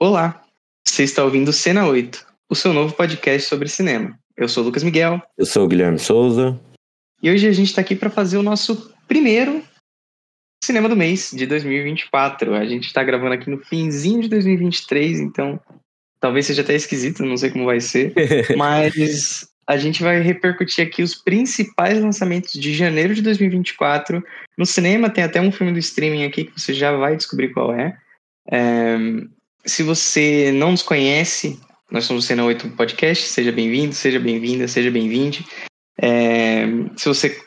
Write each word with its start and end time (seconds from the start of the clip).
Olá, 0.00 0.44
você 0.86 1.02
está 1.02 1.24
ouvindo 1.24 1.52
Cena 1.52 1.84
8, 1.88 2.24
o 2.48 2.54
seu 2.54 2.72
novo 2.72 2.94
podcast 2.94 3.48
sobre 3.48 3.68
cinema. 3.68 4.16
Eu 4.36 4.48
sou 4.48 4.62
o 4.62 4.66
Lucas 4.66 4.84
Miguel. 4.84 5.20
Eu 5.36 5.44
sou 5.44 5.64
o 5.64 5.68
Guilherme 5.68 5.98
Souza. 5.98 6.56
E 7.20 7.28
hoje 7.28 7.48
a 7.48 7.52
gente 7.52 7.66
está 7.66 7.80
aqui 7.80 7.96
para 7.96 8.08
fazer 8.08 8.38
o 8.38 8.42
nosso 8.44 8.94
primeiro 9.08 9.60
cinema 10.62 10.88
do 10.88 10.94
mês 10.94 11.32
de 11.34 11.44
2024. 11.46 12.54
A 12.54 12.64
gente 12.64 12.86
está 12.86 13.02
gravando 13.02 13.32
aqui 13.32 13.50
no 13.50 13.58
finzinho 13.58 14.22
de 14.22 14.28
2023, 14.28 15.18
então 15.18 15.60
talvez 16.20 16.46
seja 16.46 16.62
até 16.62 16.76
esquisito, 16.76 17.24
não 17.24 17.36
sei 17.36 17.50
como 17.50 17.64
vai 17.64 17.80
ser. 17.80 18.14
mas 18.56 19.48
a 19.66 19.76
gente 19.76 20.00
vai 20.00 20.20
repercutir 20.20 20.86
aqui 20.86 21.02
os 21.02 21.16
principais 21.16 22.00
lançamentos 22.00 22.52
de 22.52 22.72
janeiro 22.72 23.16
de 23.16 23.22
2024. 23.22 24.22
No 24.56 24.64
cinema 24.64 25.10
tem 25.10 25.24
até 25.24 25.40
um 25.40 25.50
filme 25.50 25.72
do 25.72 25.80
streaming 25.80 26.24
aqui 26.24 26.44
que 26.44 26.60
você 26.60 26.72
já 26.72 26.92
vai 26.92 27.16
descobrir 27.16 27.52
qual 27.52 27.74
é. 27.74 27.98
é 28.48 28.96
se 29.68 29.82
você 29.82 30.50
não 30.52 30.72
nos 30.72 30.82
conhece, 30.82 31.60
nós 31.90 32.04
somos 32.04 32.24
o 32.24 32.26
Cena 32.26 32.44
8 32.44 32.70
Podcast, 32.70 33.28
seja 33.28 33.52
bem-vindo, 33.52 33.94
seja 33.94 34.18
bem-vinda, 34.18 34.66
seja 34.66 34.90
bem-vinde. 34.90 35.46
É, 36.00 36.64
se 36.96 37.06
você 37.06 37.38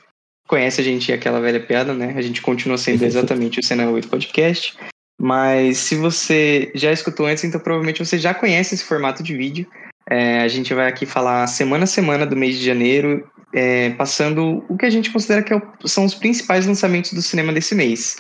conhece 0.48 0.82
a 0.82 0.84
gente, 0.84 1.12
é 1.12 1.16
aquela 1.16 1.40
velha 1.40 1.60
piada, 1.60 1.94
né? 1.94 2.14
A 2.16 2.22
gente 2.22 2.42
continua 2.42 2.78
sendo 2.78 3.04
exatamente 3.04 3.60
o 3.60 3.64
Cena 3.64 3.90
8 3.90 4.08
Podcast. 4.08 4.78
Mas 5.20 5.78
se 5.78 5.96
você 5.96 6.72
já 6.76 6.92
escutou 6.92 7.26
antes, 7.26 7.44
então 7.44 7.60
provavelmente 7.60 8.04
você 8.04 8.18
já 8.18 8.34
conhece 8.34 8.76
esse 8.76 8.84
formato 8.84 9.24
de 9.24 9.36
vídeo. 9.36 9.68
É, 10.10 10.42
a 10.42 10.48
gente 10.48 10.74
vai 10.74 10.88
aqui 10.88 11.06
falar 11.06 11.46
semana 11.48 11.84
a 11.84 11.88
semana 11.88 12.26
do 12.26 12.36
mês 12.36 12.58
de 12.58 12.66
janeiro, 12.66 13.28
é, 13.54 13.92
passando 13.92 14.66
o 14.68 14.78
que 14.78 14.86
a 14.86 14.90
gente 14.90 15.12
considera 15.12 15.44
que 15.44 15.54
é 15.54 15.62
são 15.86 16.06
os 16.06 16.16
principais 16.16 16.66
lançamentos 16.66 17.14
do 17.14 17.22
cinema 17.22 17.54
desse 17.54 17.76
mês. 17.76 18.18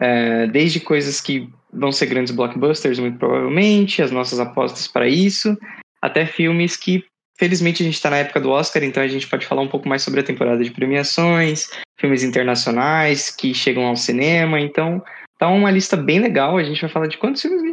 É, 0.00 0.46
desde 0.46 0.80
coisas 0.80 1.20
que 1.20 1.48
vão 1.74 1.92
ser 1.92 2.06
grandes 2.06 2.34
blockbusters, 2.34 2.98
muito 2.98 3.18
provavelmente, 3.18 4.02
as 4.02 4.10
nossas 4.10 4.38
apostas 4.40 4.88
para 4.88 5.08
isso, 5.08 5.56
até 6.00 6.24
filmes 6.26 6.76
que, 6.76 7.04
felizmente, 7.38 7.82
a 7.82 7.86
gente 7.86 7.94
está 7.94 8.10
na 8.10 8.18
época 8.18 8.40
do 8.40 8.50
Oscar, 8.50 8.82
então 8.82 9.02
a 9.02 9.08
gente 9.08 9.28
pode 9.28 9.46
falar 9.46 9.62
um 9.62 9.68
pouco 9.68 9.88
mais 9.88 10.02
sobre 10.02 10.20
a 10.20 10.24
temporada 10.24 10.62
de 10.62 10.70
premiações, 10.70 11.68
filmes 11.98 12.22
internacionais 12.22 13.30
que 13.30 13.54
chegam 13.54 13.86
ao 13.86 13.96
cinema, 13.96 14.60
então 14.60 15.02
tá 15.38 15.48
uma 15.48 15.70
lista 15.70 15.96
bem 15.96 16.20
legal. 16.20 16.56
A 16.56 16.62
gente 16.62 16.80
vai 16.80 16.90
falar 16.90 17.06
de 17.06 17.18
quantos 17.18 17.42
filmes? 17.42 17.72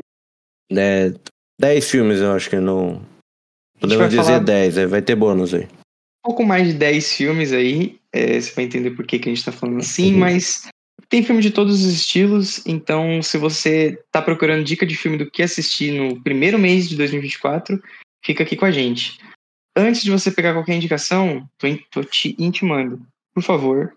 É, 0.72 1.14
dez 1.60 1.90
filmes, 1.90 2.20
eu 2.20 2.32
acho 2.34 2.50
que 2.50 2.60
não. 2.60 3.02
Podemos 3.80 4.10
dizer. 4.10 4.40
10, 4.40 4.78
é, 4.78 4.86
vai 4.86 5.02
ter 5.02 5.16
bônus 5.16 5.54
aí. 5.54 5.68
Um 6.24 6.30
pouco 6.30 6.46
mais 6.46 6.68
de 6.68 6.74
10 6.74 7.14
filmes 7.14 7.52
aí, 7.52 8.00
é, 8.14 8.40
você 8.40 8.54
vai 8.54 8.66
entender 8.66 8.92
por 8.92 9.08
que, 9.08 9.18
que 9.18 9.28
a 9.28 9.32
gente 9.32 9.40
está 9.40 9.52
falando 9.52 9.80
assim, 9.80 10.14
uhum. 10.14 10.20
mas 10.20 10.68
tem 11.10 11.24
filme 11.24 11.42
de 11.42 11.52
todos 11.52 11.84
os 11.84 11.92
estilos, 11.92 12.66
então 12.66 13.22
se 13.22 13.38
você 13.38 14.00
está 14.06 14.22
procurando 14.22 14.64
dica 14.64 14.86
de 14.86 14.96
filme 14.96 15.18
do 15.18 15.30
que 15.30 15.44
assistir 15.44 15.92
no 15.92 16.22
primeiro 16.22 16.58
mês 16.58 16.88
de 16.88 16.96
2024, 16.96 17.82
fica 18.24 18.44
aqui 18.44 18.56
com 18.56 18.66
a 18.66 18.72
gente. 18.72 19.18
Antes 19.76 20.04
de 20.04 20.12
você 20.12 20.30
pegar 20.32 20.54
qualquer 20.54 20.76
indicação, 20.76 21.48
tô, 21.58 21.68
tô 21.92 22.04
te 22.04 22.36
intimando, 22.38 23.02
por 23.34 23.44
favor, 23.44 23.94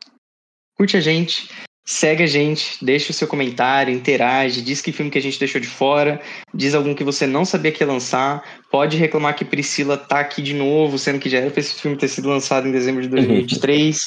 curte 0.76 0.96
a 0.96 1.00
gente, 1.00 1.48
segue 1.84 2.22
a 2.22 2.26
gente, 2.26 2.82
deixa 2.82 3.10
o 3.10 3.14
seu 3.14 3.28
comentário, 3.28 3.92
interage, 3.92 4.62
diz 4.62 4.80
que 4.80 4.92
filme 4.92 5.10
que 5.10 5.18
a 5.18 5.22
gente 5.22 5.38
deixou 5.38 5.60
de 5.60 5.66
fora, 5.66 6.20
diz 6.54 6.74
algum 6.74 6.94
que 6.94 7.04
você 7.04 7.26
não 7.26 7.44
sabia 7.44 7.70
que 7.70 7.82
ia 7.82 7.86
lançar, 7.86 8.42
pode 8.70 8.96
reclamar 8.96 9.36
que 9.36 9.44
Priscila 9.44 9.96
tá 9.96 10.20
aqui 10.20 10.40
de 10.40 10.54
novo, 10.54 10.98
sendo 10.98 11.18
que 11.18 11.28
já 11.28 11.38
era 11.38 11.50
para 11.50 11.60
esse 11.60 11.74
filme 11.74 11.96
ter 11.96 12.08
sido 12.08 12.28
lançado 12.28 12.66
em 12.66 12.72
dezembro 12.72 13.02
de 13.02 13.08
2023. 13.10 13.98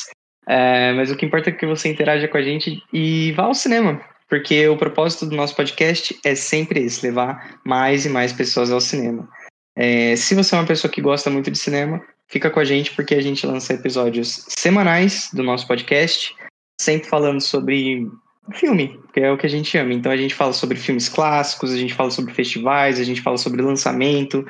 É, 0.47 0.93
mas 0.93 1.11
o 1.11 1.15
que 1.15 1.25
importa 1.25 1.49
é 1.49 1.53
que 1.53 1.65
você 1.65 1.89
interaja 1.89 2.27
com 2.27 2.37
a 2.37 2.41
gente 2.41 2.81
e 2.93 3.33
vá 3.33 3.43
ao 3.43 3.53
cinema, 3.53 4.01
porque 4.29 4.67
o 4.67 4.77
propósito 4.77 5.25
do 5.25 5.35
nosso 5.35 5.55
podcast 5.55 6.17
é 6.23 6.35
sempre 6.35 6.81
esse, 6.81 7.05
levar 7.05 7.59
mais 7.65 8.05
e 8.05 8.09
mais 8.09 8.31
pessoas 8.31 8.71
ao 8.71 8.79
cinema. 8.79 9.27
É, 9.75 10.15
se 10.15 10.33
você 10.33 10.55
é 10.55 10.57
uma 10.57 10.65
pessoa 10.65 10.91
que 10.91 11.01
gosta 11.01 11.29
muito 11.29 11.51
de 11.51 11.57
cinema, 11.57 12.01
fica 12.27 12.49
com 12.49 12.59
a 12.59 12.65
gente 12.65 12.91
porque 12.95 13.13
a 13.13 13.21
gente 13.21 13.45
lança 13.45 13.73
episódios 13.73 14.45
semanais 14.47 15.29
do 15.33 15.43
nosso 15.43 15.67
podcast, 15.67 16.33
sempre 16.79 17.09
falando 17.09 17.41
sobre 17.41 18.07
filme, 18.53 18.97
que 19.13 19.19
é 19.19 19.31
o 19.31 19.37
que 19.37 19.45
a 19.45 19.49
gente 19.49 19.77
ama. 19.77 19.93
Então 19.93 20.11
a 20.11 20.17
gente 20.17 20.33
fala 20.33 20.53
sobre 20.53 20.77
filmes 20.77 21.09
clássicos, 21.09 21.73
a 21.73 21.77
gente 21.77 21.93
fala 21.93 22.09
sobre 22.09 22.33
festivais, 22.33 22.99
a 22.99 23.03
gente 23.03 23.21
fala 23.21 23.37
sobre 23.37 23.61
lançamento, 23.61 24.45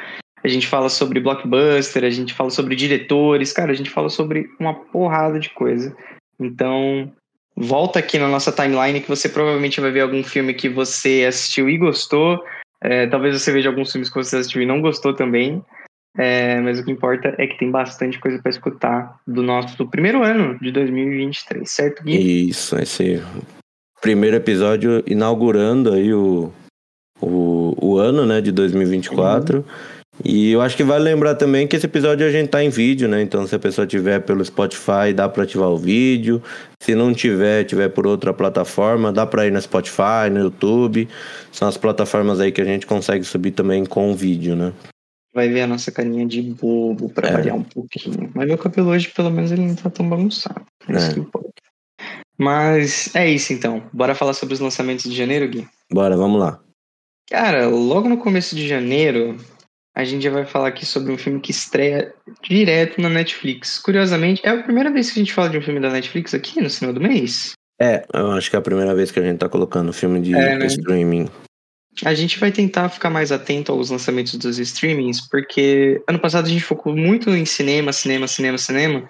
a 0.48 0.52
gente 0.52 0.68
fala 0.68 0.90
sobre 0.90 1.20
blockbuster, 1.20 2.04
a 2.04 2.10
gente 2.10 2.34
fala 2.34 2.50
sobre 2.50 2.76
diretores, 2.76 3.54
cara, 3.54 3.72
a 3.72 3.76
gente 3.76 3.90
fala 3.90 4.10
sobre 4.10 4.50
uma 4.60 4.74
porrada 4.74 5.40
de 5.40 5.50
coisa. 5.50 5.96
Então, 6.40 7.12
volta 7.56 8.00
aqui 8.00 8.18
na 8.18 8.28
nossa 8.28 8.52
timeline 8.52 9.02
que 9.02 9.10
você 9.10 9.28
provavelmente 9.28 9.82
vai 9.82 9.92
ver 9.92 10.02
algum 10.02 10.24
filme 10.24 10.54
que 10.54 10.70
você 10.70 11.26
assistiu 11.28 11.70
e 11.70 11.78
gostou. 11.78 12.44
É, 12.82 13.08
talvez 13.08 13.42
você 13.42 13.52
veja 13.52 13.70
alguns 13.70 13.92
filmes 13.92 14.10
que 14.10 14.16
você 14.16 14.38
assistiu 14.38 14.62
e 14.62 14.66
não 14.66 14.82
gostou 14.82 15.14
também. 15.14 15.64
É, 16.18 16.60
mas 16.62 16.80
o 16.80 16.84
que 16.84 16.92
importa 16.92 17.36
é 17.38 17.46
que 17.46 17.60
tem 17.60 17.70
bastante 17.70 18.20
coisa 18.20 18.40
para 18.42 18.50
escutar 18.50 19.20
do 19.28 19.44
nosso 19.44 19.78
do 19.78 19.88
primeiro 19.88 20.24
ano 20.24 20.58
de 20.60 20.72
2023, 20.72 21.70
certo, 21.70 22.04
Gui? 22.04 22.50
Isso, 22.50 22.76
esse 22.80 23.22
primeiro 24.02 24.36
episódio 24.36 25.04
inaugurando 25.06 25.94
aí 25.94 26.12
o, 26.12 26.52
o, 27.22 27.76
o 27.80 27.98
ano 27.98 28.26
né, 28.26 28.42
de 28.42 28.52
2024. 28.52 29.60
Uhum. 29.60 29.64
E 30.26 30.52
eu 30.52 30.62
acho 30.62 30.76
que 30.76 30.84
vale 30.84 31.04
lembrar 31.04 31.36
também 31.36 31.68
que 31.68 31.76
esse 31.76 31.86
episódio 31.86 32.26
a 32.26 32.32
gente 32.32 32.50
tá 32.50 32.64
em 32.64 32.70
vídeo, 32.70 33.08
né? 33.08 33.22
Então 33.22 33.46
se 33.46 33.56
a 33.56 33.60
pessoa 33.60 33.86
tiver 33.86 34.20
pelo 34.20 34.44
Spotify, 34.44 35.14
dá 35.14 35.30
para 35.30 35.44
ativar 35.44 35.70
o 35.70 35.78
vídeo. 35.78 36.42
Se 36.82 36.96
não 36.96 37.14
tiver, 37.14 37.64
tiver 37.66 37.90
por 37.90 38.08
outra 38.08 38.34
plataforma, 38.34 39.12
dá 39.12 39.26
para 39.26 39.46
ir 39.46 39.52
no 39.52 39.62
Spotify, 39.62 40.30
no 40.32 40.40
YouTube. 40.40 41.08
São 41.52 41.68
as 41.68 41.78
plataformas 41.78 42.40
aí 42.40 42.52
que 42.52 42.62
a 42.62 42.66
gente 42.66 42.88
consegue 42.88 43.24
subir 43.24 43.52
também 43.52 43.86
com 43.86 44.12
o 44.12 44.16
vídeo, 44.16 44.56
né? 44.56 44.74
Vai 45.34 45.50
ver 45.50 45.62
a 45.62 45.68
nossa 45.68 45.92
carinha 45.92 46.26
de 46.26 46.42
bobo 46.42 47.10
pra 47.10 47.30
é. 47.30 47.32
variar 47.34 47.56
um 47.56 47.64
pouquinho. 47.64 48.32
Mas 48.34 48.48
meu 48.48 48.58
cabelo 48.58 48.90
hoje, 48.90 49.10
pelo 49.10 49.30
menos, 49.30 49.52
ele 49.52 49.68
não 49.68 49.76
tá 49.76 49.90
tão 49.90 50.10
bagunçado. 50.10 50.66
É 50.90 50.98
isso 50.98 51.14
que 51.14 51.20
importa. 51.20 51.52
Mas 52.38 53.16
é 53.16 53.30
isso 53.30 53.54
então. 53.54 53.84
Bora 53.94 54.16
falar 54.16 54.34
sobre 54.34 54.54
os 54.54 54.60
lançamentos 54.60 55.06
de 55.10 55.16
janeiro, 55.16 55.48
Gui? 55.48 55.68
Bora, 55.92 56.18
vamos 56.18 56.40
lá. 56.40 56.60
Cara, 57.30 57.68
logo 57.68 58.08
no 58.08 58.18
começo 58.18 58.56
de 58.56 58.68
janeiro, 58.68 59.38
a 59.98 60.04
gente 60.04 60.22
já 60.22 60.30
vai 60.30 60.46
falar 60.46 60.68
aqui 60.68 60.86
sobre 60.86 61.12
um 61.12 61.18
filme 61.18 61.40
que 61.40 61.50
estreia 61.50 62.14
direto 62.48 63.02
na 63.02 63.10
Netflix. 63.10 63.80
Curiosamente, 63.80 64.44
é 64.46 64.50
a 64.50 64.62
primeira 64.62 64.92
vez 64.92 65.10
que 65.10 65.20
a 65.20 65.24
gente 65.24 65.34
fala 65.34 65.50
de 65.50 65.58
um 65.58 65.62
filme 65.62 65.80
da 65.80 65.90
Netflix 65.90 66.36
aqui 66.36 66.62
no 66.62 66.70
cinema 66.70 66.94
do 66.94 67.02
mês? 67.02 67.54
É, 67.82 68.06
eu 68.14 68.32
acho 68.34 68.48
que 68.48 68.56
é 68.56 68.60
a 68.60 68.62
primeira 68.62 68.94
vez 68.94 69.10
que 69.10 69.20
a 69.20 69.24
gente 69.24 69.40
tá 69.40 69.50
colocando 69.50 69.92
filme 69.92 70.22
de 70.22 70.36
é, 70.36 70.56
né? 70.56 70.68
streaming. 70.68 71.28
A 72.06 72.14
gente 72.14 72.38
vai 72.38 72.52
tentar 72.52 72.90
ficar 72.90 73.10
mais 73.10 73.32
atento 73.32 73.72
aos 73.72 73.90
lançamentos 73.90 74.36
dos 74.36 74.60
streamings, 74.60 75.28
porque 75.32 76.00
ano 76.08 76.20
passado 76.20 76.46
a 76.46 76.50
gente 76.50 76.64
focou 76.64 76.96
muito 76.96 77.32
em 77.32 77.44
cinema, 77.44 77.92
cinema, 77.92 78.28
cinema, 78.28 78.58
cinema. 78.60 79.10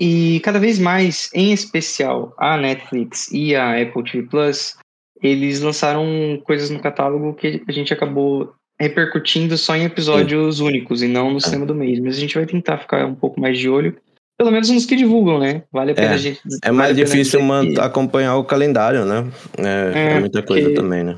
E 0.00 0.40
cada 0.40 0.58
vez 0.58 0.80
mais, 0.80 1.30
em 1.32 1.52
especial 1.52 2.34
a 2.36 2.56
Netflix 2.56 3.30
e 3.30 3.54
a 3.54 3.80
Apple 3.80 4.02
TV 4.02 4.26
Plus, 4.26 4.74
eles 5.22 5.60
lançaram 5.60 6.42
coisas 6.44 6.70
no 6.70 6.80
catálogo 6.80 7.34
que 7.34 7.62
a 7.68 7.70
gente 7.70 7.94
acabou 7.94 8.52
repercutindo 8.84 9.56
só 9.56 9.74
em 9.74 9.84
episódios 9.84 10.58
Sim. 10.58 10.64
únicos 10.64 11.02
e 11.02 11.08
não 11.08 11.30
no 11.30 11.38
é. 11.38 11.40
cinema 11.40 11.66
do 11.66 11.74
mês. 11.74 11.98
Mas 11.98 12.16
a 12.16 12.20
gente 12.20 12.34
vai 12.34 12.46
tentar 12.46 12.78
ficar 12.78 13.04
um 13.06 13.14
pouco 13.14 13.40
mais 13.40 13.58
de 13.58 13.68
olho. 13.68 13.96
Pelo 14.36 14.50
menos 14.50 14.68
nos 14.68 14.84
que 14.84 14.96
divulgam, 14.96 15.38
né? 15.38 15.62
Vale 15.72 15.92
a 15.92 15.94
pena 15.94 16.12
é, 16.12 16.14
a 16.14 16.18
gente. 16.18 16.40
É 16.62 16.70
mais 16.70 16.96
difícil 16.96 17.40
que... 17.40 17.80
acompanhar 17.80 18.36
o 18.36 18.44
calendário, 18.44 19.04
né? 19.04 19.26
É, 19.58 19.92
é, 19.94 20.12
é 20.16 20.20
muita 20.20 20.42
coisa 20.42 20.74
também, 20.74 21.04
né? 21.04 21.16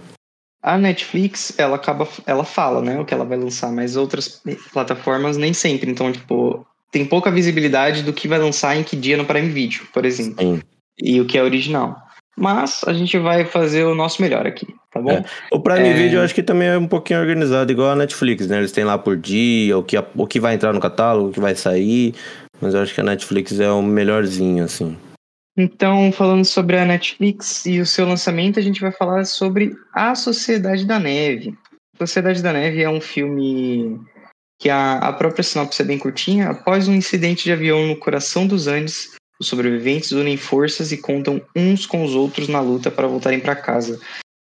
A 0.62 0.76
Netflix, 0.76 1.54
ela 1.58 1.76
acaba, 1.76 2.08
ela 2.26 2.44
fala, 2.44 2.82
né, 2.82 2.98
o 2.98 3.04
que 3.04 3.14
ela 3.14 3.24
vai 3.24 3.38
lançar, 3.38 3.70
mas 3.70 3.94
outras 3.94 4.42
plataformas 4.72 5.36
nem 5.36 5.52
sempre. 5.52 5.88
Então, 5.88 6.10
tipo, 6.10 6.66
tem 6.90 7.04
pouca 7.04 7.30
visibilidade 7.30 8.02
do 8.02 8.12
que 8.12 8.26
vai 8.26 8.38
lançar 8.38 8.76
em 8.76 8.82
que 8.82 8.96
dia 8.96 9.16
no 9.16 9.24
Prime 9.24 9.48
Video, 9.48 9.86
por 9.92 10.04
exemplo. 10.04 10.44
Sim. 10.44 10.60
E 10.98 11.20
o 11.20 11.26
que 11.26 11.38
é 11.38 11.42
original. 11.42 11.96
Mas 12.36 12.82
a 12.86 12.92
gente 12.92 13.18
vai 13.18 13.46
fazer 13.46 13.84
o 13.84 13.94
nosso 13.94 14.20
melhor 14.20 14.46
aqui, 14.46 14.66
tá 14.92 15.00
bom? 15.00 15.10
É. 15.10 15.24
O 15.50 15.58
Prime 15.58 15.88
é... 15.88 15.94
Video 15.94 16.18
eu 16.18 16.22
acho 16.22 16.34
que 16.34 16.42
também 16.42 16.68
é 16.68 16.76
um 16.76 16.86
pouquinho 16.86 17.20
organizado, 17.20 17.72
igual 17.72 17.90
a 17.90 17.96
Netflix, 17.96 18.46
né? 18.46 18.58
Eles 18.58 18.72
têm 18.72 18.84
lá 18.84 18.98
por 18.98 19.16
dia, 19.16 19.78
o 19.78 19.82
que, 19.82 19.96
o 19.96 20.26
que 20.26 20.38
vai 20.38 20.54
entrar 20.54 20.74
no 20.74 20.80
catálogo, 20.80 21.30
o 21.30 21.32
que 21.32 21.40
vai 21.40 21.54
sair. 21.54 22.14
Mas 22.60 22.74
eu 22.74 22.82
acho 22.82 22.94
que 22.94 23.00
a 23.00 23.04
Netflix 23.04 23.58
é 23.58 23.70
o 23.70 23.82
melhorzinho, 23.82 24.64
assim. 24.64 24.96
Então, 25.56 26.12
falando 26.12 26.44
sobre 26.44 26.76
a 26.76 26.84
Netflix 26.84 27.64
e 27.64 27.80
o 27.80 27.86
seu 27.86 28.06
lançamento, 28.06 28.58
a 28.58 28.62
gente 28.62 28.80
vai 28.80 28.92
falar 28.92 29.24
sobre 29.24 29.74
A 29.94 30.14
Sociedade 30.14 30.84
da 30.84 30.98
Neve. 30.98 31.54
Sociedade 31.96 32.42
da 32.42 32.52
Neve 32.52 32.82
é 32.82 32.90
um 32.90 33.00
filme 33.00 33.98
que 34.60 34.68
a, 34.68 34.98
a 34.98 35.12
própria 35.14 35.42
sinopse 35.42 35.80
é 35.80 35.84
bem 35.84 35.98
curtinha. 35.98 36.50
Após 36.50 36.88
um 36.88 36.94
incidente 36.94 37.44
de 37.44 37.52
avião 37.52 37.86
no 37.86 37.96
coração 37.96 38.46
dos 38.46 38.66
Andes, 38.66 39.15
os 39.40 39.46
sobreviventes 39.46 40.12
unem 40.12 40.36
forças 40.36 40.92
e 40.92 40.96
contam 40.96 41.40
uns 41.54 41.86
com 41.86 42.04
os 42.04 42.14
outros 42.14 42.48
na 42.48 42.60
luta 42.60 42.90
para 42.90 43.06
voltarem 43.06 43.40
para 43.40 43.56
casa. 43.56 44.00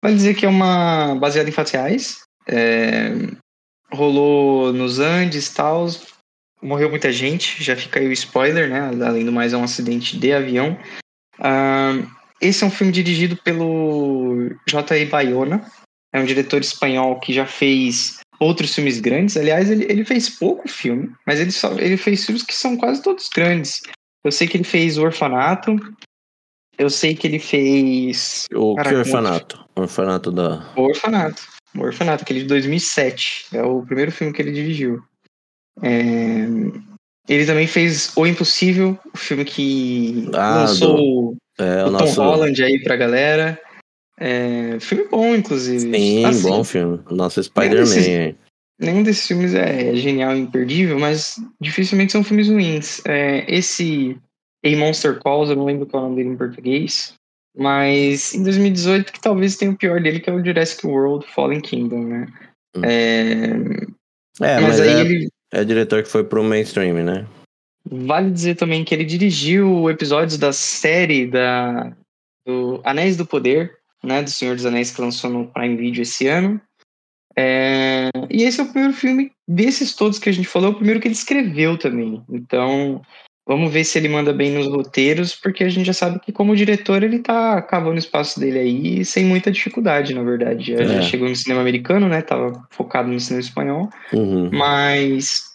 Vale 0.04 0.16
dizer 0.16 0.36
que 0.36 0.46
é 0.46 0.50
uma 0.50 1.16
baseada 1.16 1.50
em 1.50 1.54
fatos 1.54 1.74
reais. 1.74 2.22
É... 2.48 3.12
Rolou 3.92 4.72
nos 4.74 5.00
Andes 5.00 5.50
tal. 5.50 5.88
Morreu 6.62 6.90
muita 6.90 7.12
gente, 7.12 7.64
já 7.64 7.76
fica 7.76 8.00
aí 8.00 8.08
o 8.08 8.12
spoiler, 8.12 8.70
né? 8.70 8.92
Além 9.06 9.26
do 9.26 9.32
mais, 9.32 9.54
é 9.54 9.58
um 9.58 9.64
acidente 9.64 10.18
de 10.18 10.34
avião. 10.34 10.78
Uh, 11.40 12.06
esse 12.42 12.64
é 12.64 12.68
um 12.68 12.72
filme 12.72 12.92
dirigido 12.92 13.38
pelo 13.38 14.50
J.E. 14.68 15.06
Bayona. 15.06 15.66
É 16.14 16.20
um 16.20 16.26
diretor 16.26 16.60
espanhol 16.60 17.20
que 17.20 17.34
já 17.34 17.46
fez 17.46 18.20
outros 18.40 18.74
filmes 18.74 19.00
grandes. 19.00 19.38
Aliás, 19.38 19.70
ele, 19.70 19.86
ele 19.90 20.04
fez 20.04 20.30
pouco 20.30 20.68
filme, 20.68 21.12
mas 21.26 21.40
ele, 21.40 21.52
só, 21.52 21.72
ele 21.74 21.98
fez 21.98 22.26
filmes 22.26 22.44
que 22.44 22.56
são 22.56 22.78
quase 22.78 23.02
todos 23.02 23.30
grandes. 23.30 23.82
Eu 24.24 24.32
sei 24.32 24.48
que 24.48 24.58
ele 24.58 24.64
fez 24.64 24.98
O 24.98 25.04
Orfanato. 25.04 25.76
Eu 26.78 26.90
sei 26.90 27.14
que 27.14 27.28
ele 27.28 27.40
fez. 27.40 28.46
O 28.54 28.74
Caraca, 28.76 28.96
que 28.96 29.00
orfanato? 29.02 29.66
O 29.76 29.82
orfanato 29.82 30.32
da. 30.32 30.72
O 30.78 30.84
Orfanato. 30.84 31.44
O 31.76 31.82
Orfanato, 31.82 32.24
aquele 32.24 32.42
de 32.42 32.48
2007. 32.48 33.48
É 33.54 33.62
o 33.62 33.82
primeiro 33.84 34.14
filme 34.14 34.34
que 34.34 34.42
ele 34.42 34.54
dirigiu. 34.54 35.04
É... 35.84 36.46
Ele 37.28 37.46
também 37.46 37.68
fez 37.68 38.16
O 38.16 38.26
Impossível, 38.26 38.98
o 39.14 39.18
filme 39.18 39.44
que 39.44 40.30
ah, 40.34 40.62
lançou 40.62 40.96
do... 40.96 41.36
é, 41.60 41.84
o, 41.84 41.88
o 41.90 41.92
Tom 41.92 41.92
nosso... 41.92 42.22
Holland 42.22 42.64
aí 42.64 42.82
pra 42.82 42.96
galera. 42.96 43.62
É... 44.18 44.80
Filme 44.80 45.06
bom, 45.10 45.36
inclusive. 45.36 45.82
Sim, 45.82 46.26
assim, 46.26 46.42
bom 46.42 46.64
filme. 46.64 47.00
Nosso 47.12 47.44
Spider-Man. 47.44 48.36
Nenhum 48.80 49.04
desses 49.04 49.28
filmes 49.28 49.54
é 49.54 49.94
genial 49.96 50.36
e 50.36 50.40
imperdível, 50.40 50.98
mas 50.98 51.36
dificilmente 51.60 52.14
são 52.14 52.24
filmes 52.24 52.48
ruins. 52.48 53.02
É, 53.06 53.46
esse 53.54 54.18
A 54.66 54.70
Monster 54.78 55.20
Calls, 55.20 55.50
eu 55.50 55.58
não 55.58 55.66
lembro 55.66 55.86
qual 55.86 56.04
é 56.04 56.06
o 56.06 56.10
nome 56.10 56.24
dele 56.24 56.34
em 56.34 56.38
português, 56.38 57.14
mas 57.58 58.34
em 58.34 58.42
2018 58.42 59.12
que 59.12 59.20
talvez 59.20 59.58
tenha 59.58 59.72
o 59.72 59.78
pior 59.78 60.02
dele, 60.02 60.22
que 60.22 60.30
é 60.30 60.34
o 60.34 60.44
Jurassic 60.44 60.88
World 60.88 61.26
Fallen 61.28 61.60
Kingdom, 61.60 62.06
né? 62.06 62.28
Hum. 62.78 62.82
É, 62.86 63.44
é, 64.40 64.60
mas, 64.62 64.62
mas 64.62 64.80
aí 64.80 64.90
é, 64.90 65.00
ele... 65.02 65.30
é 65.52 65.64
diretor 65.66 66.02
que 66.02 66.10
foi 66.10 66.24
pro 66.24 66.42
mainstream, 66.42 67.04
né? 67.04 67.28
Vale 67.86 68.32
dizer 68.32 68.56
também 68.56 68.86
que 68.86 68.94
ele 68.94 69.04
dirigiu 69.04 69.90
episódios 69.90 70.38
da 70.38 70.54
série 70.54 71.26
da, 71.28 71.92
do 72.46 72.80
Anéis 72.86 73.18
do 73.18 73.26
Poder, 73.26 73.78
né? 74.02 74.24
Do 74.24 74.30
Senhor 74.30 74.56
dos 74.56 74.66
Anéis 74.66 74.92
que 74.92 75.02
lançou 75.02 75.30
no 75.30 75.48
Prime 75.48 75.76
Video 75.76 76.04
esse 76.04 76.28
ano. 76.28 76.62
É, 77.42 78.10
e 78.30 78.44
esse 78.44 78.60
é 78.60 78.64
o 78.64 78.68
primeiro 78.68 78.94
filme 78.94 79.32
desses 79.48 79.96
todos 79.96 80.20
que 80.20 80.28
a 80.28 80.34
gente 80.34 80.48
falou, 80.48 80.70
é 80.70 80.72
o 80.72 80.76
primeiro 80.76 81.00
que 81.00 81.08
ele 81.08 81.16
escreveu 81.16 81.78
também. 81.78 82.22
Então, 82.30 83.02
vamos 83.48 83.72
ver 83.72 83.86
se 83.86 83.98
ele 83.98 84.10
manda 84.10 84.34
bem 84.34 84.52
nos 84.52 84.68
roteiros, 84.68 85.36
porque 85.36 85.64
a 85.64 85.70
gente 85.70 85.88
já 85.88 85.94
sabe 85.94 86.20
que 86.20 86.34
como 86.34 86.56
diretor 86.56 87.02
ele 87.02 87.20
tá 87.20 87.62
cavando 87.62 87.96
o 87.96 88.00
espaço 88.00 88.40
dele 88.40 88.60
aí 88.60 89.06
sem 89.06 89.24
muita 89.26 89.52
dificuldade, 89.52 90.14
na 90.14 90.22
verdade. 90.22 90.74
É. 90.74 90.86
Já 90.86 91.02
chegou 91.02 91.30
no 91.30 91.36
cinema 91.36 91.62
americano, 91.62 92.10
né? 92.10 92.22
Tava 92.22 92.52
focado 92.72 93.08
no 93.08 93.20
cinema 93.20 93.42
espanhol. 93.42 93.90
Uhum. 94.12 94.50
Mas 94.52 95.46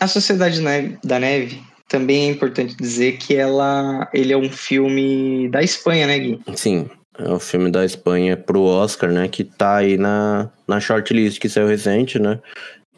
A 0.00 0.06
Sociedade 0.06 0.60
da 1.04 1.18
Neve 1.18 1.60
também 1.88 2.28
é 2.28 2.30
importante 2.30 2.76
dizer 2.76 3.18
que 3.18 3.34
ela 3.34 4.08
ele 4.14 4.32
é 4.32 4.36
um 4.36 4.50
filme 4.50 5.48
da 5.50 5.62
Espanha, 5.62 6.06
né, 6.06 6.18
Gui? 6.18 6.40
Sim. 6.54 6.88
É 7.18 7.30
o 7.30 7.38
filme 7.38 7.70
da 7.70 7.84
Espanha 7.84 8.36
pro 8.36 8.62
Oscar, 8.62 9.12
né? 9.12 9.28
Que 9.28 9.44
tá 9.44 9.76
aí 9.76 9.98
na, 9.98 10.50
na 10.66 10.80
shortlist 10.80 11.38
que 11.38 11.48
saiu 11.48 11.66
recente, 11.66 12.18
né? 12.18 12.40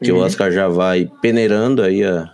Que 0.02 0.12
uhum. 0.12 0.18
o 0.18 0.22
Oscar 0.22 0.52
já 0.52 0.68
vai 0.68 1.10
peneirando 1.20 1.82
aí 1.82 2.04
a. 2.04 2.32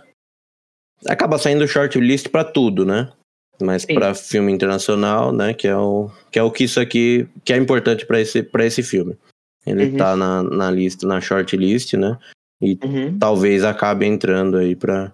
Acaba 1.07 1.39
saindo 1.39 1.67
shortlist 1.67 2.29
para 2.29 2.43
tudo, 2.43 2.85
né? 2.85 3.11
Mas 3.59 3.85
para 3.85 4.13
filme 4.13 4.51
internacional, 4.51 5.31
né? 5.31 5.53
Que 5.53 5.67
é 5.67 5.75
o 5.75 6.09
que 6.31 6.37
é 6.37 6.43
o 6.43 6.51
que 6.51 6.63
isso 6.63 6.79
aqui 6.79 7.27
que 7.43 7.53
é 7.53 7.57
importante 7.57 8.05
para 8.05 8.19
esse 8.19 8.47
esse 8.59 8.83
filme. 8.83 9.17
Ele 9.65 9.85
uhum. 9.85 9.97
tá 9.97 10.15
na, 10.15 10.43
na 10.43 10.71
lista, 10.71 11.07
na 11.07 11.19
shortlist, 11.21 11.93
né? 11.93 12.17
E 12.61 12.77
uhum. 12.83 13.17
talvez 13.17 13.63
acabe 13.63 14.05
entrando 14.05 14.57
aí 14.57 14.75
para 14.75 15.11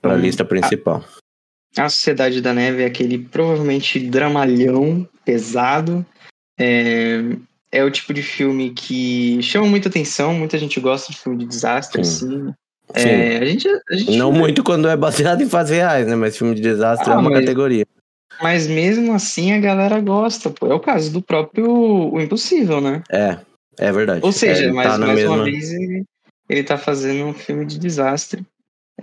para 0.00 0.12
a 0.12 0.14
uhum. 0.14 0.20
lista 0.20 0.44
principal. 0.44 1.04
A 1.76 1.88
Sociedade 1.88 2.40
da 2.40 2.52
Neve 2.52 2.82
é 2.82 2.86
aquele 2.86 3.18
provavelmente 3.18 3.98
dramalhão 4.00 5.08
pesado. 5.24 6.04
É, 6.58 7.20
é 7.70 7.84
o 7.84 7.90
tipo 7.90 8.12
de 8.12 8.22
filme 8.22 8.70
que 8.70 9.40
chama 9.42 9.66
muita 9.66 9.88
atenção, 9.88 10.34
muita 10.34 10.58
gente 10.58 10.80
gosta 10.80 11.12
de 11.12 11.18
filme 11.18 11.38
de 11.38 11.46
desastre, 11.46 12.04
Sim. 12.04 12.26
assim. 12.26 12.54
É, 12.94 13.36
a 13.36 13.44
gente, 13.44 13.68
a 13.68 13.94
gente 13.94 14.16
Não 14.16 14.32
muito 14.32 14.64
quando 14.64 14.88
é 14.88 14.96
baseado 14.96 15.42
em 15.42 15.48
fatos 15.48 15.70
reais, 15.70 16.06
né? 16.06 16.16
Mas 16.16 16.36
filme 16.36 16.54
de 16.54 16.62
desastre 16.62 17.10
é 17.10 17.12
ah, 17.12 17.16
é 17.16 17.18
uma 17.18 17.30
mas, 17.30 17.40
categoria. 17.40 17.86
Mas 18.42 18.66
mesmo 18.66 19.12
assim 19.12 19.52
a 19.52 19.60
galera 19.60 20.00
gosta, 20.00 20.50
pô. 20.50 20.66
É 20.68 20.74
o 20.74 20.80
caso 20.80 21.12
do 21.12 21.20
próprio 21.20 21.68
O 21.70 22.20
Impossível, 22.20 22.80
né? 22.80 23.02
É, 23.10 23.38
é 23.78 23.92
verdade. 23.92 24.20
Ou 24.24 24.32
seja, 24.32 24.64
é, 24.64 24.72
mais, 24.72 24.90
tá 24.90 24.98
mais 24.98 25.14
mesma... 25.14 25.34
uma 25.36 25.44
vez 25.44 25.70
ele, 25.70 26.04
ele 26.48 26.62
tá 26.62 26.78
fazendo 26.78 27.26
um 27.26 27.34
filme 27.34 27.66
de 27.66 27.78
desastre. 27.78 28.42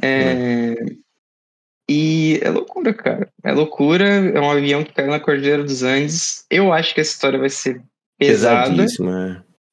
É, 0.02 0.76
hum. 0.82 0.98
E 1.90 2.40
é 2.42 2.50
loucura, 2.50 2.94
cara. 2.94 3.30
É 3.44 3.52
loucura. 3.52 4.08
É 4.08 4.40
um 4.40 4.50
avião 4.50 4.84
que 4.84 4.94
caiu 4.94 5.12
na 5.12 5.20
Cordilheira 5.20 5.64
dos 5.64 5.84
Andes. 5.84 6.46
Eu 6.50 6.74
acho 6.74 6.94
que 6.94 7.02
essa 7.02 7.12
história 7.12 7.38
vai 7.38 7.50
ser 7.50 7.82
pesada. 8.18 8.86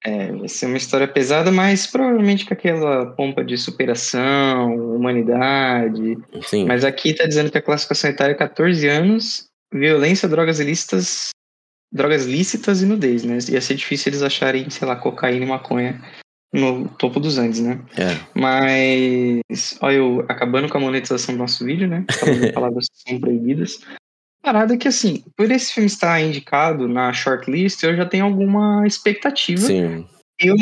É. 0.04 0.26
é, 0.26 0.32
vai 0.32 0.48
ser 0.48 0.66
uma 0.66 0.76
história 0.76 1.08
pesada, 1.08 1.50
mas 1.50 1.86
provavelmente 1.86 2.44
com 2.44 2.52
aquela 2.52 3.06
pompa 3.06 3.42
de 3.42 3.56
superação, 3.56 4.94
humanidade. 4.94 6.18
Sim. 6.42 6.66
Mas 6.66 6.84
aqui 6.84 7.14
tá 7.14 7.24
dizendo 7.24 7.50
que 7.50 7.58
a 7.58 7.62
classificação 7.62 8.10
etária 8.10 8.32
é 8.32 8.36
14 8.36 8.86
anos, 8.88 9.46
violência, 9.72 10.28
drogas 10.28 10.60
ilícitas, 10.60 11.30
drogas 11.90 12.26
lícitas 12.26 12.82
e 12.82 12.86
nudez, 12.86 13.24
né? 13.24 13.38
Ia 13.48 13.60
ser 13.60 13.74
difícil 13.74 14.10
eles 14.10 14.22
acharem, 14.22 14.68
sei 14.68 14.86
lá, 14.86 14.96
cocaína 14.96 15.44
e 15.46 15.48
maconha 15.48 16.00
no 16.52 16.88
topo 16.88 17.18
dos 17.18 17.38
Andes, 17.38 17.60
né? 17.60 17.80
É. 17.96 18.18
Mas, 18.34 19.78
olha, 19.80 19.96
eu 19.96 20.24
acabando 20.28 20.68
com 20.68 20.78
a 20.78 20.80
monetização 20.80 21.34
do 21.34 21.38
nosso 21.38 21.64
vídeo, 21.64 21.88
né? 21.88 22.04
Falando 22.10 22.52
palavras 22.52 22.86
que 22.88 23.10
são 23.10 23.20
proibidas. 23.20 23.80
Parada 24.42 24.76
que, 24.76 24.88
assim, 24.88 25.24
por 25.36 25.50
esse 25.50 25.72
filme 25.72 25.86
estar 25.86 26.20
indicado 26.20 26.88
na 26.88 27.12
shortlist, 27.12 27.82
eu 27.82 27.96
já 27.96 28.04
tenho 28.04 28.24
alguma 28.24 28.86
expectativa. 28.86 29.62
Sim. 29.62 30.06
Eu 30.38 30.56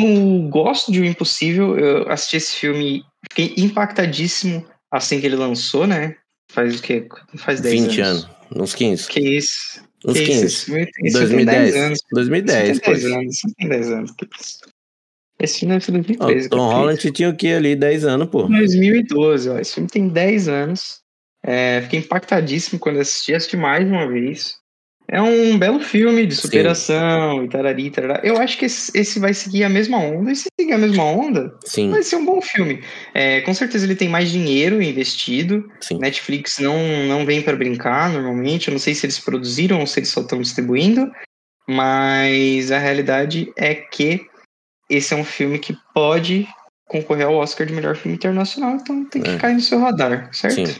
gosto 0.49 0.91
de 0.91 1.01
O 1.01 1.05
Impossível, 1.05 1.77
eu 1.77 2.09
assisti 2.09 2.37
esse 2.37 2.55
filme, 2.55 3.03
fiquei 3.29 3.55
impactadíssimo 3.57 4.65
assim 4.91 5.19
que 5.19 5.25
ele 5.25 5.35
lançou, 5.35 5.87
né? 5.87 6.15
Faz 6.51 6.79
o 6.79 6.83
quê? 6.83 7.07
Faz 7.37 7.61
10 7.61 7.85
20 7.85 8.01
anos. 8.01 8.23
anos. 8.23 8.37
Uns 8.55 8.75
15. 8.75 9.07
Que 9.07 9.19
isso? 9.37 9.81
Uns 10.05 10.17
que 10.17 10.25
15. 10.25 10.45
Isso? 10.45 10.77
Esse 10.77 11.17
2010. 11.17 11.73
10 11.73 11.85
anos. 11.85 11.99
2010. 12.11 12.79
Tem 12.79 12.93
10 12.93 13.05
anos. 13.05 13.35
Tem 13.57 13.69
10 13.69 13.91
anos. 13.91 14.11
Que 14.11 14.27
isso? 14.39 14.59
Esse 15.41 15.59
filme 15.59 15.73
deve 15.73 15.85
ser 15.85 15.91
2013. 15.91 16.47
O 16.47 16.49
Tom 16.49 16.69
Holland 16.69 17.11
tinha 17.11 17.29
o 17.29 17.35
que 17.35 17.51
ali? 17.51 17.75
10 17.75 18.05
anos, 18.05 18.29
pô. 18.29 18.43
2012, 18.43 19.49
ó. 19.49 19.59
Esse 19.59 19.73
filme 19.73 19.89
tem 19.89 20.07
10 20.07 20.47
anos. 20.47 21.01
É, 21.43 21.81
fiquei 21.81 21.99
impactadíssimo 21.99 22.79
quando 22.79 22.99
assisti, 22.99 23.33
assisti 23.33 23.57
mais 23.57 23.87
uma 23.87 24.07
vez. 24.07 24.61
É 25.09 25.21
um 25.21 25.57
belo 25.57 25.81
filme 25.81 26.25
de 26.25 26.35
superação 26.35 27.39
Sim. 27.39 27.43
e 27.43 27.49
tarari, 27.49 27.89
tarará. 27.89 28.21
Eu 28.23 28.37
acho 28.37 28.57
que 28.57 28.65
esse, 28.65 28.97
esse, 28.97 29.19
vai 29.19 29.33
seguir 29.33 29.65
a 29.65 29.69
mesma 29.69 29.97
onda. 29.97 30.31
E 30.31 30.35
se 30.35 30.47
seguir 30.57 30.71
a 30.71 30.77
mesma 30.77 31.03
onda, 31.03 31.53
Sim. 31.65 31.89
vai 31.89 32.01
ser 32.01 32.15
um 32.15 32.25
bom 32.25 32.41
filme. 32.41 32.81
É, 33.13 33.41
com 33.41 33.53
certeza 33.53 33.85
ele 33.85 33.95
tem 33.95 34.07
mais 34.07 34.31
dinheiro 34.31 34.81
investido. 34.81 35.69
Sim. 35.81 35.97
Netflix 35.97 36.59
não, 36.59 36.77
não 37.07 37.25
vem 37.25 37.41
para 37.41 37.57
brincar 37.57 38.09
normalmente. 38.09 38.69
Eu 38.69 38.73
não 38.73 38.79
sei 38.79 38.95
se 38.95 39.05
eles 39.05 39.19
produziram 39.19 39.81
ou 39.81 39.87
se 39.87 39.99
eles 39.99 40.09
só 40.09 40.21
estão 40.21 40.39
distribuindo. 40.39 41.11
Mas 41.67 42.71
a 42.71 42.79
realidade 42.79 43.51
é 43.57 43.75
que 43.75 44.25
esse 44.91 45.13
é 45.13 45.17
um 45.17 45.23
filme 45.23 45.57
que 45.57 45.75
pode 45.93 46.47
concorrer 46.87 47.25
ao 47.25 47.35
Oscar 47.35 47.65
de 47.65 47.73
melhor 47.73 47.95
filme 47.95 48.17
internacional, 48.17 48.75
então 48.75 49.05
tem 49.05 49.21
que 49.21 49.29
é. 49.29 49.37
cair 49.37 49.55
no 49.55 49.61
seu 49.61 49.79
radar, 49.79 50.29
certo? 50.33 50.67
Sim. 50.67 50.79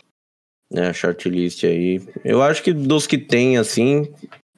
É, 0.73 0.87
a 0.87 0.93
shortlist 0.93 1.63
aí. 1.63 2.01
Eu 2.23 2.41
acho 2.41 2.61
que 2.61 2.73
dos 2.73 3.07
que 3.07 3.17
tem, 3.17 3.57
assim, 3.57 4.07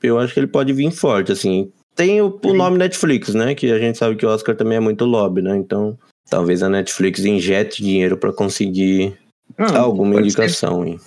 eu 0.02 0.20
acho 0.20 0.34
que 0.34 0.40
ele 0.40 0.48
pode 0.48 0.74
vir 0.74 0.92
forte, 0.92 1.32
assim. 1.32 1.72
Tem 1.96 2.22
o, 2.22 2.40
o 2.44 2.54
nome 2.54 2.80
Netflix, 2.80 3.36
né? 3.36 3.54
Que 3.54 3.72
a 3.72 3.78
gente 3.78 4.00
sabe 4.00 4.16
que 4.16 4.26
o 4.26 4.30
Oscar 4.30 4.56
também 4.56 4.78
é 4.78 4.82
muito 4.82 5.06
lobby, 5.06 5.44
né? 5.44 5.56
Então, 5.56 5.98
talvez 6.28 6.64
a 6.64 6.70
Netflix 6.70 7.24
injete 7.24 7.84
dinheiro 7.84 8.18
para 8.18 8.34
conseguir 8.34 9.18
ah, 9.58 9.78
alguma 9.78 10.20
indicação 10.20 10.82
aí. 10.82 10.98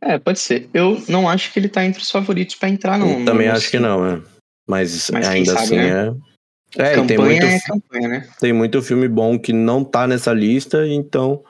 É, 0.00 0.18
pode 0.18 0.38
ser. 0.38 0.68
Eu 0.74 1.02
não 1.08 1.26
acho 1.26 1.50
que 1.50 1.58
ele 1.58 1.68
tá 1.68 1.84
entre 1.84 2.02
os 2.02 2.10
favoritos 2.10 2.54
para 2.54 2.68
entrar, 2.68 2.98
não. 2.98 3.20
Eu 3.20 3.24
também 3.24 3.48
acho 3.48 3.70
que 3.70 3.78
não, 3.78 4.04
é. 4.06 4.22
Mas, 4.66 5.10
Mas 5.10 5.26
ainda 5.26 5.52
sabe, 5.52 5.64
assim 5.64 5.76
né? 5.76 6.08
é 6.08 6.33
é, 6.76 6.94
campanha 6.94 7.06
tem 7.06 7.18
muito, 7.18 7.46
é 7.46 7.60
campanha, 7.60 8.08
né? 8.08 8.28
Tem 8.40 8.52
muito 8.52 8.82
filme 8.82 9.08
bom 9.08 9.38
que 9.38 9.52
não 9.52 9.84
tá 9.84 10.06
nessa 10.06 10.32
lista, 10.32 10.86
então 10.86 11.44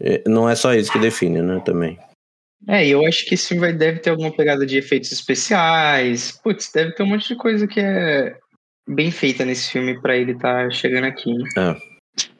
é, 0.00 0.22
não 0.26 0.48
é 0.48 0.54
só 0.54 0.74
isso 0.74 0.92
que 0.92 0.98
define, 0.98 1.42
né, 1.42 1.60
também. 1.64 1.98
É, 2.66 2.86
eu 2.86 3.06
acho 3.06 3.24
que 3.26 3.34
esse 3.34 3.48
filme 3.48 3.60
vai, 3.60 3.72
deve 3.72 4.00
ter 4.00 4.10
alguma 4.10 4.32
pegada 4.32 4.66
de 4.66 4.76
efeitos 4.76 5.12
especiais. 5.12 6.32
Putz, 6.32 6.70
deve 6.72 6.92
ter 6.92 7.02
um 7.02 7.06
monte 7.06 7.28
de 7.28 7.36
coisa 7.36 7.66
que 7.66 7.80
é 7.80 8.36
bem 8.88 9.10
feita 9.10 9.44
nesse 9.44 9.70
filme 9.70 10.00
para 10.00 10.16
ele 10.16 10.32
estar 10.32 10.64
tá 10.64 10.70
chegando 10.70 11.04
aqui. 11.04 11.32
É. 11.56 11.76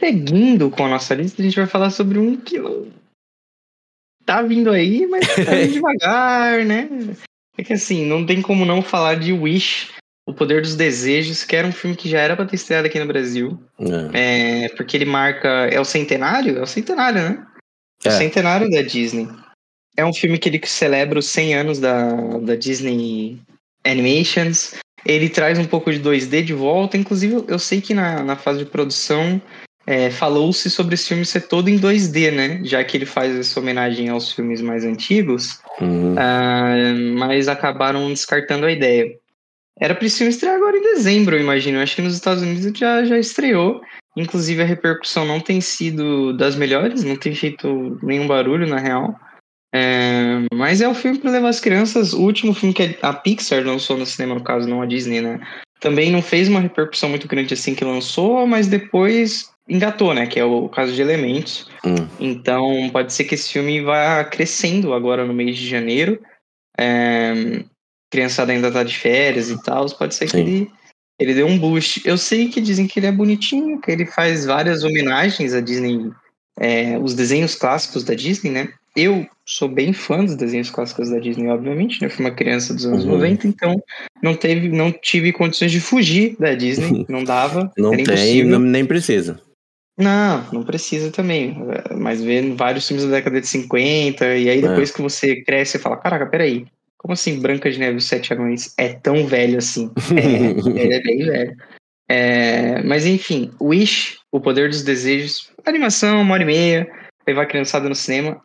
Seguindo 0.01 0.71
com 0.71 0.87
a 0.87 0.89
nossa 0.89 1.15
lista, 1.15 1.41
a 1.41 1.45
gente 1.45 1.57
vai 1.57 1.67
falar 1.67 1.91
sobre 1.91 2.19
um 2.19 2.37
que 2.37 2.57
tá 4.25 4.43
vindo 4.43 4.71
aí, 4.71 5.07
mas 5.07 5.27
tá 5.27 5.53
devagar, 5.71 6.65
né? 6.65 6.89
É 7.57 7.63
que 7.63 7.73
assim, 7.73 8.05
não 8.05 8.27
tem 8.27 8.43
como 8.43 8.65
não 8.65 8.83
falar 8.83 9.15
de 9.15 9.33
Wish, 9.33 9.93
o 10.27 10.35
Poder 10.35 10.61
dos 10.61 10.75
Desejos, 10.75 11.45
que 11.45 11.55
era 11.55 11.67
um 11.67 11.73
filme 11.73 11.97
que 11.97 12.09
já 12.09 12.21
era 12.21 12.35
para 12.35 12.45
ter 12.45 12.57
estreado 12.57 12.89
aqui 12.89 12.99
no 12.99 13.07
Brasil. 13.07 13.59
É. 14.13 14.65
é. 14.65 14.69
porque 14.71 14.97
ele 14.97 15.05
marca. 15.05 15.49
É 15.71 15.81
o 15.81 15.85
centenário? 15.85 16.59
É 16.59 16.63
o 16.63 16.67
centenário, 16.67 17.23
né? 17.23 17.47
É. 18.05 18.09
O 18.09 18.13
centenário 18.13 18.69
da 18.69 18.83
Disney. 18.83 19.29
É 19.97 20.05
um 20.05 20.13
filme 20.13 20.37
que 20.37 20.49
ele 20.49 20.61
celebra 20.67 21.21
os 21.21 21.27
100 21.27 21.55
anos 21.55 21.79
da, 21.79 22.13
da 22.41 22.57
Disney 22.57 23.41
Animations. 23.85 24.75
Ele 25.07 25.29
traz 25.29 25.59
um 25.59 25.65
pouco 25.65 25.93
de 25.93 26.01
2D 26.01 26.43
de 26.43 26.53
volta. 26.53 26.97
Inclusive, 26.97 27.45
eu 27.47 27.59
sei 27.59 27.81
que 27.81 27.95
na, 27.95 28.23
na 28.25 28.37
fase 28.37 28.59
de 28.59 28.67
produção 28.67 29.41
é, 29.87 30.11
falou-se 30.11 30.69
sobre 30.69 30.95
esse 30.95 31.09
filme 31.09 31.25
ser 31.25 31.43
todo 31.43 31.69
em 31.69 31.79
2D, 31.79 32.33
né? 32.33 32.61
Já 32.65 32.83
que 32.83 32.97
ele 32.97 33.07
faz 33.07 33.35
essa 33.35 33.61
homenagem 33.61 34.09
aos 34.09 34.33
filmes 34.33 34.61
mais 34.61 34.85
antigos. 34.85 35.61
Uhum. 35.81 36.15
Uh, 36.15 37.17
mas 37.17 37.47
acabaram 37.47 38.09
descartando 38.09 38.67
a 38.67 38.73
ideia. 38.73 39.17
Era 39.79 39.95
para 39.95 40.07
esse 40.07 40.19
filme 40.19 40.31
estrear 40.31 40.57
agora 40.57 40.77
em 40.77 40.83
dezembro, 40.83 41.37
eu 41.37 41.41
imagino. 41.41 41.81
Acho 41.81 41.97
que 41.97 42.03
nos 42.03 42.15
Estados 42.15 42.43
Unidos 42.43 42.79
já, 42.79 43.05
já 43.05 43.19
estreou. 43.19 43.81
Inclusive, 44.17 44.63
a 44.63 44.67
repercussão 44.67 45.27
não 45.27 45.39
tem 45.39 45.61
sido 45.61 46.33
das 46.33 46.57
melhores, 46.57 47.05
não 47.05 47.17
tem 47.17 47.35
feito 47.35 47.99
nenhum 48.03 48.27
barulho, 48.27 48.67
na 48.67 48.79
real. 48.79 49.15
É, 49.75 50.47
mas 50.55 50.81
é 50.81 50.89
o 50.89 50.95
filme 50.95 51.19
para 51.19 51.31
levar 51.31 51.49
as 51.49 51.61
crianças. 51.61 52.15
O 52.15 52.23
último 52.23 52.55
filme 52.55 52.75
que 52.75 52.99
a 53.03 53.13
Pixar 53.13 53.63
lançou 53.63 53.99
no 53.99 54.07
cinema, 54.07 54.35
no 54.35 54.43
caso, 54.43 54.67
não 54.67 54.81
a 54.81 54.87
Disney, 54.87 55.21
né? 55.21 55.39
Também 55.81 56.11
não 56.11 56.23
fez 56.23 56.49
uma 56.49 56.61
repercussão 56.61 57.11
muito 57.11 57.29
grande 57.29 57.53
assim 57.53 57.75
que 57.75 57.85
lançou, 57.85 58.47
mas 58.47 58.67
depois 58.67 59.51
engatou, 59.69 60.15
né? 60.15 60.27
Que 60.27 60.41
é 60.41 60.45
o 60.45 60.69
caso 60.71 60.95
de 60.95 61.03
Elementos. 61.03 61.69
Hum. 61.85 62.09
Então 62.19 62.89
pode 62.91 63.13
ser 63.13 63.25
que 63.25 63.35
esse 63.35 63.53
filme 63.53 63.83
vá 63.83 64.25
crescendo 64.25 64.95
agora 64.95 65.27
no 65.27 65.35
mês 65.35 65.59
de 65.59 65.69
janeiro. 65.69 66.19
É, 66.79 67.63
criançada 68.17 68.51
ainda 68.53 68.73
tá 68.73 68.83
de 68.83 68.97
férias 68.97 69.51
e 69.51 69.63
tal. 69.63 69.85
Pode 69.91 70.15
ser 70.15 70.27
que 70.31 70.37
ele, 70.39 70.71
ele 71.21 71.35
dê 71.35 71.45
um 71.45 71.59
boost. 71.59 72.01
Eu 72.05 72.17
sei 72.17 72.49
que 72.49 72.61
dizem 72.63 72.87
que 72.87 72.99
ele 72.99 73.07
é 73.07 73.13
bonitinho, 73.13 73.79
que 73.81 73.91
ele 73.91 74.07
faz 74.07 74.47
várias 74.47 74.83
homenagens 74.83 75.53
à 75.53 75.61
Disney, 75.61 76.11
é, 76.59 76.99
os 76.99 77.15
desenhos 77.15 77.55
clássicos 77.55 78.03
da 78.05 78.15
Disney, 78.15 78.51
né? 78.51 78.69
Eu 78.97 79.27
sou 79.45 79.69
bem 79.69 79.93
fã 79.93 80.25
dos 80.25 80.35
desenhos 80.35 80.71
clássicos 80.71 81.11
da 81.11 81.19
Disney, 81.19 81.49
obviamente, 81.49 82.01
né? 82.01 82.07
Eu 82.07 82.11
fui 82.11 82.25
uma 82.25 82.35
criança 82.35 82.73
dos 82.73 82.87
anos 82.87 83.05
Uhum. 83.05 83.13
90, 83.13 83.47
então 83.47 83.77
não 84.23 84.35
teve, 84.35 84.69
não 84.71 84.91
tive 84.91 85.33
condições 85.35 85.71
de 85.71 85.81
fugir 85.81 86.35
da 86.41 86.55
Disney, 86.55 87.05
não 87.11 87.23
dava, 87.23 87.71
Não 87.77 87.93
era 87.93 88.03
tem, 88.03 88.15
impossível. 88.15 88.59
nem 88.59 88.87
precisa. 88.87 89.39
Não, 89.99 90.45
não 90.53 90.63
precisa 90.63 91.11
também. 91.11 91.57
Mas 91.97 92.23
vendo 92.23 92.55
vários 92.57 92.87
filmes 92.87 93.05
da 93.07 93.13
década 93.13 93.41
de 93.41 93.47
50, 93.47 94.37
e 94.37 94.49
aí 94.51 94.61
depois 94.63 94.91
que 94.91 95.01
você 95.03 95.43
cresce, 95.43 95.73
você 95.73 95.79
fala: 95.79 95.97
Caraca, 95.97 96.27
peraí, 96.27 96.67
como 97.07 97.13
assim 97.15 97.39
Branca 97.41 97.71
de 97.71 97.79
Neve 97.79 97.95
e 97.95 97.97
os 97.99 98.07
Sete 98.07 98.33
Anões 98.33 98.75
é 98.77 98.89
tão 98.95 99.27
velho 99.29 99.59
assim? 99.59 99.93
É, 100.17 100.51
ele 100.83 100.95
é 100.95 101.01
bem 101.01 101.19
velho. 101.25 101.57
É, 102.09 102.83
mas 102.83 103.07
enfim, 103.07 103.53
Wish, 103.61 104.17
O 104.33 104.41
Poder 104.41 104.69
dos 104.69 104.83
Desejos, 104.83 105.51
animação, 105.65 106.21
uma 106.21 106.35
hora 106.35 106.43
e 106.43 106.47
meia, 106.47 106.89
levar 107.27 107.43
a 107.43 107.47
criançada 107.47 107.89
no 107.89 107.95
cinema. 107.95 108.41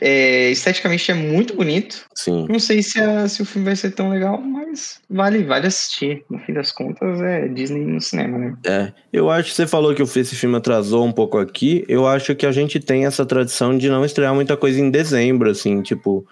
É, 0.00 0.50
esteticamente 0.50 1.10
é 1.10 1.14
muito 1.14 1.54
bonito. 1.54 2.04
Sim. 2.14 2.46
Não 2.48 2.58
sei 2.60 2.82
se, 2.82 3.00
a- 3.00 3.28
se 3.28 3.42
o 3.42 3.44
filme 3.44 3.66
vai 3.66 3.76
ser 3.76 3.90
tão 3.90 4.08
legal, 4.10 4.40
mas 4.40 5.00
vale, 5.10 5.42
vale 5.44 5.66
assistir. 5.66 6.24
No 6.30 6.38
fim 6.38 6.52
das 6.52 6.70
contas, 6.72 7.20
é 7.20 7.48
Disney 7.48 7.84
no 7.84 8.00
cinema, 8.00 8.38
né? 8.38 8.56
É, 8.66 8.92
eu 9.12 9.28
acho 9.30 9.50
que 9.50 9.56
você 9.56 9.66
falou 9.66 9.94
que 9.94 10.02
esse 10.02 10.36
filme 10.36 10.56
atrasou 10.56 11.04
um 11.04 11.12
pouco 11.12 11.38
aqui. 11.38 11.84
Eu 11.88 12.06
acho 12.06 12.34
que 12.36 12.46
a 12.46 12.52
gente 12.52 12.78
tem 12.78 13.04
essa 13.04 13.26
tradição 13.26 13.76
de 13.76 13.88
não 13.88 14.04
estrear 14.04 14.32
muita 14.34 14.56
coisa 14.56 14.80
em 14.80 14.90
dezembro, 14.90 15.50
assim, 15.50 15.82
tipo, 15.82 16.24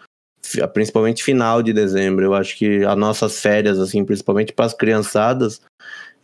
principalmente 0.72 1.22
final 1.24 1.62
de 1.62 1.72
dezembro. 1.72 2.24
Eu 2.24 2.34
acho 2.34 2.56
que 2.56 2.84
as 2.84 2.96
nossas 2.96 3.40
férias, 3.40 3.78
assim, 3.78 4.04
principalmente 4.04 4.52
para 4.52 4.66
as 4.66 4.74
criançadas, 4.74 5.60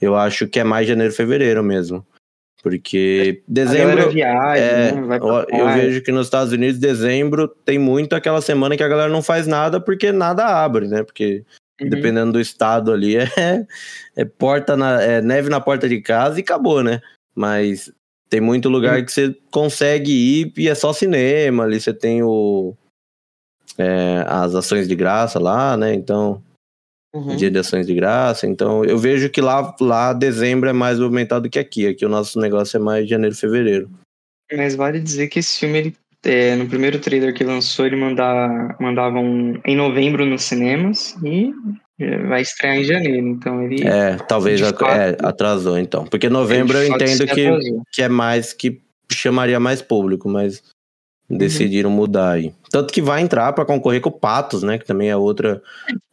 eu 0.01 0.17
acho 0.17 0.47
que 0.49 0.61
é 0.61 0.65
mais 0.65 0.87
janeiro, 0.87 1.13
fevereiro 1.13 1.63
mesmo. 1.63 2.05
Porque 2.63 3.43
dezembro. 3.47 4.11
É, 4.19 4.93
né? 4.93 5.03
vai 5.03 5.21
pra 5.21 5.47
eu, 5.51 5.69
vejo 5.75 6.03
que 6.03 6.11
nos 6.11 6.27
Estados 6.27 6.51
Unidos, 6.53 6.81
dezembro, 6.81 7.47
tem 7.47 7.79
muito 7.79 8.15
aquela 8.17 8.41
semana 8.41 8.75
que 8.75 8.83
a 8.83 8.89
galera 8.89 9.13
não 9.13 9.23
faz 9.23 9.47
nada 9.47 9.79
porque 9.79 10.11
nada 10.11 10.47
abre, 10.47 10.89
né? 10.89 11.03
Porque 11.03 11.45
Uhum. 11.81 11.89
dependendo 11.89 12.33
do 12.33 12.41
estado 12.41 12.93
ali, 12.93 13.17
é, 13.37 13.67
é 14.17 14.25
porta 14.25 14.77
na, 14.77 15.03
é 15.03 15.21
neve 15.21 15.49
na 15.51 15.61
porta 15.61 15.89
de 15.89 16.01
casa 16.01 16.39
e 16.39 16.43
acabou, 16.43 16.83
né? 16.83 17.01
Mas 17.35 17.93
tem 18.31 18.41
muito 18.41 18.69
lugar 18.69 18.99
Uhum. 18.99 19.05
que 19.05 19.13
você 19.13 19.37
consegue 19.51 20.13
ir 20.13 20.53
e 20.57 20.69
é 20.69 20.75
só 20.75 20.93
cinema, 20.93 21.65
ali 21.65 21.81
você 21.81 21.93
tem 21.93 22.23
o 22.23 22.77
é, 23.79 24.25
as 24.27 24.55
ações 24.55 24.87
de 24.89 24.95
graça 24.95 25.39
lá, 25.39 25.77
né? 25.77 25.95
Então, 25.95 26.43
Uhum. 27.15 27.37
dia 27.37 27.49
de 27.49 27.59
ações 27.61 27.87
de 27.87 27.95
graça. 27.95 28.45
Então, 28.45 28.85
eu 28.85 28.99
vejo 28.99 29.31
que 29.31 29.41
lá, 29.41 29.73
lá 29.81 30.13
dezembro 30.13 30.69
é 30.69 30.73
mais 30.73 30.99
movimentado 30.99 31.43
do 31.43 31.51
que 31.51 31.61
aqui. 31.61 31.87
Aqui 31.87 32.05
o 32.05 32.09
nosso 32.09 32.41
negócio 32.41 32.77
é 32.77 32.81
mais 32.81 33.09
janeiro, 33.09 33.37
fevereiro. 33.37 33.89
Mas 34.53 34.75
vale 34.75 34.99
dizer 34.99 35.29
que 35.29 35.39
esse 35.39 35.61
filme, 35.61 35.79
ele, 35.79 35.97
é, 36.25 36.57
no 36.57 36.67
primeiro 36.69 36.99
trailer 36.99 37.33
que 37.33 37.45
lançou, 37.45 37.87
ele 37.87 37.95
manda, 37.95 38.77
mandava 38.81 39.19
um, 39.21 39.61
em 39.65 39.77
novembro 39.77 40.27
nos 40.27 40.43
cinemas 40.43 41.15
e 41.23 41.53
é, 42.01 42.19
vai 42.27 42.43
estrear 42.43 42.75
em 42.79 42.85
janeiro. 42.85 43.29
Então 43.29 43.63
ele. 43.63 43.87
É, 43.87 44.17
talvez 44.17 44.61
fato- 44.61 44.85
é, 44.85 45.17
atrasou 45.23 45.79
então. 45.79 46.05
Porque 46.07 46.29
novembro 46.29 46.77
eu 46.79 46.89
entendo 46.97 47.27
que, 47.33 47.47
atrasou. 47.47 47.83
que 47.93 48.03
é 48.03 48.09
mais 48.09 48.53
que 48.53 48.81
chamaria 49.13 49.61
mais 49.61 49.81
público, 49.81 50.29
mas 50.29 50.65
Uhum. 51.31 51.39
decidiram 51.39 51.91
mudar 51.91 52.33
aí. 52.33 52.53
Tanto 52.71 52.93
que 52.93 53.01
vai 53.01 53.23
entrar 53.23 53.53
para 53.55 53.65
concorrer 53.65 54.01
com 54.01 54.11
o 54.11 54.13
Patos, 54.13 54.63
né? 54.63 54.77
Que 54.79 54.85
também 54.85 55.09
é 55.09 55.17
outra 55.17 55.63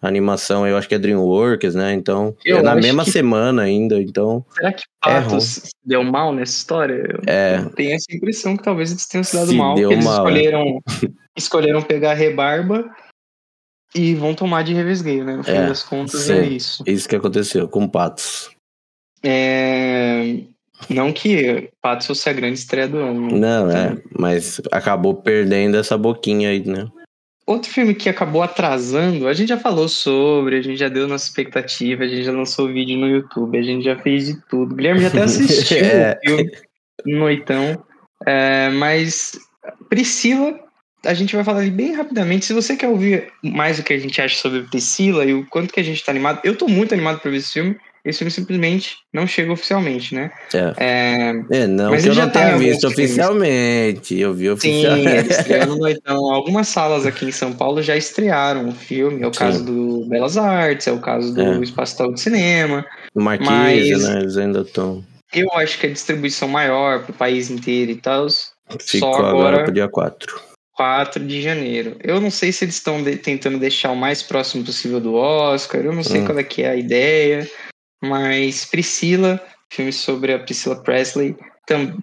animação, 0.01 0.65
eu 0.65 0.77
acho 0.77 0.87
que 0.87 0.95
é 0.95 0.99
DreamWorks, 0.99 1.75
né? 1.75 1.93
Então, 1.93 2.33
Eu 2.45 2.59
é 2.59 2.61
na 2.61 2.75
mesma 2.75 3.03
que- 3.03 3.11
semana 3.11 3.63
ainda, 3.63 4.01
então, 4.01 4.45
Será 4.55 4.71
que 4.71 4.83
É 5.05 5.21
Patos 5.21 5.43
se 5.45 5.71
deu 5.83 6.01
mal 6.03 6.33
nessa 6.33 6.53
história? 6.53 6.93
Eu 6.95 7.19
é, 7.27 7.59
eu 7.59 7.69
tenho 7.71 7.93
essa 7.93 8.05
impressão 8.15 8.55
que 8.55 8.63
talvez 8.63 8.91
eles 8.91 9.05
tenham 9.05 9.23
se 9.23 9.35
dado 9.35 9.49
Se 9.49 9.55
mal, 9.55 9.75
deu 9.75 9.91
eles 9.91 10.05
mal, 10.05 10.13
é. 10.13 10.17
escolheram, 10.31 10.79
escolheram 11.37 11.81
pegar 11.81 12.11
a 12.11 12.15
rebarba 12.15 12.89
e 13.93 14.15
vão 14.15 14.33
tomar 14.33 14.63
de 14.63 14.73
revesgueio, 14.73 15.25
né? 15.25 15.35
No 15.35 15.43
fim 15.43 15.51
É, 15.51 15.67
das 15.67 15.83
contas 15.83 16.21
sim. 16.21 16.33
é 16.33 16.45
isso. 16.45 16.83
isso 16.87 17.09
que 17.09 17.15
aconteceu 17.17 17.67
com 17.67 17.83
o 17.83 17.89
Patos. 17.89 18.49
É, 19.21 20.37
Não 20.89 21.11
que 21.11 21.69
Patos 21.81 22.07
fosse 22.07 22.29
a 22.29 22.33
grande 22.33 22.59
estreia 22.59 22.88
do 22.88 22.97
ano. 22.97 23.31
né? 23.31 23.38
Não, 23.39 23.71
é, 23.71 23.97
mas 24.17 24.59
acabou 24.71 25.15
perdendo 25.15 25.77
essa 25.77 25.97
boquinha 25.97 26.50
aí, 26.50 26.65
né? 26.65 26.88
Outro 27.45 27.69
filme 27.71 27.93
que 27.95 28.07
acabou 28.07 28.41
atrasando, 28.43 29.27
a 29.27 29.33
gente 29.33 29.50
já 29.50 29.57
falou 29.57 29.89
sobre, 29.89 30.57
a 30.57 30.61
gente 30.61 30.77
já 30.77 30.88
deu 30.88 31.07
nossa 31.07 31.25
expectativa, 31.27 32.03
a 32.03 32.07
gente 32.07 32.23
já 32.23 32.31
lançou 32.31 32.67
vídeo 32.67 32.97
no 32.97 33.07
YouTube, 33.07 33.57
a 33.57 33.63
gente 33.63 33.83
já 33.83 33.97
fez 33.97 34.27
de 34.27 34.41
tudo. 34.47 34.73
O 34.73 34.75
Guilherme 34.75 35.01
já 35.01 35.07
até 35.07 35.21
assistiu 35.23 35.77
É. 35.83 36.17
o 36.23 36.27
filme 36.27 36.51
Noitão. 37.05 37.83
É, 38.25 38.69
mas 38.69 39.38
Priscila, 39.89 40.57
a 41.03 41.13
gente 41.13 41.35
vai 41.35 41.43
falar 41.43 41.59
ali 41.61 41.71
bem 41.71 41.93
rapidamente. 41.93 42.45
Se 42.45 42.53
você 42.53 42.75
quer 42.77 42.88
ouvir 42.88 43.31
mais 43.43 43.79
o 43.79 43.83
que 43.83 43.93
a 43.93 44.00
gente 44.00 44.21
acha 44.21 44.38
sobre 44.38 44.61
Priscila 44.63 45.25
e 45.25 45.33
o 45.33 45.45
quanto 45.47 45.73
que 45.73 45.79
a 45.79 45.83
gente 45.83 46.03
tá 46.05 46.11
animado, 46.11 46.39
eu 46.43 46.55
tô 46.55 46.67
muito 46.67 46.93
animado 46.93 47.19
pra 47.19 47.31
ver 47.31 47.38
esse 47.38 47.51
filme. 47.53 47.75
Esse 48.03 48.20
filme 48.20 48.31
simplesmente 48.31 48.96
não 49.13 49.27
chega 49.27 49.51
oficialmente, 49.53 50.15
né? 50.15 50.31
É, 50.53 50.74
É, 51.51 51.58
é 51.63 51.67
não 51.67 51.91
Mas 51.91 52.03
que 52.03 52.10
eu 52.10 52.13
já 52.13 52.25
não 52.25 52.31
tá 52.31 52.39
tenha 52.46 52.58
visto 52.58 52.88
oficialmente, 52.88 54.20
eu 54.20 54.34
vi 54.34 54.46
Sim, 54.46 54.50
oficialmente. 54.51 55.29
estreou 55.31 55.65
no 55.67 55.75
Noitão. 55.77 56.31
Algumas 56.31 56.67
salas 56.67 57.05
aqui 57.05 57.25
em 57.25 57.31
São 57.31 57.53
Paulo 57.53 57.81
já 57.81 57.96
estrearam 57.96 58.70
o 58.70 58.72
filme. 58.72 59.22
É 59.24 59.27
o 59.27 59.34
Sim. 59.34 59.39
caso 59.39 59.63
do 59.65 60.05
Belas 60.08 60.36
Artes, 60.38 60.88
é 60.88 60.91
o 60.91 61.00
caso 61.00 61.34
do 61.34 61.41
É. 61.41 61.60
Espaço 61.60 61.98
Tal 61.98 62.12
de 62.13 62.20
Cinema. 62.20 62.86
Marquise, 63.13 63.50
Mas- 63.91 64.03
né? 64.10 64.20
Eles 64.20 64.38
ainda 64.38 64.62
estão. 64.62 65.03
Eu 65.34 65.48
acho 65.53 65.79
que 65.79 65.88
a 65.88 65.89
distribuição 65.91 66.48
maior 66.48 67.03
pro 67.03 67.13
país 67.13 67.50
inteiro 67.50 67.91
e 67.91 67.96
tal, 67.96 68.27
Ficou 68.79 69.13
só 69.13 69.20
agora 69.25 69.58
agora, 69.60 69.72
dia 69.72 69.88
4. 69.88 70.41
4 70.75 71.24
de 71.25 71.41
janeiro. 71.41 71.96
Eu 72.03 72.20
não 72.20 72.31
sei 72.31 72.51
se 72.51 72.65
eles 72.65 72.75
estão 72.75 73.01
de- 73.03 73.15
tentando 73.17 73.58
deixar 73.60 73.91
o 73.91 73.96
mais 73.96 74.22
próximo 74.24 74.63
possível 74.63 75.00
do 75.00 75.13
Oscar, 75.13 75.81
eu 75.81 75.93
não 75.93 76.03
sei 76.03 76.22
Hum. 76.22 76.25
qual 76.25 76.39
é 76.39 76.43
que 76.43 76.63
é 76.63 76.70
a 76.70 76.75
ideia, 76.75 77.48
mas 78.01 78.65
Priscila, 78.65 79.39
filme 79.70 79.93
sobre 79.93 80.34
a 80.34 80.39
Priscila 80.39 80.81
Presley, 80.81 81.36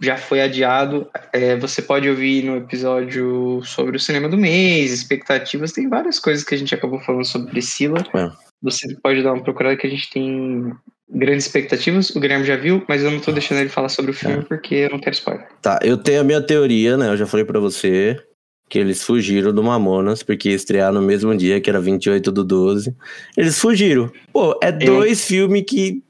já 0.00 0.16
foi 0.16 0.40
adiado. 0.40 1.08
É, 1.32 1.56
você 1.56 1.82
pode 1.82 2.08
ouvir 2.08 2.44
no 2.44 2.56
episódio 2.56 3.60
sobre 3.64 3.96
o 3.96 4.00
cinema 4.00 4.28
do 4.28 4.38
mês, 4.38 4.92
expectativas, 4.92 5.72
tem 5.72 5.88
várias 5.88 6.18
coisas 6.18 6.44
que 6.44 6.54
a 6.54 6.58
gente 6.58 6.74
acabou 6.74 7.00
falando 7.00 7.24
sobre 7.24 7.50
Priscila. 7.50 8.04
É. 8.14 8.30
Você 8.62 8.94
pode 9.02 9.22
dar 9.22 9.34
uma 9.34 9.42
procurada 9.42 9.76
que 9.76 9.86
a 9.86 9.90
gente 9.90 10.10
tem 10.10 10.72
grandes 11.10 11.46
expectativas. 11.46 12.10
O 12.10 12.20
Guilherme 12.20 12.44
já 12.44 12.56
viu, 12.56 12.84
mas 12.88 13.02
eu 13.02 13.10
não 13.10 13.20
tô 13.20 13.32
deixando 13.32 13.60
ele 13.60 13.68
falar 13.68 13.88
sobre 13.88 14.10
o 14.10 14.14
filme 14.14 14.44
porque 14.44 14.74
eu 14.74 14.90
não 14.90 14.98
quero 14.98 15.14
spoiler. 15.14 15.46
Tá, 15.62 15.78
eu 15.82 15.96
tenho 15.96 16.20
a 16.20 16.24
minha 16.24 16.40
teoria, 16.40 16.96
né? 16.96 17.08
Eu 17.08 17.16
já 17.16 17.26
falei 17.26 17.44
pra 17.44 17.60
você 17.60 18.20
que 18.68 18.78
eles 18.78 19.02
fugiram 19.02 19.52
do 19.52 19.62
Mamonas, 19.62 20.22
porque 20.22 20.50
ia 20.50 20.54
estrear 20.54 20.92
no 20.92 21.00
mesmo 21.00 21.34
dia, 21.36 21.60
que 21.60 21.70
era 21.70 21.80
28 21.80 22.30
do 22.30 22.44
12. 22.44 22.94
Eles 23.36 23.58
fugiram. 23.58 24.10
Pô, 24.32 24.58
é 24.62 24.70
dois 24.70 25.24
filmes 25.24 25.64
que 25.66 26.02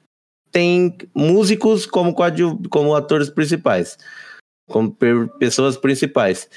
tem 0.50 0.96
músicos 1.14 1.86
como, 1.86 2.14
como 2.68 2.94
atores 2.94 3.30
principais. 3.30 3.96
Como 4.68 4.94
pessoas 5.38 5.76
principais. 5.76 6.48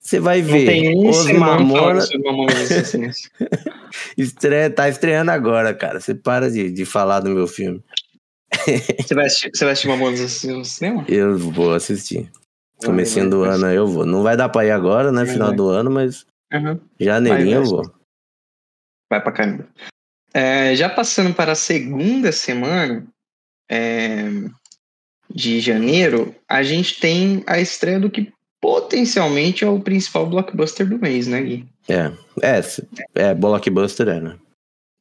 Você 0.00 0.20
vai 0.20 0.40
Não 0.40 0.52
ver 0.52 0.66
tem 0.66 1.08
os 1.08 1.30
Mamonas 1.32 2.08
Mamonas 2.24 2.70
Assassinas. 2.70 3.28
estreia, 4.16 4.70
tá 4.70 4.88
estreando 4.88 5.30
agora, 5.30 5.74
cara. 5.74 6.00
Você 6.00 6.14
para 6.14 6.50
de, 6.50 6.70
de 6.70 6.84
falar 6.84 7.20
do 7.20 7.30
meu 7.30 7.46
filme. 7.46 7.82
Você 9.00 9.14
vai 9.14 9.26
assistir, 9.26 9.50
você 9.52 9.64
vai 9.64 9.72
assistir 9.72 9.88
Mamonas 9.88 10.20
Assassinas 10.20 10.56
no 10.58 10.64
cinema? 10.64 11.04
Eu 11.08 11.36
vou 11.36 11.74
assistir. 11.74 12.30
Comecinho 12.84 13.28
do 13.28 13.42
ano 13.42 13.66
aí 13.66 13.76
eu 13.76 13.86
vou. 13.86 14.06
Não 14.06 14.22
vai 14.22 14.36
dar 14.36 14.48
pra 14.48 14.64
ir 14.64 14.70
agora, 14.70 15.10
né? 15.10 15.26
Final 15.26 15.52
do 15.52 15.68
ano, 15.68 15.90
mas 15.90 16.24
Aham. 16.52 16.80
janeirinho 16.98 17.56
eu 17.56 17.64
vou. 17.64 17.94
Vai 19.10 19.20
pra 19.22 19.32
caramba. 19.32 19.66
É, 20.32 20.76
já 20.76 20.88
passando 20.88 21.34
para 21.34 21.52
a 21.52 21.56
segunda 21.56 22.30
semana 22.30 23.06
é, 23.68 24.28
de 25.28 25.60
janeiro, 25.60 26.34
a 26.46 26.62
gente 26.62 27.00
tem 27.00 27.42
a 27.46 27.58
estreia 27.58 27.98
do 27.98 28.10
que 28.10 28.32
potencialmente 28.60 29.64
é 29.64 29.68
o 29.68 29.80
principal 29.80 30.26
blockbuster 30.26 30.88
do 30.88 30.98
mês, 30.98 31.26
né, 31.26 31.40
Gui? 31.42 31.66
É, 31.88 32.12
é, 32.42 33.30
é 33.30 33.34
blockbuster 33.34 34.08
é, 34.08 34.20
né? 34.20 34.38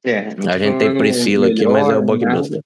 É, 0.03 0.27
a 0.47 0.57
gente 0.57 0.77
tem 0.77 0.97
Priscila 0.97 1.47
aqui, 1.47 1.67
mas 1.67 1.89
é 1.89 1.97
o 1.97 2.01
blockbuster. 2.01 2.61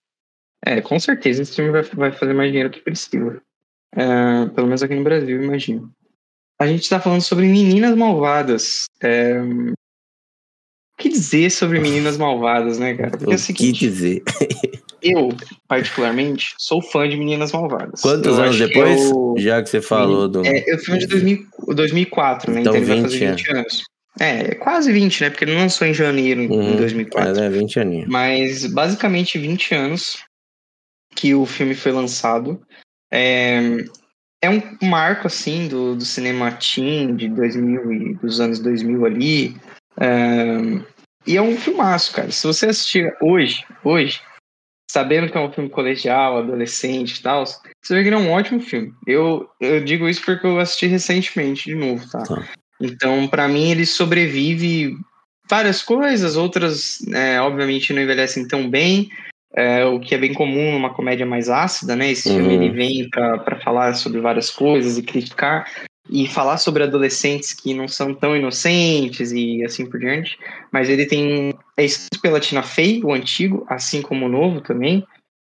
É, 0.64 0.80
com 0.80 1.00
certeza 1.00 1.42
esse 1.42 1.56
filme 1.56 1.72
vai, 1.72 1.82
vai 1.82 2.12
fazer 2.12 2.34
mais 2.34 2.52
dinheiro 2.52 2.70
que 2.70 2.82
Priscila. 2.82 3.42
É, 3.96 4.46
pelo 4.48 4.68
menos 4.68 4.84
aqui 4.84 4.96
no 4.96 5.04
Brasil, 5.04 5.44
imagino. 5.44 5.92
A 6.60 6.68
gente 6.68 6.84
está 6.84 7.00
falando 7.00 7.22
sobre 7.22 7.48
Meninas 7.48 7.96
Malvadas. 7.96 8.86
É, 9.02 9.42
o 9.42 10.98
que 10.98 11.10
dizer 11.10 11.50
sobre 11.50 11.80
Meninas 11.80 12.18
Malvadas, 12.18 12.78
né, 12.78 12.94
cara? 12.94 13.12
Porque 13.12 13.26
o 13.26 13.32
é 13.32 13.36
o 13.36 13.40
seguinte, 13.40 13.80
que 13.80 13.88
dizer? 13.88 14.24
eu, 15.02 15.30
particularmente, 15.68 16.54
sou 16.60 16.82
fã 16.82 17.10
de 17.10 17.18
Meninas 17.18 17.52
Malvadas. 17.52 18.02
Quantos 18.02 18.38
eu 18.38 18.44
anos 18.44 18.58
depois? 18.58 19.10
Eu... 19.10 19.34
Já 19.38 19.64
que 19.64 19.70
você 19.70 19.82
falou 19.82 20.28
do. 20.28 20.46
É, 20.46 20.64
eu 20.68 20.78
filme 20.78 21.00
de 21.00 21.08
2000, 21.08 21.48
2004, 21.76 22.52
né? 22.52 22.62
Então, 22.62 22.76
então 22.76 22.86
20, 22.86 23.02
vai 23.02 23.10
fazer 23.10 23.32
20 23.32 23.50
é. 23.50 23.58
anos. 23.58 23.84
É, 24.20 24.56
quase 24.56 24.92
20, 24.92 25.22
né? 25.22 25.30
Porque 25.30 25.46
ele 25.46 25.54
não 25.54 25.62
lançou 25.62 25.88
em 25.88 25.94
janeiro 25.94 26.42
uhum, 26.42 26.74
em 26.74 26.76
2004. 26.76 27.42
É, 27.42 27.50
20 27.50 27.80
aninhos. 27.80 28.08
Mas 28.10 28.66
basicamente 28.68 29.40
20 29.40 29.74
anos 29.74 30.18
que 31.16 31.34
o 31.34 31.46
filme 31.46 31.74
foi 31.74 31.92
lançado. 31.92 32.62
É, 33.12 33.60
é 34.42 34.50
um 34.50 34.62
marco, 34.82 35.28
assim, 35.28 35.68
do, 35.68 35.96
do 35.96 36.06
cinema 36.06 36.52
teen 36.52 37.16
de 37.16 37.28
2000 37.30 37.92
e 37.92 38.14
dos 38.16 38.40
anos 38.40 38.60
2000 38.60 39.06
ali. 39.06 39.56
É, 40.00 40.58
e 41.28 41.38
é 41.38 41.42
um 41.42 41.58
filmaço, 41.58 42.14
cara. 42.14 42.32
Se 42.32 42.48
você 42.48 42.68
assistir 42.68 43.16
hoje, 43.22 43.64
hoje, 43.84 44.22
sabendo 44.92 45.32
que 45.32 45.38
é 45.38 45.42
um 45.42 45.52
filme 45.52 45.70
colegial, 45.70 46.38
adolescente 46.38 47.16
e 47.16 47.22
tal, 47.22 47.46
você 47.46 47.96
vê 47.96 48.04
que 48.04 48.10
é 48.10 48.18
um 48.18 48.32
ótimo 48.32 48.60
filme. 48.60 48.94
Eu, 49.06 49.50
eu 49.60 49.84
digo 49.84 50.10
isso 50.10 50.24
porque 50.24 50.46
eu 50.46 50.60
assisti 50.60 50.88
recentemente 50.88 51.66
de 51.66 51.76
novo, 51.76 52.10
tá? 52.10 52.24
tá. 52.24 52.48
Então, 52.80 53.28
para 53.28 53.48
mim, 53.48 53.70
ele 53.70 53.86
sobrevive 53.86 54.98
várias 55.48 55.84
coisas, 55.84 56.36
outras, 56.36 57.00
é, 57.10 57.40
obviamente, 57.40 57.94
não 57.94 58.02
envelhecem 58.02 58.48
tão 58.48 58.70
bem, 58.70 59.10
é, 59.54 59.86
o 59.86 60.00
que 60.00 60.16
é 60.16 60.18
bem 60.18 60.34
comum 60.34 60.74
numa 60.74 60.94
comédia 60.94 61.26
mais 61.26 61.50
ácida, 61.50 61.96
né? 61.96 62.12
Esse 62.12 62.30
uhum. 62.30 62.38
filme 62.38 62.54
ele 62.54 62.70
vem 62.70 63.10
para 63.10 63.60
falar 63.60 63.94
sobre 63.96 64.20
várias 64.20 64.50
coisas 64.50 64.98
e 64.98 65.04
criticar 65.04 65.66
e 66.10 66.28
falar 66.28 66.58
sobre 66.58 66.84
adolescentes 66.84 67.54
que 67.54 67.74
não 67.74 67.88
são 67.88 68.14
tão 68.14 68.36
inocentes 68.36 69.32
e 69.32 69.64
assim 69.64 69.90
por 69.90 70.00
diante. 70.00 70.38
Mas 70.72 70.90
ele 70.90 71.06
tem 71.06 71.54
é 71.78 71.86
escrito 71.86 72.22
pela 72.22 72.40
Tina 72.40 72.64
Fey, 72.64 73.02
o 73.04 73.14
antigo, 73.14 73.66
assim 73.70 74.02
como 74.02 74.26
o 74.26 74.30
novo 74.30 74.62
também. 74.62 75.06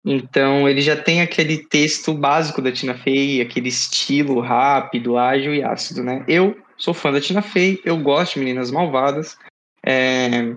Então 0.06 0.70
ele 0.70 0.82
já 0.82 0.96
tem 0.96 1.22
aquele 1.22 1.58
texto 1.58 2.14
básico 2.14 2.62
da 2.62 2.72
Tina 2.72 2.96
Fey, 2.96 3.42
aquele 3.42 3.68
estilo 3.68 4.40
rápido, 4.40 5.18
ágil 5.18 5.54
e 5.54 5.64
ácido, 5.64 6.04
né? 6.04 6.24
Eu 6.28 6.58
sou 6.78 6.94
fã 6.94 7.12
da 7.12 7.20
Tina 7.20 7.42
Fey, 7.42 7.82
eu 7.84 7.98
gosto 7.98 8.36
de 8.36 8.40
Meninas 8.40 8.72
Malvadas. 8.72 9.38
É... 9.86 10.56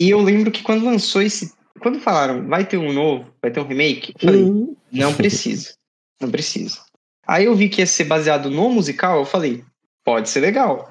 E 0.00 0.10
eu 0.10 0.20
lembro 0.20 0.50
que 0.50 0.62
quando 0.62 0.84
lançou 0.84 1.22
esse. 1.22 1.52
Quando 1.80 2.00
falaram, 2.00 2.46
vai 2.46 2.64
ter 2.64 2.78
um 2.78 2.92
novo, 2.92 3.26
vai 3.42 3.50
ter 3.50 3.60
um 3.60 3.66
remake, 3.66 4.14
eu 4.20 4.26
falei, 4.26 4.42
uhum. 4.42 4.76
não 4.92 5.12
precisa. 5.14 5.74
Não 6.20 6.30
precisa. 6.30 6.78
Aí 7.26 7.44
eu 7.44 7.54
vi 7.54 7.68
que 7.68 7.80
ia 7.80 7.86
ser 7.86 8.04
baseado 8.04 8.50
no 8.50 8.70
musical, 8.70 9.18
eu 9.18 9.24
falei, 9.24 9.64
pode 10.04 10.28
ser 10.28 10.40
legal. 10.40 10.90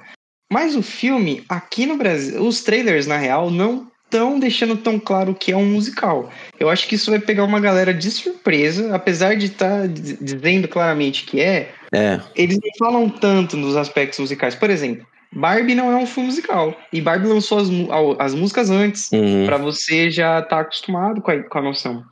Mas 0.51 0.75
o 0.75 0.83
filme, 0.83 1.43
aqui 1.47 1.85
no 1.85 1.97
Brasil, 1.97 2.41
os 2.41 2.61
trailers, 2.61 3.07
na 3.07 3.17
real, 3.17 3.49
não 3.49 3.87
estão 4.05 4.39
deixando 4.39 4.77
tão 4.77 4.99
claro 4.99 5.31
o 5.31 5.35
que 5.35 5.51
é 5.51 5.57
um 5.57 5.65
musical. 5.65 6.31
Eu 6.59 6.69
acho 6.69 6.87
que 6.87 6.95
isso 6.95 7.09
vai 7.09 7.19
pegar 7.19 7.43
uma 7.43 7.59
galera 7.59 7.93
de 7.93 8.11
surpresa, 8.11 8.93
apesar 8.93 9.35
de 9.35 9.47
estar 9.47 9.81
tá 9.81 9.87
dizendo 9.87 10.67
claramente 10.67 11.25
que 11.25 11.41
é, 11.41 11.73
é. 11.93 12.19
Eles 12.35 12.57
não 12.57 12.71
falam 12.77 13.07
tanto 13.07 13.55
nos 13.55 13.75
aspectos 13.75 14.19
musicais. 14.19 14.55
Por 14.55 14.69
exemplo, 14.69 15.05
Barbie 15.35 15.75
não 15.75 15.91
é 15.91 15.95
um 15.95 16.05
filme 16.05 16.27
musical. 16.27 16.75
E 16.91 17.01
Barbie 17.01 17.27
lançou 17.27 17.59
as, 17.59 17.67
as 18.19 18.33
músicas 18.33 18.69
antes, 18.69 19.11
uhum. 19.11 19.45
para 19.45 19.57
você 19.57 20.09
já 20.09 20.39
estar 20.39 20.55
tá 20.55 20.61
acostumado 20.61 21.21
com 21.21 21.31
a, 21.31 21.43
com 21.43 21.57
a 21.57 21.61
noção. 21.61 22.03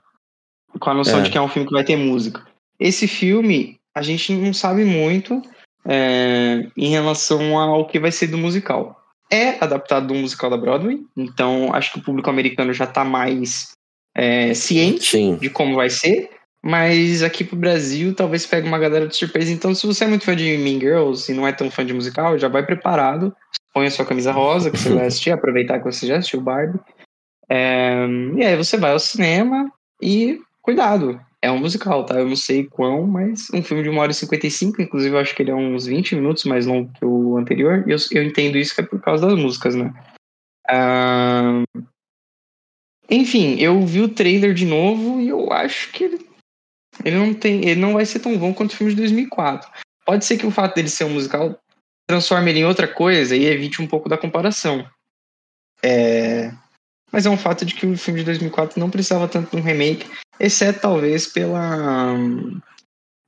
Com 0.80 0.90
a 0.90 0.94
noção 0.94 1.20
é. 1.20 1.24
de 1.24 1.30
que 1.30 1.38
é 1.38 1.42
um 1.42 1.48
filme 1.48 1.68
que 1.68 1.74
vai 1.74 1.84
ter 1.84 1.96
música. 1.96 2.46
Esse 2.80 3.08
filme, 3.08 3.80
a 3.94 4.02
gente 4.02 4.34
não 4.34 4.54
sabe 4.54 4.84
muito 4.84 5.42
é, 5.86 6.68
em 6.76 6.90
relação 6.90 7.58
ao 7.58 7.86
que 7.86 8.00
vai 8.00 8.12
ser 8.12 8.28
do 8.28 8.38
musical. 8.38 9.00
É 9.30 9.64
adaptado 9.64 10.08
do 10.08 10.16
musical 10.16 10.50
da 10.50 10.58
Broadway, 10.58 11.00
então 11.16 11.74
acho 11.74 11.94
que 11.94 12.00
o 12.00 12.04
público 12.04 12.30
americano 12.30 12.74
já 12.74 12.84
está 12.84 13.06
mais 13.06 13.72
é, 14.14 14.54
ciente 14.54 15.06
Sim. 15.06 15.36
de 15.36 15.50
como 15.50 15.76
vai 15.76 15.90
ser. 15.90 16.30
Mas 16.64 17.24
aqui 17.24 17.44
pro 17.44 17.56
Brasil 17.56 18.14
talvez 18.14 18.46
pegue 18.46 18.68
uma 18.68 18.78
galera 18.78 19.08
de 19.08 19.16
surpresa. 19.16 19.52
Então, 19.52 19.74
se 19.74 19.88
você 19.88 20.04
é 20.04 20.08
muito 20.08 20.26
fã 20.26 20.36
de 20.36 20.58
Mean 20.58 20.80
Girls 20.80 21.32
e 21.32 21.36
não 21.36 21.48
é 21.48 21.52
tão 21.52 21.72
fã 21.72 21.84
de 21.86 21.94
musical, 21.94 22.38
já 22.38 22.48
vai 22.48 22.64
preparado. 22.64 23.36
Põe 23.74 23.88
a 23.88 23.92
sua 23.92 24.06
camisa 24.06 24.32
rosa 24.32 24.70
que 24.70 24.78
você 24.78 24.94
vai 24.94 25.08
assistir, 25.08 25.32
aproveitar 25.32 25.80
que 25.80 25.86
você 25.86 26.06
já 26.06 26.18
assistiu 26.18 26.42
Barbie. 26.42 26.80
É, 27.50 28.06
e 28.36 28.46
aí 28.46 28.56
você 28.56 28.78
vai 28.78 28.92
ao 28.92 29.00
cinema 29.00 29.72
e 30.02 30.40
cuidado, 30.62 31.20
é 31.42 31.52
um 31.52 31.58
musical, 31.58 32.06
tá? 32.06 32.20
Eu 32.20 32.28
não 32.28 32.36
sei 32.36 32.66
quão, 32.66 33.08
mas 33.08 33.48
um 33.54 33.64
filme 33.64 33.84
de 33.84 33.90
1 33.90 33.98
hora 33.98 34.12
e 34.12 34.16
55, 34.16 34.82
inclusive 34.82 35.16
eu 35.16 35.20
acho 35.20 35.36
que 35.36 35.42
ele 35.42 35.52
é 35.52 35.56
uns 35.56 35.86
20 35.86 36.16
minutos 36.16 36.46
mais 36.46 36.66
longo 36.66 36.94
que 36.94 37.04
o 37.04 37.38
anterior, 37.38 37.84
e 37.88 37.92
eu, 37.92 37.98
eu 38.12 38.24
entendo 38.24 38.58
isso 38.58 38.76
que 38.76 38.82
é 38.82 38.86
por 38.86 39.02
causa 39.02 39.28
das 39.28 39.38
músicas, 39.38 39.76
né? 39.76 39.94
enfim, 43.10 43.60
eu 43.60 43.86
vi 43.86 44.00
o 44.00 44.08
trailer 44.08 44.54
de 44.54 44.66
novo 44.66 45.20
e 45.20 45.28
eu 45.28 45.52
acho 45.52 45.92
que 45.92 46.06
ele 46.06 46.31
ele 47.04 47.18
não 47.18 47.34
tem, 47.34 47.68
ele 47.68 47.80
não 47.80 47.94
vai 47.94 48.06
ser 48.06 48.20
tão 48.20 48.38
bom 48.38 48.54
quanto 48.54 48.72
o 48.72 48.76
filme 48.76 48.94
de 48.94 49.00
2004. 49.00 49.70
Pode 50.06 50.26
ser 50.26 50.38
que 50.38 50.46
o 50.46 50.52
fato 50.52 50.76
dele 50.76 50.90
ser 50.90 51.06
um 51.06 51.12
musical 51.12 51.58
transforme 52.08 52.52
ele 52.52 52.60
em 52.60 52.66
outra 52.66 52.88
coisa 52.88 53.36
e 53.36 53.46
evite 53.46 53.82
um 53.82 53.88
pouco 53.88 54.10
da 54.10 54.18
comparação. 54.18 54.86
É... 55.84 56.52
Mas 57.12 57.26
é 57.26 57.30
um 57.30 57.38
fato 57.38 57.66
de 57.66 57.74
que 57.76 57.86
o 57.86 57.98
filme 57.98 58.20
de 58.20 58.26
2004 58.26 58.80
não 58.80 58.90
precisava 58.90 59.28
tanto 59.28 59.52
de 59.52 59.58
um 59.58 59.66
remake, 59.66 60.10
exceto 60.40 60.82
talvez 60.82 61.28
pela 61.28 62.16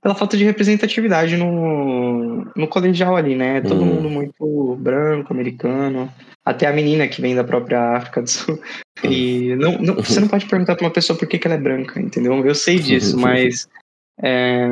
pela 0.02 0.16
falta 0.16 0.36
de 0.36 0.44
representatividade 0.44 1.38
no, 1.38 2.46
no 2.56 2.68
colegial 2.68 3.16
ali, 3.16 3.36
né? 3.36 3.62
Todo 3.62 3.82
hum. 3.82 3.86
mundo 3.86 4.10
muito 4.10 4.76
branco, 4.76 5.32
americano. 5.32 6.14
Até 6.46 6.68
a 6.68 6.74
menina 6.74 7.08
que 7.08 7.22
vem 7.22 7.36
da 7.36 7.44
própria 7.44 7.96
África 7.96 8.22
do 8.22 8.30
Sul. 8.30 8.60
E 9.04 9.56
não, 9.56 9.78
não, 9.80 9.96
você 9.96 10.20
não 10.20 10.28
pode 10.28 10.46
perguntar 10.46 10.76
pra 10.76 10.86
uma 10.86 10.94
pessoa 10.94 11.18
por 11.18 11.28
que, 11.28 11.38
que 11.38 11.48
ela 11.48 11.56
é 11.56 11.60
branca, 11.60 12.00
entendeu? 12.00 12.46
Eu 12.46 12.56
sei 12.56 12.80
disso, 12.80 13.18
mas. 13.18 13.68
É, 14.22 14.68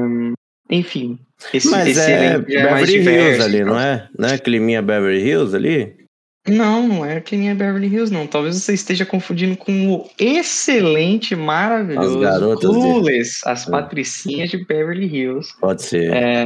enfim. 0.69 1.19
Esse, 1.53 1.69
mas 1.69 1.87
esse 1.87 2.11
é, 2.11 2.25
é 2.25 2.39
Beverly 2.39 2.97
Hills 2.97 3.41
ali, 3.41 3.63
não 3.63 3.79
é? 3.79 4.07
Não 4.17 4.29
é 4.29 4.37
climinha 4.37 4.81
Beverly 4.81 5.21
Hills 5.21 5.55
ali? 5.55 6.01
Não, 6.47 6.87
não 6.87 7.05
é 7.05 7.19
climinha 7.21 7.53
Beverly 7.53 7.87
Hills, 7.87 8.11
não. 8.11 8.25
Talvez 8.25 8.55
você 8.55 8.73
esteja 8.73 9.05
confundindo 9.05 9.55
com 9.55 9.93
o 9.93 10.09
excelente, 10.19 11.35
maravilhoso 11.35 12.17
as 12.17 12.21
garotas 12.21 12.69
Clueless, 12.69 13.41
de... 13.43 13.49
as 13.49 13.67
é. 13.67 13.71
patricinhas 13.71 14.49
de 14.49 14.65
Beverly 14.65 15.05
Hills. 15.05 15.53
Pode 15.59 15.83
ser. 15.83 16.11
É, 16.11 16.45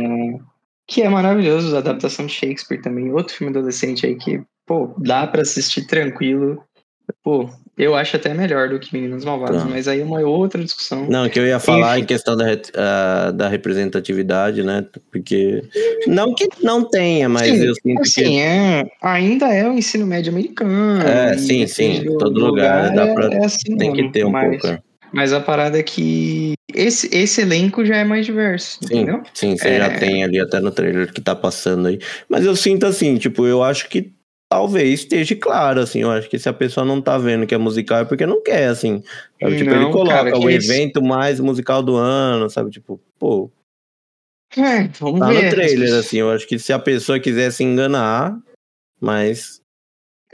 que 0.87 1.01
é 1.01 1.09
maravilhoso, 1.09 1.75
a 1.75 1.79
adaptação 1.79 2.25
de 2.25 2.33
Shakespeare 2.33 2.81
também. 2.81 3.11
Outro 3.11 3.35
filme 3.35 3.51
adolescente 3.51 4.05
aí 4.05 4.15
que 4.15 4.41
pô, 4.65 4.93
dá 4.97 5.27
para 5.27 5.41
assistir 5.41 5.85
tranquilo. 5.87 6.63
Pô, 7.23 7.49
eu 7.77 7.93
acho 7.93 8.15
até 8.15 8.33
melhor 8.33 8.69
do 8.69 8.79
que 8.79 8.93
Meninos 8.93 9.25
Malvados, 9.25 9.63
tá. 9.63 9.69
mas 9.69 9.87
aí 9.87 9.99
é 9.99 10.03
uma 10.03 10.21
outra 10.21 10.63
discussão. 10.63 11.07
Não, 11.09 11.29
que 11.29 11.37
eu 11.37 11.45
ia 11.45 11.59
falar 11.59 11.97
Enfim. 11.97 12.03
em 12.03 12.05
questão 12.07 12.35
da, 12.35 12.45
uh, 12.45 13.33
da 13.33 13.47
representatividade, 13.49 14.63
né? 14.63 14.85
Porque. 15.11 15.61
Não 16.07 16.33
que 16.33 16.47
não 16.63 16.83
tenha, 16.83 17.27
mas 17.27 17.47
sim, 17.47 17.63
eu 17.63 17.75
sinto 17.75 18.01
assim, 18.01 18.23
que. 18.23 18.39
É, 18.39 18.85
ainda 19.01 19.53
é 19.53 19.67
o 19.67 19.73
ensino 19.73 20.07
médio 20.07 20.31
americano. 20.31 21.01
É, 21.01 21.37
sim, 21.37 21.67
sim. 21.67 22.05
Todo 22.17 22.39
lugar, 22.39 22.91
lugar 22.91 23.07
dá 23.07 23.13
pra, 23.13 23.33
é, 23.33 23.37
é 23.39 23.45
assim 23.45 23.77
tem 23.77 23.93
que 23.93 24.09
ter 24.09 24.25
um 24.25 24.31
mas, 24.31 24.49
pouco. 24.51 24.67
É. 24.67 24.79
Mas 25.11 25.33
a 25.33 25.39
parada 25.39 25.77
é 25.77 25.83
que 25.83 26.53
esse, 26.73 27.13
esse 27.15 27.41
elenco 27.41 27.85
já 27.85 27.97
é 27.97 28.03
mais 28.03 28.25
diverso, 28.25 28.79
sim, 28.81 28.95
entendeu? 28.95 29.21
Sim, 29.33 29.57
você 29.57 29.69
é... 29.69 29.77
já 29.77 29.89
tem 29.97 30.23
ali 30.23 30.39
até 30.39 30.59
no 30.59 30.71
trailer 30.71 31.11
que 31.11 31.21
tá 31.21 31.35
passando 31.35 31.87
aí. 31.87 31.99
Mas 32.27 32.45
eu 32.45 32.55
sinto 32.55 32.85
assim, 32.85 33.17
tipo, 33.17 33.45
eu 33.45 33.61
acho 33.61 33.87
que 33.89 34.14
talvez 34.55 35.01
esteja 35.01 35.35
claro, 35.35 35.81
assim. 35.81 36.01
Eu 36.01 36.11
acho 36.11 36.29
que 36.29 36.39
se 36.39 36.47
a 36.47 36.53
pessoa 36.53 36.85
não 36.85 37.01
tá 37.01 37.17
vendo 37.17 37.45
que 37.45 37.53
é 37.53 37.57
musical 37.57 37.99
é 37.99 38.05
porque 38.05 38.25
não 38.25 38.41
quer, 38.41 38.67
assim. 38.67 39.03
Sabe? 39.41 39.57
Tipo, 39.57 39.71
não, 39.71 39.81
ele 39.81 39.91
coloca 39.91 40.15
cara, 40.15 40.39
o 40.39 40.49
evento 40.49 40.99
isso? 40.99 41.07
mais 41.07 41.39
musical 41.41 41.83
do 41.83 41.97
ano, 41.97 42.49
sabe? 42.49 42.71
Tipo, 42.71 42.99
pô. 43.19 43.51
É, 44.57 44.87
vamos 44.99 45.19
tá 45.19 45.27
ver. 45.27 45.43
no 45.43 45.49
trailer, 45.51 45.93
assim. 45.95 46.17
Eu 46.17 46.31
acho 46.31 46.47
que 46.47 46.57
se 46.57 46.71
a 46.71 46.79
pessoa 46.79 47.19
quiser 47.19 47.51
se 47.51 47.63
enganar, 47.63 48.37
mas. 48.99 49.61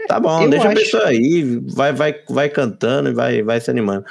Tá 0.08 0.20
bom, 0.20 0.44
eu 0.44 0.50
deixa 0.50 0.68
acho... 0.68 0.78
a 0.78 0.82
pessoa 0.82 1.08
aí, 1.08 1.60
vai, 1.74 1.94
vai, 1.94 2.24
vai 2.30 2.50
cantando 2.50 3.10
e 3.10 3.14
vai, 3.14 3.42
vai 3.42 3.60
se 3.60 3.72
animando. 3.72 4.06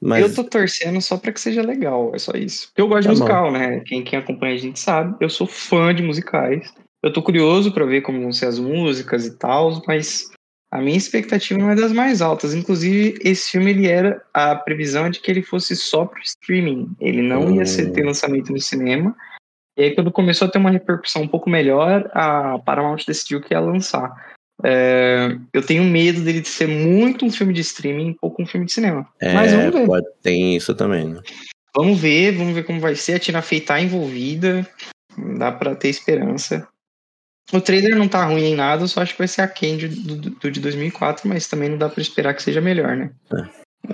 Mas... 0.00 0.22
Eu 0.22 0.34
tô 0.34 0.44
torcendo 0.44 1.00
só 1.00 1.16
pra 1.16 1.30
que 1.30 1.40
seja 1.40 1.62
legal, 1.62 2.12
é 2.14 2.18
só 2.18 2.32
isso. 2.32 2.68
Porque 2.68 2.80
eu 2.82 2.88
gosto 2.88 3.06
tá 3.06 3.14
de 3.14 3.20
musical, 3.20 3.44
bom. 3.44 3.58
né? 3.58 3.80
Quem, 3.86 4.02
quem 4.02 4.18
acompanha 4.18 4.54
a 4.54 4.58
gente 4.58 4.80
sabe, 4.80 5.16
eu 5.20 5.30
sou 5.30 5.46
fã 5.46 5.94
de 5.94 6.02
musicais. 6.02 6.72
Eu 7.02 7.12
tô 7.12 7.22
curioso 7.22 7.72
para 7.72 7.84
ver 7.84 8.02
como 8.02 8.20
vão 8.20 8.32
ser 8.32 8.46
as 8.46 8.58
músicas 8.58 9.26
e 9.26 9.36
tal, 9.36 9.82
mas 9.86 10.30
A 10.72 10.80
minha 10.80 10.96
expectativa 10.96 11.60
não 11.60 11.70
é 11.70 11.74
das 11.74 11.92
mais 11.92 12.22
altas. 12.22 12.54
Inclusive, 12.54 13.18
esse 13.22 13.50
filme 13.50 13.72
ele 13.72 13.86
era 13.88 14.24
a 14.32 14.56
previsão 14.56 15.10
de 15.10 15.20
que 15.20 15.30
ele 15.30 15.42
fosse 15.42 15.76
só 15.76 16.06
para 16.06 16.22
streaming. 16.22 16.88
Ele 16.98 17.20
não 17.20 17.44
hum. 17.44 17.56
ia 17.56 17.66
ser, 17.66 17.92
ter 17.92 18.02
lançamento 18.02 18.50
no 18.50 18.58
cinema. 18.58 19.14
E 19.76 19.82
aí, 19.82 19.94
quando 19.94 20.10
começou 20.10 20.48
a 20.48 20.50
ter 20.50 20.56
uma 20.56 20.70
repercussão 20.70 21.22
um 21.22 21.28
pouco 21.28 21.50
melhor, 21.50 22.10
a 22.14 22.58
Paramount 22.60 23.04
decidiu 23.06 23.42
que 23.42 23.52
ia 23.52 23.60
lançar. 23.60 24.32
É, 24.64 25.36
eu 25.52 25.60
tenho 25.60 25.84
medo 25.84 26.22
dele 26.22 26.42
ser 26.42 26.68
muito 26.68 27.26
um 27.26 27.30
filme 27.30 27.52
de 27.52 27.60
streaming 27.60 28.16
pouco 28.18 28.42
um 28.42 28.46
filme 28.46 28.64
de 28.64 28.72
cinema. 28.72 29.06
É, 29.20 29.34
Mas 29.34 29.52
vamos 29.52 29.74
ver. 29.74 29.86
Pode, 29.86 30.06
tem 30.22 30.56
isso 30.56 30.74
também, 30.74 31.06
né? 31.06 31.20
Vamos 31.76 32.00
ver, 32.00 32.32
vamos 32.32 32.54
ver 32.54 32.64
como 32.64 32.80
vai 32.80 32.94
ser. 32.94 33.14
A 33.14 33.18
Tina 33.18 33.42
Fey 33.42 33.60
tá 33.60 33.78
envolvida. 33.78 34.66
Dá 35.36 35.52
para 35.52 35.74
ter 35.74 35.88
esperança. 35.88 36.66
O 37.52 37.60
trailer 37.60 37.96
não 37.96 38.08
tá 38.08 38.24
ruim 38.24 38.44
em 38.44 38.54
nada, 38.54 38.86
só 38.86 39.02
acho 39.02 39.12
que 39.12 39.18
vai 39.18 39.28
ser 39.28 39.42
a 39.42 39.48
Candy 39.48 39.88
do, 39.88 40.16
do, 40.16 40.50
de 40.50 40.60
2004, 40.60 41.28
mas 41.28 41.46
também 41.46 41.68
não 41.68 41.78
dá 41.78 41.88
para 41.88 42.00
esperar 42.00 42.34
que 42.34 42.42
seja 42.42 42.60
melhor, 42.60 42.96
né? 42.96 43.10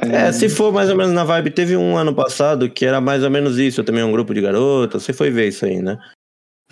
É. 0.03 0.29
é. 0.29 0.33
se 0.33 0.49
for 0.49 0.73
mais 0.73 0.91
ou 0.91 0.97
menos 0.97 1.13
na 1.13 1.25
vibe, 1.25 1.51
teve 1.51 1.77
um 1.77 1.97
ano 1.97 2.15
passado 2.15 2.71
que 2.71 2.85
era 2.85 3.01
mais 3.01 3.25
ou 3.25 3.31
menos 3.31 3.59
isso, 3.59 3.83
também 3.83 4.05
um 4.05 4.13
grupo 4.13 4.35
de 4.35 4.41
garotas, 4.41 5.03
você 5.03 5.13
foi 5.13 5.31
ver 5.31 5.49
isso 5.49 5.65
aí, 5.65 5.81
né? 5.81 5.99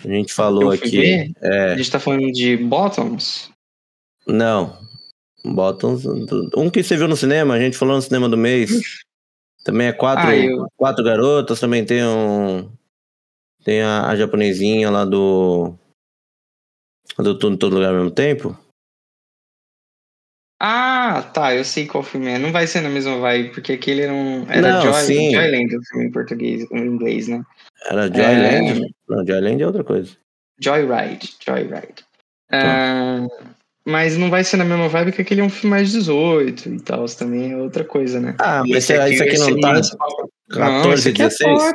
A 0.03 0.07
gente 0.07 0.31
falou 0.31 0.71
aqui. 0.71 1.33
É... 1.41 1.73
A 1.73 1.77
gente 1.77 1.91
tá 1.91 1.99
falando 1.99 2.31
de 2.31 2.55
Bottoms? 2.55 3.49
Não. 4.27 4.77
Bottoms. 5.43 6.05
Um 6.55 6.69
que 6.69 6.83
você 6.83 6.95
viu 6.95 7.07
no 7.07 7.17
cinema, 7.17 7.55
a 7.55 7.59
gente 7.59 7.77
falou 7.77 7.95
no 7.95 8.01
cinema 8.01 8.29
do 8.29 8.37
mês. 8.37 8.69
Também 9.63 9.87
é 9.87 9.91
quatro, 9.93 10.29
ah, 10.29 10.35
eu... 10.35 10.65
quatro 10.77 11.03
garotas, 11.03 11.59
também 11.59 11.83
tem 11.83 12.03
um. 12.03 12.69
Tem 13.63 13.81
a, 13.81 14.07
a 14.07 14.15
japonesinha 14.15 14.89
lá 14.89 15.03
do. 15.03 15.75
Do 17.17 17.37
Tudo 17.37 17.55
em 17.55 17.57
Todo 17.57 17.75
Lugar 17.75 17.89
ao 17.89 17.95
mesmo 17.95 18.11
tempo? 18.11 18.57
Ah, 20.59 21.21
tá, 21.33 21.53
eu 21.55 21.63
sei 21.63 21.85
qual 21.85 22.03
filme 22.03 22.27
é. 22.27 22.39
Não 22.39 22.51
vai 22.51 22.65
ser 22.65 22.81
na 22.81 22.89
mesma 22.89 23.17
vibe, 23.19 23.49
porque 23.51 23.73
aquele 23.73 24.01
era 24.01 24.13
um. 24.13 24.45
Era 24.49 24.73
não, 24.73 24.81
Joy, 24.81 25.03
sim. 25.03 25.31
Joyland 25.31 25.75
o 25.75 25.83
filme 25.83 26.05
em 26.05 26.11
português, 26.11 26.67
em 26.71 26.79
inglês, 26.79 27.27
né? 27.27 27.43
Era 27.85 28.07
Joyland? 28.07 28.83
É... 28.83 28.87
Não, 29.07 29.25
Joyland 29.25 29.61
é 29.61 29.67
outra 29.67 29.83
coisa. 29.83 30.17
Joyride, 30.59 31.35
Joyride. 31.45 32.05
Tá. 32.49 33.27
Uh, 33.27 33.55
mas 33.85 34.17
não 34.17 34.29
vai 34.29 34.43
ser 34.43 34.57
na 34.57 34.65
mesma 34.65 34.89
vibe 34.89 35.11
que 35.11 35.21
aquele 35.21 35.41
é 35.41 35.43
um 35.43 35.49
filme 35.49 35.75
mais 35.75 35.91
18 35.91 36.69
e 36.69 36.79
tal, 36.81 37.05
também 37.05 37.51
é 37.51 37.57
outra 37.57 37.83
coisa, 37.83 38.19
né? 38.19 38.35
Ah, 38.39 38.63
mas 38.67 38.89
esse 38.89 38.93
aqui, 38.93 39.13
isso 39.13 39.23
aqui 39.23 39.37
não 39.37 39.59
tá. 39.59 39.81
14 40.49 41.09
e 41.09 41.13
16? 41.13 41.61
É 41.63 41.73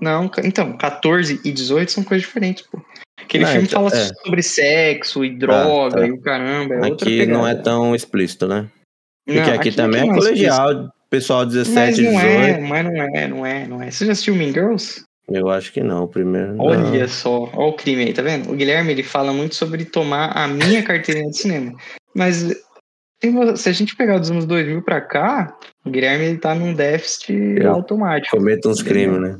não, 0.00 0.30
então, 0.42 0.76
14 0.76 1.40
e 1.44 1.52
18 1.52 1.92
são 1.92 2.04
coisas 2.04 2.26
diferentes, 2.26 2.66
pô. 2.66 2.80
Aquele 3.28 3.44
não, 3.44 3.52
filme 3.52 3.66
então, 3.66 3.90
fala 3.90 4.02
é. 4.02 4.06
sobre 4.24 4.42
sexo 4.42 5.22
e 5.22 5.36
droga 5.36 5.96
ah, 5.96 6.00
tá. 6.00 6.06
e 6.06 6.10
o 6.10 6.18
caramba. 6.18 6.74
É 6.76 6.86
aqui 6.86 7.26
não 7.26 7.46
é 7.46 7.54
tão 7.54 7.94
explícito, 7.94 8.48
né? 8.48 8.70
Porque 9.26 9.38
não, 9.38 9.48
aqui, 9.48 9.68
aqui, 9.68 9.72
também 9.72 10.00
é, 10.00 10.10
é 10.10 10.14
colegial, 10.14 10.70
explícito. 10.70 10.94
pessoal 11.10 11.44
17, 11.44 11.76
mas 11.76 11.98
não 11.98 12.20
18. 12.20 12.26
É, 12.26 12.60
mas 12.60 12.84
não 12.84 12.92
é, 12.92 13.28
não 13.28 13.46
é, 13.46 13.66
não 13.66 13.82
é. 13.82 13.90
Você 13.90 14.06
já 14.06 14.12
assistiu 14.12 14.34
Mean 14.34 14.50
Girls? 14.50 15.04
Eu 15.30 15.50
acho 15.50 15.70
que 15.74 15.82
não, 15.82 16.06
primeiro. 16.08 16.56
Olha 16.58 16.78
não. 16.78 17.08
só, 17.08 17.50
olha 17.52 17.68
o 17.68 17.72
crime 17.74 18.04
aí, 18.04 18.14
tá 18.14 18.22
vendo? 18.22 18.50
O 18.50 18.56
Guilherme 18.56 18.92
ele 18.92 19.02
fala 19.02 19.30
muito 19.30 19.54
sobre 19.54 19.84
tomar 19.84 20.28
a 20.28 20.48
minha 20.48 20.82
carteirinha 20.82 21.28
de 21.28 21.36
cinema. 21.36 21.74
Mas 22.14 22.46
se 23.56 23.68
a 23.68 23.72
gente 23.72 23.94
pegar 23.94 24.16
dos 24.16 24.30
anos 24.30 24.46
2000 24.46 24.80
pra 24.80 25.02
cá, 25.02 25.54
o 25.84 25.90
Guilherme 25.90 26.24
ele 26.24 26.38
tá 26.38 26.54
num 26.54 26.72
déficit 26.72 27.34
Eu 27.60 27.72
automático. 27.72 28.34
Cometa 28.34 28.70
uns 28.70 28.80
crimes, 28.80 29.20
né? 29.20 29.38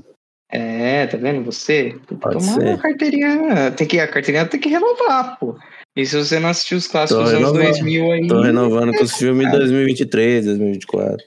É, 0.50 1.06
tá 1.06 1.16
vendo? 1.16 1.44
Você 1.44 1.94
tem 2.06 2.16
que 2.16 2.22
Pode 2.22 2.38
tomar 2.38 2.60
ser. 2.60 2.68
a 2.70 2.78
carteirinha. 2.78 3.70
Tem 3.72 3.86
que, 3.86 4.00
a 4.00 4.08
carteirinha 4.08 4.46
tem 4.46 4.58
que 4.58 4.68
renovar, 4.68 5.38
pô. 5.38 5.56
E 5.94 6.06
se 6.06 6.16
você 6.16 6.38
não 6.38 6.48
assistiu 6.48 6.78
os 6.78 6.86
clássicos 6.86 7.24
dos 7.24 7.34
anos 7.34 7.52
2000 7.52 8.12
aí. 8.12 8.26
Tô 8.28 8.40
renovando 8.40 8.94
com 8.94 9.04
os 9.04 9.12
filmes 9.14 9.50
de 9.50 9.58
2023, 9.58 10.44
2024. 10.46 11.26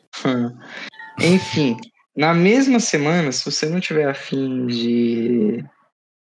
Enfim, 1.20 1.78
na 2.16 2.34
mesma 2.34 2.80
semana, 2.80 3.32
se 3.32 3.46
você 3.46 3.68
não 3.68 3.80
tiver 3.80 4.08
afim 4.08 4.66
de, 4.68 5.64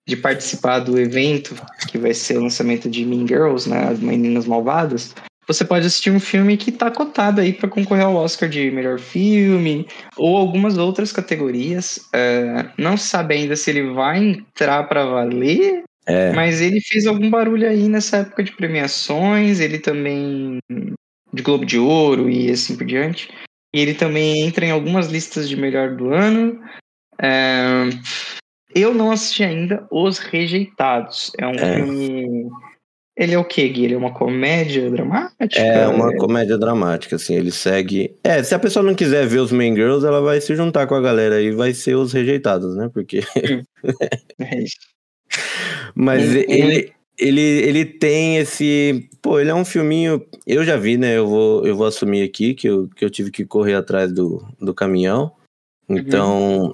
de 0.07 0.16
participar 0.16 0.80
do 0.80 0.98
evento, 1.00 1.54
que 1.88 1.98
vai 1.98 2.14
ser 2.14 2.38
o 2.38 2.42
lançamento 2.42 2.88
de 2.88 3.04
Mean 3.04 3.26
Girls, 3.26 3.68
né? 3.68 3.88
As 3.88 3.98
Meninas 3.98 4.46
Malvadas, 4.46 5.14
você 5.46 5.64
pode 5.64 5.87
assistir 5.87 6.11
um 6.11 6.20
filme 6.20 6.57
que 6.57 6.70
está 6.70 6.90
cotado 6.90 7.40
aí 7.40 7.52
para 7.52 7.68
concorrer 7.68 8.04
ao 8.04 8.14
Oscar 8.14 8.48
de 8.48 8.70
melhor 8.70 8.98
filme 8.98 9.87
ou 10.16 10.37
algumas 10.37 10.78
outras 10.78 11.12
categorias. 11.12 11.98
Uh, 12.14 12.70
não 12.78 12.96
se 12.96 13.09
sabe 13.09 13.35
ainda 13.35 13.57
se 13.57 13.70
ele 13.70 13.92
vai 13.92 14.18
entrar 14.18 14.85
para 14.85 15.04
valer, 15.04 15.85
é. 16.07 16.33
mas 16.33 16.61
ele 16.61 16.80
fez 16.80 17.07
algum 17.07 17.30
barulho 17.30 17.68
aí 17.68 17.88
nessa 17.88 18.18
época 18.18 18.42
de 18.42 18.52
premiações. 18.52 19.61
Ele 19.61 19.78
também 19.78 20.59
de 21.33 21.42
Globo 21.42 21.66
de 21.66 21.78
Ouro 21.78 22.30
e 22.30 22.50
assim 22.50 22.76
por 22.76 22.87
diante. 22.87 23.28
E 23.74 23.80
ele 23.80 23.94
também 23.94 24.46
entra 24.46 24.64
em 24.64 24.70
algumas 24.70 25.09
listas 25.09 25.48
de 25.48 25.57
melhor 25.57 25.96
do 25.96 26.14
ano. 26.14 26.61
Uh, 27.14 27.90
eu 28.74 28.94
não 28.94 29.11
assisti 29.11 29.44
ainda 29.44 29.87
Os 29.90 30.18
Rejeitados. 30.18 31.33
É 31.38 31.46
um 31.46 31.54
é. 31.54 31.76
filme 31.76 32.50
ele 33.16 33.33
é 33.35 33.38
o 33.38 33.44
quê, 33.44 33.68
Gui? 33.68 33.85
Ele 33.85 33.94
é 33.94 33.96
uma 33.96 34.12
comédia 34.12 34.90
dramática? 34.90 35.61
É 35.61 35.87
uma 35.87 36.14
comédia 36.16 36.59
dramática, 36.59 37.14
assim. 37.14 37.35
Ele 37.35 37.53
segue. 37.53 38.16
É, 38.24 38.42
se 38.42 38.55
a 38.55 38.59
pessoa 38.59 38.85
não 38.85 38.94
quiser 38.94 39.27
ver 39.27 39.38
os 39.38 39.53
Main 39.53 39.74
Girls, 39.74 40.05
ela 40.05 40.20
vai 40.20 40.40
se 40.40 40.57
juntar 40.57 40.88
com 40.88 40.96
a 40.96 41.00
galera 41.00 41.40
e 41.40 41.53
vai 41.53 41.72
ser 41.72 41.94
os 41.94 42.12
rejeitados, 42.12 42.74
né? 42.74 42.90
Porque. 42.92 43.20
é 44.40 44.62
isso. 44.62 44.77
Mas 45.94 46.35
ele, 46.35 46.92
ele, 47.16 47.40
ele 47.40 47.85
tem 47.85 48.38
esse. 48.38 49.09
Pô, 49.22 49.38
ele 49.38 49.50
é 49.50 49.55
um 49.55 49.64
filminho. 49.64 50.24
Eu 50.44 50.64
já 50.64 50.77
vi, 50.77 50.96
né? 50.96 51.16
Eu 51.16 51.29
vou, 51.29 51.64
eu 51.64 51.77
vou 51.77 51.87
assumir 51.87 52.22
aqui 52.22 52.53
que 52.53 52.68
eu, 52.68 52.88
que 52.88 53.05
eu 53.05 53.11
tive 53.11 53.31
que 53.31 53.44
correr 53.44 53.74
atrás 53.74 54.12
do, 54.12 54.44
do 54.61 54.74
caminhão. 54.74 55.33
Uhum. 55.88 55.98
Então, 55.98 56.62
uhum. 56.62 56.72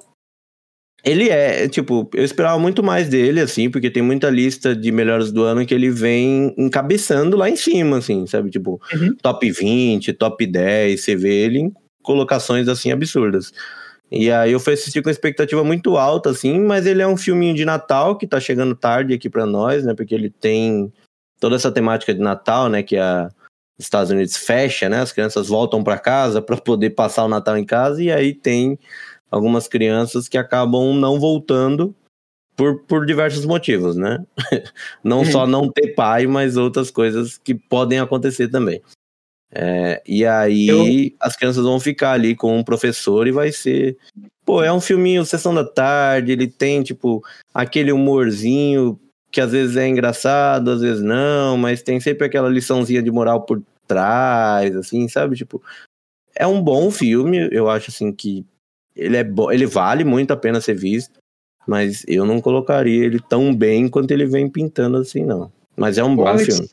Ele 1.05 1.31
é, 1.31 1.67
tipo, 1.69 2.11
eu 2.15 2.25
esperava 2.25 2.59
muito 2.59 2.83
mais 2.83 3.09
dele, 3.09 3.41
assim, 3.41 3.71
porque 3.71 3.91
tem 3.91 4.03
muita 4.03 4.29
lista 4.29 4.77
de 4.77 4.93
melhores 4.93 5.33
do 5.33 5.43
ano 5.43 5.65
que 5.65 5.73
ele 5.73 5.91
vem 5.91 6.55
encabeçando 6.59 7.37
lá 7.37 7.49
em 7.49 7.57
cima, 7.57 7.99
assim, 7.99 8.27
sabe? 8.27 8.51
Tipo, 8.51 8.81
uhum. 8.93 9.15
top 9.23 9.51
20, 9.51 10.13
top 10.13 10.47
10, 10.47 11.01
você 11.01 11.17
vê 11.17 11.35
ele 11.35 11.59
em 11.61 11.73
colocações, 12.03 12.69
assim, 12.69 12.93
absurdas. 12.93 13.53
E 14.11 14.31
aí 14.31 14.53
eu 14.53 14.61
fui 14.61 14.75
assistir 14.75 15.03
com 15.03 15.09
expectativa 15.09 15.63
muito 15.63 15.97
alta, 15.97 16.31
assim, 16.31 16.59
mas 16.59 16.85
ele 16.85 17.01
é 17.01 17.07
um 17.07 17.17
filminho 17.17 17.55
de 17.55 17.65
Natal 17.65 18.19
que 18.19 18.27
tá 18.27 18.41
chegando 18.41 18.75
tarde 18.75 19.15
aqui 19.15 19.31
para 19.31 19.47
nós, 19.47 19.85
né? 19.85 19.95
Porque 19.95 20.15
ele 20.15 20.29
tem 20.29 20.93
toda 21.39 21.57
essa 21.57 21.71
temática 21.71 22.13
de 22.13 22.21
Natal, 22.21 22.69
né? 22.69 22.83
Que 22.83 22.97
a 22.97 23.31
Estados 23.79 24.11
Unidos 24.11 24.37
fecha, 24.37 24.89
né? 24.89 25.01
As 25.01 25.13
crianças 25.13 25.49
voltam 25.49 25.83
para 25.83 25.99
casa 25.99 26.43
para 26.43 26.57
poder 26.57 26.91
passar 26.91 27.25
o 27.25 27.29
Natal 27.29 27.57
em 27.57 27.65
casa, 27.65 28.03
e 28.03 28.11
aí 28.13 28.35
tem 28.35 28.79
algumas 29.31 29.69
crianças 29.69 30.29
que 30.29 30.37
acabam 30.37 30.95
não 30.95 31.21
voltando 31.21 31.95
por, 32.57 32.81
por 32.83 33.07
diversos 33.07 33.47
motivos, 33.47 33.97
né? 33.97 34.25
não 35.03 35.25
só 35.25 35.47
não 35.47 35.71
ter 35.71 35.95
pai, 35.95 36.27
mas 36.27 36.57
outras 36.57 36.91
coisas 36.91 37.39
que 37.39 37.55
podem 37.55 37.99
acontecer 37.99 38.49
também. 38.49 38.83
É, 39.53 40.03
e 40.07 40.25
aí 40.25 40.69
Eu... 40.69 41.17
as 41.21 41.37
crianças 41.37 41.65
vão 41.65 41.81
ficar 41.81 42.13
ali 42.13 42.37
com 42.37 42.59
um 42.59 42.63
professor 42.63 43.27
e 43.27 43.33
vai 43.33 43.51
ser. 43.51 43.97
Pô, 44.45 44.63
é 44.63 44.73
um 44.73 44.81
filminho 44.81 45.25
sessão 45.25 45.55
da 45.55 45.65
tarde, 45.65 46.33
ele 46.33 46.47
tem, 46.47 46.83
tipo, 46.83 47.25
aquele 47.53 47.93
humorzinho 47.93 48.99
que 49.31 49.41
às 49.41 49.53
vezes 49.53 49.77
é 49.77 49.87
engraçado, 49.87 50.71
às 50.71 50.81
vezes 50.81 51.03
não, 51.03 51.57
mas 51.57 51.83
tem 51.83 52.01
sempre 52.01 52.27
aquela 52.27 52.49
liçãozinha 52.49 53.03
de 53.03 53.11
moral 53.11 53.43
por 53.43 53.63
trás, 53.87 54.75
assim, 54.75 55.09
sabe? 55.09 55.37
Tipo, 55.37 55.63
é 56.35 56.47
um 56.47 56.61
bom 56.61 56.91
filme, 56.91 57.49
eu 57.53 57.69
acho 57.69 57.91
assim 57.91 58.13
que 58.13 58.45
ele 59.01 59.17
é 59.17 59.25
bo... 59.25 59.51
ele 59.51 59.67
vale 59.67 60.05
muito 60.05 60.33
a 60.33 60.37
pena 60.37 60.61
ser 60.61 60.75
visto, 60.75 61.19
mas 61.67 62.05
eu 62.07 62.25
não 62.25 62.41
colocaria 62.41 63.05
ele 63.05 63.19
tão 63.19 63.55
bem 63.55 63.89
quanto 63.89 64.11
ele 64.11 64.27
vem 64.27 64.49
pintando 64.49 64.99
assim, 64.99 65.25
não. 65.25 65.51
Mas 65.77 65.99
é 65.99 66.05
um 66.05 66.15
bom 66.15 66.27
Alex... 66.27 66.57
filme. 66.57 66.71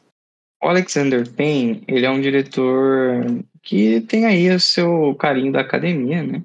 O 0.62 0.68
Alexander 0.68 1.30
Payne, 1.34 1.84
ele 1.88 2.06
é 2.06 2.10
um 2.10 2.20
diretor 2.20 3.24
que 3.62 4.02
tem 4.02 4.26
aí 4.26 4.50
o 4.50 4.60
seu 4.60 5.16
carinho 5.16 5.52
da 5.52 5.62
academia, 5.62 6.24
né? 6.24 6.44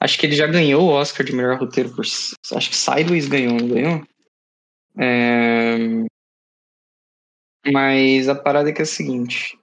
Acho 0.00 0.18
que 0.18 0.26
ele 0.26 0.36
já 0.36 0.46
ganhou 0.46 0.82
o 0.82 0.92
Oscar 0.92 1.26
de 1.26 1.32
melhor 1.32 1.58
roteiro 1.58 1.90
por. 1.90 2.04
Acho 2.04 2.70
que 2.70 2.76
Sideways 2.76 3.26
ganhou, 3.26 3.54
não 3.54 3.68
ganhou? 3.68 4.02
É... 4.96 5.76
Mas 7.72 8.28
a 8.28 8.34
parada 8.34 8.70
é 8.70 8.72
que 8.72 8.82
é 8.82 8.84
a 8.84 8.86
seguinte. 8.86 9.58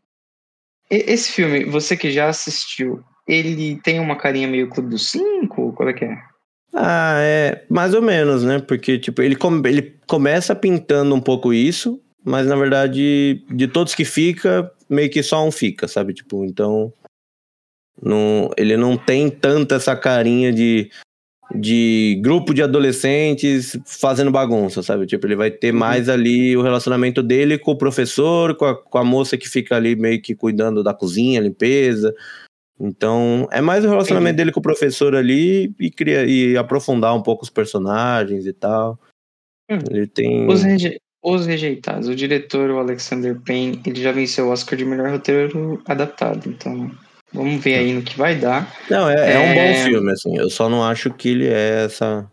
Esse 0.90 1.32
filme, 1.32 1.64
você 1.66 1.96
que 1.96 2.12
já 2.12 2.28
assistiu, 2.28 3.04
ele 3.28 3.80
tem 3.82 4.00
uma 4.00 4.16
carinha 4.16 4.48
meio 4.48 4.70
Clube 4.70 4.90
dos 4.90 5.10
Cinco? 5.10 5.74
Qual 5.74 5.90
é 5.90 5.94
que 5.94 6.06
é? 6.06 6.18
Ah, 6.74 7.18
é 7.20 7.66
mais 7.70 7.94
ou 7.94 8.02
menos, 8.02 8.44
né? 8.44 8.60
Porque, 8.60 9.00
tipo, 9.00 9.22
ele, 9.22 9.36
come, 9.36 9.68
ele 9.70 9.96
começa 10.06 10.54
pintando 10.54 11.16
um 11.16 11.22
pouco 11.22 11.54
isso, 11.54 12.02
mas 12.24 12.48
na 12.48 12.56
verdade, 12.56 13.46
de 13.50 13.68
todos 13.68 13.96
que 13.96 14.04
fica, 14.04 14.70
meio 14.90 15.10
que 15.10 15.24
só 15.24 15.46
um 15.46 15.52
fica, 15.52 15.88
sabe? 15.88 16.14
Tipo, 16.14 16.44
então. 16.44 16.92
Não, 18.02 18.52
ele 18.58 18.76
não 18.76 18.98
tem 18.98 19.30
tanta 19.30 19.76
essa 19.76 19.96
carinha 19.96 20.52
de. 20.52 20.90
de 21.56 22.20
grupo 22.22 22.54
de 22.54 22.62
adolescentes 22.62 23.80
fazendo 23.86 24.30
bagunça, 24.30 24.84
sabe? 24.84 25.06
Tipo, 25.06 25.28
ele 25.28 25.36
vai 25.38 25.50
ter 25.50 25.72
uhum. 25.72 25.80
mais 25.80 26.10
ali 26.10 26.58
o 26.58 26.62
relacionamento 26.62 27.24
dele 27.24 27.58
com 27.58 27.72
o 27.72 27.78
professor, 27.78 28.54
com 28.58 28.66
a, 28.66 28.76
com 28.76 28.98
a 28.98 29.04
moça 29.04 29.38
que 29.38 29.48
fica 29.48 29.78
ali 29.78 29.96
meio 29.96 30.22
que 30.22 30.36
cuidando 30.36 30.84
da 30.84 30.94
cozinha, 30.94 31.40
limpeza. 31.40 32.14
Então, 32.80 33.48
é 33.52 33.62
mais 33.62 33.86
o 33.86 33.90
relacionamento 33.90 34.38
dele 34.38 34.52
com 34.52 34.60
o 34.60 34.64
professor 34.64 35.16
ali 35.16 35.74
e, 35.80 35.90
criar, 35.90 36.26
e 36.26 36.58
aprofundar 36.58 37.16
um 37.16 37.24
pouco 37.24 37.44
os 37.44 37.50
personagens 37.50 38.46
e 38.46 38.54
tal. 38.54 39.00
Uhum. 39.70 39.80
Ele 39.90 40.08
tem. 40.08 40.48
Os, 40.48 40.64
reje... 40.64 41.00
os 41.24 41.46
Rejeitados. 41.46 42.10
O 42.10 42.16
diretor, 42.16 42.70
o 42.70 42.80
Alexander 42.80 43.40
Payne, 43.42 43.82
ele 43.86 44.02
já 44.02 44.12
venceu 44.12 44.48
o 44.48 44.52
Oscar 44.52 44.78
de 44.78 44.86
melhor 44.86 45.10
roteiro 45.10 45.82
adaptado. 45.86 46.50
Então, 46.50 46.92
Vamos 47.36 47.62
ver 47.62 47.76
aí 47.76 47.94
no 47.94 48.02
que 48.02 48.18
vai 48.18 48.36
dar. 48.36 48.74
Não, 48.90 49.10
é, 49.10 49.34
é... 49.34 49.40
um 49.40 49.54
bom 49.54 49.62
é, 49.62 49.84
filme, 49.84 50.12
assim. 50.12 50.38
Eu 50.38 50.50
só 50.50 50.70
não 50.70 50.84
acho 50.84 51.14
que 51.14 51.30
ele 51.30 51.48
é 51.48 51.84
essa. 51.84 52.30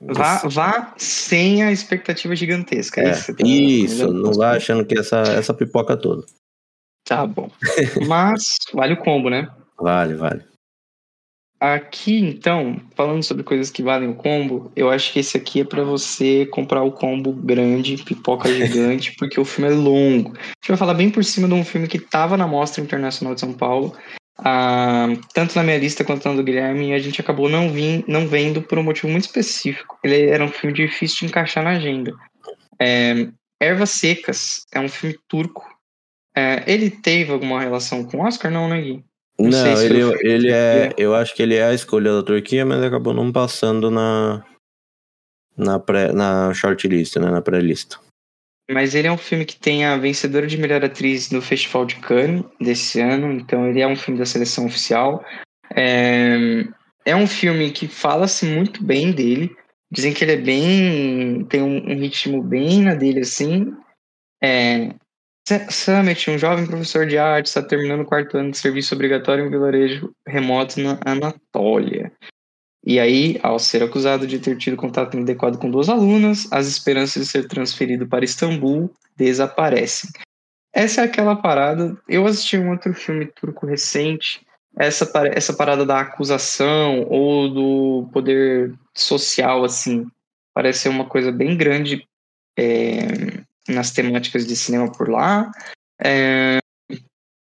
Vá, 0.00 0.42
vá 0.44 0.94
sem 0.96 1.62
a 1.62 1.72
expectativa 1.72 2.34
gigantesca. 2.34 3.00
É, 3.00 3.10
isso, 3.10 3.34
tá 3.34 3.46
isso 3.46 4.12
não 4.12 4.32
vá 4.32 4.56
achando 4.56 4.84
que 4.84 4.98
essa, 4.98 5.22
essa 5.22 5.54
pipoca 5.54 5.96
toda. 5.96 6.24
Tá 7.08 7.26
bom. 7.26 7.50
Mas 8.06 8.58
vale 8.74 8.92
o 8.92 8.98
combo, 8.98 9.30
né? 9.30 9.48
Vale, 9.80 10.14
vale. 10.14 10.44
Aqui, 11.58 12.18
então, 12.18 12.80
falando 12.94 13.22
sobre 13.22 13.42
coisas 13.42 13.70
que 13.70 13.82
valem 13.82 14.10
o 14.10 14.14
combo, 14.14 14.70
eu 14.76 14.90
acho 14.90 15.12
que 15.12 15.18
esse 15.18 15.36
aqui 15.36 15.62
é 15.62 15.64
para 15.64 15.82
você 15.82 16.46
comprar 16.46 16.82
o 16.82 16.92
combo 16.92 17.32
grande, 17.32 17.96
pipoca 18.04 18.48
gigante, 18.52 19.16
porque 19.18 19.40
o 19.40 19.44
filme 19.44 19.72
é 19.72 19.74
longo. 19.74 20.34
A 20.36 20.42
gente 20.42 20.68
vai 20.68 20.76
falar 20.76 20.94
bem 20.94 21.10
por 21.10 21.24
cima 21.24 21.48
de 21.48 21.54
um 21.54 21.64
filme 21.64 21.88
que 21.88 21.96
estava 21.96 22.36
na 22.36 22.46
Mostra 22.46 22.84
Internacional 22.84 23.34
de 23.34 23.40
São 23.40 23.54
Paulo, 23.54 23.96
ah, 24.38 25.08
tanto 25.34 25.56
na 25.56 25.64
minha 25.64 25.78
lista 25.78 26.04
quanto 26.04 26.28
na 26.28 26.36
do 26.36 26.44
Guilherme, 26.44 26.90
e 26.90 26.92
a 26.92 26.98
gente 26.98 27.20
acabou 27.20 27.48
não, 27.48 27.72
vim, 27.72 28.04
não 28.06 28.28
vendo 28.28 28.62
por 28.62 28.78
um 28.78 28.84
motivo 28.84 29.08
muito 29.08 29.24
específico. 29.24 29.98
Ele 30.04 30.26
era 30.26 30.44
um 30.44 30.48
filme 30.48 30.76
difícil 30.76 31.20
de 31.20 31.26
encaixar 31.26 31.64
na 31.64 31.70
agenda. 31.70 32.12
É, 32.78 33.26
Ervas 33.60 33.90
Secas 33.90 34.66
é 34.72 34.78
um 34.78 34.88
filme 34.88 35.18
turco. 35.26 35.77
É, 36.38 36.62
ele 36.72 36.88
teve 36.88 37.32
alguma 37.32 37.60
relação 37.60 38.04
com 38.04 38.18
o 38.18 38.24
Oscar? 38.24 38.48
Não, 38.48 38.68
né, 38.68 38.80
Gui? 38.80 39.04
Não, 39.40 39.50
não 39.50 39.82
ele, 39.82 40.02
ele 40.22 40.52
é. 40.52 40.94
Eu 40.96 41.12
acho 41.12 41.34
que 41.34 41.42
ele 41.42 41.56
é 41.56 41.64
a 41.64 41.74
escolha 41.74 42.12
da 42.12 42.22
Turquia, 42.22 42.64
mas 42.64 42.80
acabou 42.80 43.12
não 43.12 43.32
passando 43.32 43.90
na. 43.90 44.44
Na, 45.56 45.80
pré, 45.80 46.12
na 46.12 46.54
shortlist, 46.54 47.16
né? 47.16 47.28
Na 47.28 47.42
pré-lista. 47.42 47.98
Mas 48.70 48.94
ele 48.94 49.08
é 49.08 49.12
um 49.12 49.18
filme 49.18 49.44
que 49.44 49.58
tem 49.58 49.84
a 49.84 49.96
vencedora 49.96 50.46
de 50.46 50.56
melhor 50.56 50.84
atriz 50.84 51.30
no 51.32 51.42
Festival 51.42 51.84
de 51.84 51.96
Cannes 51.96 52.44
desse 52.60 53.00
ano, 53.00 53.32
então 53.32 53.66
ele 53.66 53.80
é 53.80 53.86
um 53.88 53.96
filme 53.96 54.20
da 54.20 54.26
seleção 54.26 54.66
oficial. 54.66 55.24
É, 55.74 56.64
é 57.04 57.16
um 57.16 57.26
filme 57.26 57.72
que 57.72 57.88
fala-se 57.88 58.46
muito 58.46 58.84
bem 58.84 59.10
dele. 59.10 59.50
Dizem 59.90 60.14
que 60.14 60.22
ele 60.22 60.32
é 60.32 60.36
bem. 60.36 61.44
tem 61.46 61.62
um, 61.62 61.90
um 61.90 61.98
ritmo 61.98 62.40
bem 62.40 62.82
na 62.82 62.94
dele, 62.94 63.20
assim. 63.20 63.74
É, 64.40 64.94
Summit, 65.70 66.30
um 66.30 66.38
jovem 66.38 66.66
professor 66.66 67.06
de 67.06 67.18
arte, 67.18 67.46
está 67.46 67.62
terminando 67.62 68.00
o 68.00 68.04
quarto 68.04 68.36
ano 68.36 68.50
de 68.50 68.58
serviço 68.58 68.94
obrigatório 68.94 69.46
em 69.46 69.50
vilarejo 69.50 70.12
remoto 70.26 70.80
na 70.80 70.98
Anatólia. 71.04 72.12
E 72.84 72.98
aí, 72.98 73.38
ao 73.42 73.58
ser 73.58 73.82
acusado 73.82 74.26
de 74.26 74.38
ter 74.38 74.56
tido 74.56 74.76
contato 74.76 75.14
inadequado 75.14 75.58
com 75.58 75.70
duas 75.70 75.88
alunas, 75.88 76.50
as 76.52 76.66
esperanças 76.66 77.22
de 77.22 77.28
ser 77.28 77.46
transferido 77.46 78.06
para 78.06 78.24
Istambul 78.24 78.90
desaparecem. 79.16 80.10
Essa 80.72 81.02
é 81.02 81.04
aquela 81.04 81.36
parada. 81.36 81.96
Eu 82.08 82.26
assisti 82.26 82.56
um 82.56 82.70
outro 82.70 82.94
filme 82.94 83.26
turco 83.26 83.66
recente. 83.66 84.46
Essa, 84.76 85.10
essa 85.34 85.52
parada 85.52 85.84
da 85.84 86.00
acusação 86.00 87.04
ou 87.08 87.48
do 87.48 88.08
poder 88.12 88.74
social, 88.94 89.64
assim, 89.64 90.06
parece 90.54 90.80
ser 90.80 90.88
uma 90.88 91.04
coisa 91.04 91.32
bem 91.32 91.56
grande 91.56 92.06
é, 92.56 93.42
nas 93.68 93.90
temáticas 93.90 94.46
de 94.46 94.56
cinema 94.56 94.90
por 94.90 95.08
lá. 95.08 95.50
É, 96.02 96.58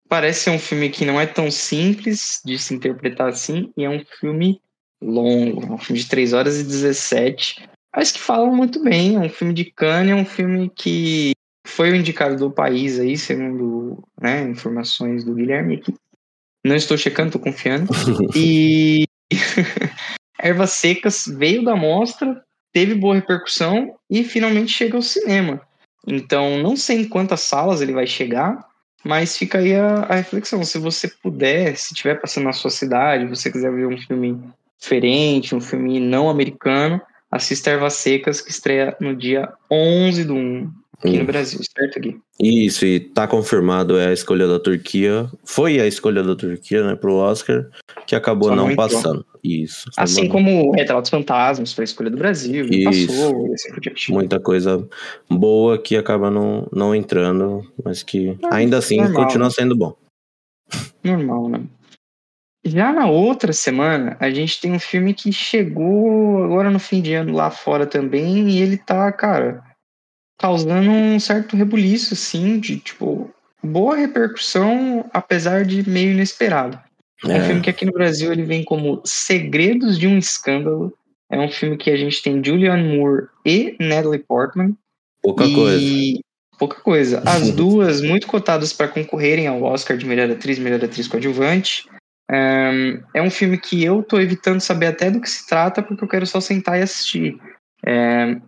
parece 0.07 0.41
ser 0.41 0.49
um 0.49 0.59
filme 0.59 0.89
que 0.89 1.05
não 1.05 1.19
é 1.19 1.25
tão 1.25 1.51
simples 1.51 2.41
de 2.43 2.57
se 2.57 2.73
interpretar 2.73 3.29
assim, 3.29 3.71
e 3.77 3.83
é 3.83 3.89
um 3.89 4.03
filme 4.19 4.59
longo, 5.01 5.63
é 5.63 5.71
um 5.71 5.77
filme 5.77 6.01
de 6.01 6.09
3 6.09 6.33
horas 6.33 6.59
e 6.59 6.63
17, 6.63 7.69
mas 7.95 8.11
que 8.11 8.19
falam 8.19 8.55
muito 8.55 8.83
bem. 8.83 9.15
É 9.15 9.19
um 9.19 9.29
filme 9.29 9.53
de 9.53 9.65
Cannes, 9.65 10.11
é 10.11 10.15
um 10.15 10.25
filme 10.25 10.69
que 10.75 11.31
foi 11.65 11.91
o 11.91 11.95
indicado 11.95 12.35
do 12.35 12.51
país 12.51 12.99
aí, 12.99 13.17
segundo 13.17 14.03
né, 14.19 14.41
informações 14.43 15.23
do 15.23 15.35
Guilherme 15.35 15.75
aqui. 15.75 15.93
Não 16.65 16.75
estou 16.75 16.97
checando, 16.97 17.29
estou 17.29 17.41
confiando. 17.41 17.91
e 18.35 19.05
Ervas 20.41 20.71
Secas 20.71 21.25
veio 21.27 21.63
da 21.63 21.75
mostra, 21.75 22.43
teve 22.73 22.95
boa 22.95 23.15
repercussão 23.15 23.95
e 24.09 24.23
finalmente 24.23 24.71
chega 24.71 24.95
ao 24.95 25.01
cinema. 25.01 25.61
Então, 26.07 26.57
não 26.57 26.75
sei 26.75 27.01
em 27.01 27.09
quantas 27.09 27.41
salas 27.41 27.81
ele 27.81 27.93
vai 27.93 28.07
chegar, 28.07 28.65
mas 29.03 29.37
fica 29.37 29.59
aí 29.59 29.75
a, 29.75 30.03
a, 30.03 30.15
reflexão. 30.15 30.63
Se 30.63 30.77
você 30.77 31.07
puder, 31.07 31.75
se 31.77 31.93
estiver 31.93 32.19
passando 32.19 32.45
na 32.45 32.53
sua 32.53 32.71
cidade, 32.71 33.25
você 33.25 33.51
quiser 33.51 33.71
ver 33.71 33.87
um 33.87 33.97
filme 33.97 34.39
diferente, 34.79 35.55
um 35.55 35.61
filme 35.61 35.99
não 35.99 36.29
americano, 36.29 37.01
assista 37.29 37.69
Ervas 37.69 37.93
Secas, 37.93 38.41
que 38.41 38.51
estreia 38.51 38.95
no 38.99 39.15
dia 39.15 39.49
11 39.69 40.25
do 40.25 40.35
1 40.35 40.71
aqui 40.99 41.15
hum. 41.15 41.19
no 41.19 41.25
Brasil, 41.25 41.59
certo, 41.77 41.99
Gui? 41.99 42.19
Isso, 42.39 42.85
e 42.85 42.99
tá 42.99 43.27
confirmado 43.27 43.97
é 43.97 44.07
a 44.07 44.13
escolha 44.13 44.47
da 44.47 44.59
Turquia. 44.59 45.29
Foi 45.45 45.79
a 45.79 45.87
escolha 45.87 46.23
da 46.23 46.35
Turquia, 46.35 46.85
né, 46.85 46.95
pro 46.95 47.15
Oscar, 47.15 47.67
que 48.05 48.15
acabou 48.15 48.55
não, 48.55 48.67
não 48.67 48.75
passando. 48.75 49.25
Isso. 49.43 49.89
Assim 49.97 50.25
bom. 50.25 50.31
como 50.31 50.71
Retratos 50.71 51.09
Fantasmas 51.09 51.73
foi 51.73 51.83
a 51.83 51.85
escolha 51.85 52.09
do 52.09 52.17
Brasil, 52.17 52.65
Isso. 52.65 53.07
passou, 53.07 53.53
assim 53.53 54.13
Muita 54.13 54.39
coisa 54.39 54.87
boa 55.29 55.77
que 55.77 55.95
acaba 55.95 56.29
não, 56.29 56.67
não 56.71 56.93
entrando, 56.93 57.63
mas 57.83 58.03
que 58.03 58.37
ah, 58.43 58.55
ainda 58.55 58.77
assim 58.77 58.97
normal, 58.97 59.23
continua 59.23 59.47
né? 59.47 59.53
sendo 59.53 59.75
bom. 59.75 59.95
Normal, 61.03 61.49
né? 61.49 61.61
Já 62.65 62.91
na 62.91 63.07
outra 63.07 63.53
semana, 63.53 64.17
a 64.19 64.29
gente 64.29 64.59
tem 64.59 64.73
um 64.73 64.79
filme 64.79 65.13
que 65.13 65.31
chegou 65.31 66.43
agora 66.43 66.69
no 66.69 66.79
fim 66.79 67.01
de 67.01 67.13
ano 67.13 67.33
lá 67.33 67.49
fora 67.49 67.87
também, 67.87 68.49
e 68.49 68.61
ele 68.61 68.77
tá, 68.77 69.09
cara, 69.13 69.63
causando 70.37 70.89
um 70.89 71.19
certo 71.19 71.55
rebuliço, 71.55 72.13
assim, 72.13 72.59
de 72.59 72.77
tipo, 72.77 73.33
boa 73.63 73.95
repercussão, 73.95 75.09
apesar 75.13 75.63
de 75.63 75.87
meio 75.89 76.11
inesperado. 76.11 76.79
É. 77.25 77.37
um 77.37 77.45
filme 77.45 77.61
que 77.61 77.69
aqui 77.69 77.85
no 77.85 77.91
Brasil 77.91 78.31
ele 78.31 78.43
vem 78.43 78.63
como 78.63 79.01
Segredos 79.05 79.97
de 79.97 80.07
um 80.07 80.17
Escândalo. 80.17 80.93
É 81.29 81.39
um 81.39 81.49
filme 81.49 81.77
que 81.77 81.91
a 81.91 81.97
gente 81.97 82.21
tem 82.21 82.43
Julianne 82.43 82.97
Moore 82.97 83.27
e 83.45 83.75
Natalie 83.79 84.19
Portman. 84.19 84.75
Pouca 85.21 85.45
e... 85.45 85.53
coisa. 85.53 86.19
Pouca 86.57 86.81
coisa. 86.81 87.23
As 87.27 87.51
duas 87.51 88.01
muito 88.01 88.27
cotadas 88.27 88.73
para 88.73 88.87
concorrerem 88.87 89.47
ao 89.47 89.61
Oscar 89.63 89.97
de 89.97 90.05
melhor 90.05 90.29
atriz 90.29 90.57
melhor 90.57 90.83
atriz 90.83 91.07
coadjuvante. 91.07 91.87
Um, 92.31 93.01
é 93.13 93.21
um 93.21 93.31
filme 93.31 93.57
que 93.57 93.83
eu 93.83 94.03
tô 94.03 94.19
evitando 94.19 94.59
saber 94.59 94.87
até 94.87 95.09
do 95.09 95.19
que 95.19 95.29
se 95.29 95.47
trata, 95.47 95.81
porque 95.81 96.03
eu 96.03 96.07
quero 96.07 96.27
só 96.27 96.39
sentar 96.39 96.77
e 96.77 96.83
assistir. 96.83 97.39
É, 97.85 98.39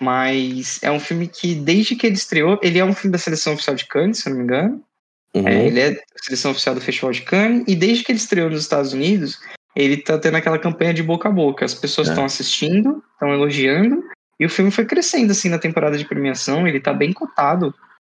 mas 0.00 0.80
é 0.82 0.90
um 0.90 1.00
filme 1.00 1.26
que, 1.26 1.54
desde 1.54 1.96
que 1.96 2.06
ele 2.06 2.16
estreou, 2.16 2.58
ele 2.62 2.78
é 2.78 2.84
um 2.84 2.92
filme 2.92 3.12
da 3.12 3.18
seleção 3.18 3.54
oficial 3.54 3.74
de 3.74 3.86
Cannes, 3.86 4.18
se 4.18 4.28
eu 4.28 4.32
não 4.32 4.38
me 4.38 4.44
engano. 4.44 4.84
Uhum. 5.34 5.48
É, 5.48 5.66
ele 5.66 5.80
é 5.80 6.00
seleção 6.16 6.50
oficial 6.50 6.74
do 6.74 6.80
Festival 6.80 7.12
de 7.12 7.22
Cannes. 7.22 7.64
E 7.66 7.74
desde 7.74 8.04
que 8.04 8.12
ele 8.12 8.18
estreou 8.18 8.50
nos 8.50 8.60
Estados 8.60 8.92
Unidos, 8.92 9.38
ele 9.74 9.96
tá 9.96 10.18
tendo 10.18 10.36
aquela 10.36 10.58
campanha 10.58 10.92
de 10.92 11.02
boca 11.02 11.28
a 11.28 11.32
boca. 11.32 11.64
As 11.64 11.74
pessoas 11.74 12.08
estão 12.08 12.24
é. 12.24 12.26
assistindo, 12.26 13.02
estão 13.14 13.32
elogiando. 13.32 14.04
E 14.38 14.44
o 14.44 14.50
filme 14.50 14.70
foi 14.70 14.84
crescendo, 14.84 15.30
assim, 15.30 15.48
na 15.48 15.58
temporada 15.58 15.96
de 15.96 16.04
premiação. 16.04 16.66
Ele 16.66 16.80
tá 16.80 16.92
bem 16.92 17.12
cotado 17.12 17.74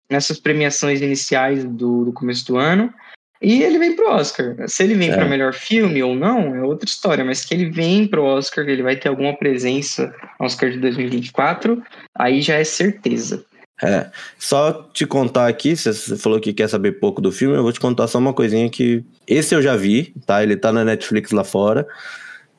nessas 0.10 0.40
premiações 0.40 1.02
iniciais 1.02 1.64
do, 1.64 2.06
do 2.06 2.14
começo 2.14 2.46
do 2.46 2.58
ano. 2.58 2.94
E 3.42 3.62
ele 3.62 3.78
vem 3.78 3.96
pro 3.96 4.10
Oscar. 4.10 4.56
Se 4.68 4.84
ele 4.84 4.96
vem 4.96 5.12
é. 5.12 5.16
para 5.16 5.26
melhor 5.26 5.54
filme 5.54 6.02
ou 6.02 6.16
não, 6.16 6.56
é 6.56 6.62
outra 6.64 6.88
história, 6.88 7.24
mas 7.24 7.46
que 7.46 7.54
ele 7.54 7.70
vem 7.70 8.08
pro 8.08 8.24
Oscar, 8.24 8.68
ele 8.68 8.82
vai 8.82 8.96
ter 8.96 9.10
alguma 9.10 9.36
presença 9.36 10.14
no 10.40 10.46
Oscar 10.46 10.72
de 10.72 10.80
2024, 10.80 11.84
aí 12.16 12.42
já 12.42 12.56
é 12.56 12.64
certeza. 12.64 13.46
É, 13.84 14.10
só 14.40 14.90
te 14.92 15.06
contar 15.06 15.48
aqui, 15.48 15.76
você 15.76 15.94
falou 16.18 16.40
que 16.40 16.54
quer 16.54 16.68
saber 16.68 16.94
pouco 16.94 17.22
do 17.22 17.32
filme, 17.32 17.56
eu 17.56 17.62
vou 17.62 17.72
te 17.72 17.80
contar 17.80 18.08
só 18.08 18.18
uma 18.18 18.34
coisinha 18.34 18.70
que 18.70 19.04
esse 19.28 19.54
eu 19.54 19.62
já 19.62 19.76
vi, 19.76 20.16
tá? 20.26 20.42
Ele 20.42 20.58
tá 20.58 20.72
na 20.72 20.84
Netflix 20.84 21.32
lá 21.32 21.44
fora. 21.44 21.88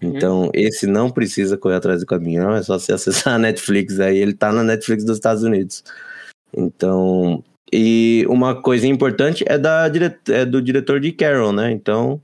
Então, 0.00 0.42
uhum. 0.42 0.50
esse 0.54 0.86
não 0.86 1.10
precisa 1.10 1.58
correr 1.58 1.74
atrás 1.74 2.00
do 2.00 2.06
caminhão, 2.06 2.54
é 2.54 2.62
só 2.62 2.78
você 2.78 2.92
acessar 2.92 3.34
a 3.34 3.38
Netflix 3.38 3.98
aí, 3.98 4.16
ele 4.18 4.32
tá 4.32 4.52
na 4.52 4.62
Netflix 4.62 5.04
dos 5.04 5.16
Estados 5.16 5.42
Unidos. 5.42 5.82
Então, 6.56 7.42
e 7.72 8.24
uma 8.28 8.60
coisa 8.60 8.86
importante 8.86 9.44
é, 9.46 9.58
da, 9.58 9.90
é 10.28 10.44
do 10.44 10.62
diretor 10.62 11.00
de 11.00 11.12
Carol, 11.12 11.52
né? 11.52 11.70
Então. 11.70 12.20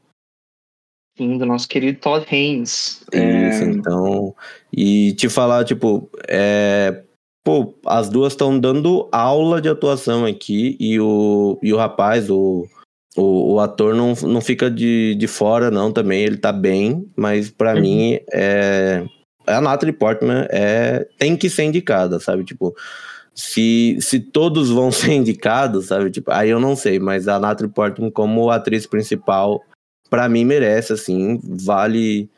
Sim, 1.17 1.39
do 1.39 1.47
nosso 1.47 1.69
querido 1.69 1.99
Todd 2.01 2.27
Haynes. 2.31 3.03
Isso, 3.13 3.13
é... 3.13 3.65
então. 3.65 4.35
E 4.73 5.13
te 5.15 5.29
falar, 5.29 5.65
tipo, 5.65 6.09
é, 6.27 7.04
pô, 7.45 7.75
as 7.87 8.09
duas 8.09 8.33
estão 8.33 8.59
dando 8.59 9.07
aula 9.13 9.61
de 9.61 9.69
atuação 9.69 10.25
aqui 10.25 10.77
e 10.81 10.99
o, 10.99 11.59
e 11.63 11.73
o 11.73 11.77
rapaz, 11.77 12.31
o, 12.31 12.67
o, 13.15 13.53
o 13.53 13.61
ator 13.61 13.95
não, 13.95 14.15
não 14.23 14.41
fica 14.41 14.71
de, 14.71 15.15
de 15.15 15.27
fora, 15.27 15.71
não, 15.71 15.93
também. 15.93 16.23
Ele 16.23 16.39
tá 16.39 16.51
bem, 16.51 17.07
mas 17.15 17.51
para 17.51 17.75
uhum. 17.75 17.81
mim 17.83 18.19
é. 18.33 19.05
A 19.47 19.61
Natalie 19.61 19.93
Portman 19.93 20.47
é, 20.49 21.07
tem 21.19 21.37
que 21.37 21.51
ser 21.51 21.65
indicada, 21.65 22.19
sabe? 22.19 22.45
Tipo, 22.45 22.75
se, 23.35 23.99
se 24.01 24.19
todos 24.19 24.71
vão 24.71 24.91
ser 24.93 25.13
indicados, 25.13 25.87
sabe? 25.87 26.11
Tipo, 26.11 26.31
aí 26.33 26.49
eu 26.49 26.59
não 26.59 26.75
sei, 26.75 26.99
mas 26.99 27.29
a 27.29 27.39
Natalie 27.39 27.71
Portman 27.71 28.11
como 28.11 28.51
atriz 28.51 28.87
principal, 28.87 29.61
para 30.09 30.31
mim 30.31 30.47
merece, 30.47 30.95
assim, 30.95 31.39
vale 31.43 32.31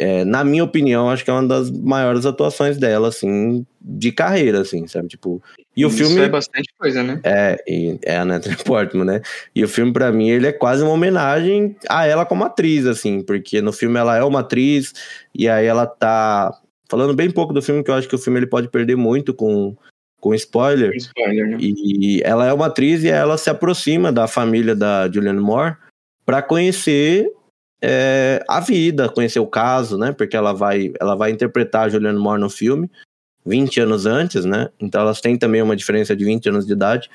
é, 0.00 0.24
na 0.24 0.42
minha 0.42 0.64
opinião, 0.64 1.10
acho 1.10 1.22
que 1.22 1.30
é 1.30 1.34
uma 1.34 1.46
das 1.46 1.70
maiores 1.70 2.24
atuações 2.24 2.78
dela, 2.78 3.08
assim, 3.08 3.66
de 3.78 4.10
carreira, 4.10 4.62
assim, 4.62 4.86
sabe? 4.86 5.08
Tipo, 5.08 5.42
e 5.76 5.84
o 5.84 5.88
Isso 5.88 5.98
filme 5.98 6.22
é 6.22 6.28
bastante 6.28 6.72
coisa, 6.78 7.02
né? 7.02 7.20
É, 7.22 7.62
e 7.68 7.98
é 8.02 8.16
a 8.16 8.24
Natalie 8.24 8.56
Portman, 8.64 9.04
né? 9.04 9.20
E 9.54 9.62
o 9.62 9.68
filme 9.68 9.92
para 9.92 10.10
mim 10.10 10.30
ele 10.30 10.46
é 10.46 10.52
quase 10.52 10.82
uma 10.82 10.92
homenagem 10.92 11.76
a 11.86 12.06
ela 12.06 12.24
como 12.24 12.44
atriz, 12.44 12.86
assim, 12.86 13.20
porque 13.22 13.60
no 13.60 13.74
filme 13.74 13.98
ela 13.98 14.16
é 14.16 14.24
uma 14.24 14.40
atriz 14.40 14.94
e 15.34 15.46
aí 15.46 15.66
ela 15.66 15.86
tá 15.86 16.50
falando 16.88 17.12
bem 17.12 17.30
pouco 17.30 17.52
do 17.52 17.60
filme, 17.60 17.84
que 17.84 17.90
eu 17.90 17.94
acho 17.94 18.08
que 18.08 18.14
o 18.14 18.18
filme 18.18 18.38
ele 18.38 18.46
pode 18.46 18.68
perder 18.68 18.96
muito 18.96 19.34
com 19.34 19.76
com 20.18 20.34
spoiler. 20.34 20.96
spoiler 20.96 21.46
né? 21.46 21.58
E 21.60 22.22
ela 22.24 22.46
é 22.46 22.52
uma 22.54 22.66
atriz 22.66 23.04
e 23.04 23.08
ela 23.08 23.36
se 23.36 23.50
aproxima 23.50 24.10
da 24.10 24.26
família 24.26 24.74
da 24.74 25.10
Julianne 25.10 25.40
Moore 25.40 25.76
para 26.24 26.40
conhecer 26.40 27.30
é, 27.82 28.44
a 28.48 28.60
vida, 28.60 29.08
conhecer 29.08 29.40
o 29.40 29.46
caso, 29.46 29.96
né? 29.96 30.12
Porque 30.12 30.36
ela 30.36 30.52
vai, 30.52 30.92
ela 31.00 31.14
vai 31.14 31.30
interpretar 31.30 31.86
a 31.86 31.88
Julianne 31.88 32.18
Moore 32.18 32.40
no 32.40 32.50
filme 32.50 32.90
20 33.44 33.80
anos 33.80 34.06
antes, 34.06 34.44
né? 34.44 34.68
Então 34.78 35.00
elas 35.00 35.20
têm 35.20 35.36
também 35.36 35.62
uma 35.62 35.76
diferença 35.76 36.14
de 36.14 36.24
20 36.24 36.48
anos 36.48 36.66
de 36.66 36.72
idade. 36.72 37.10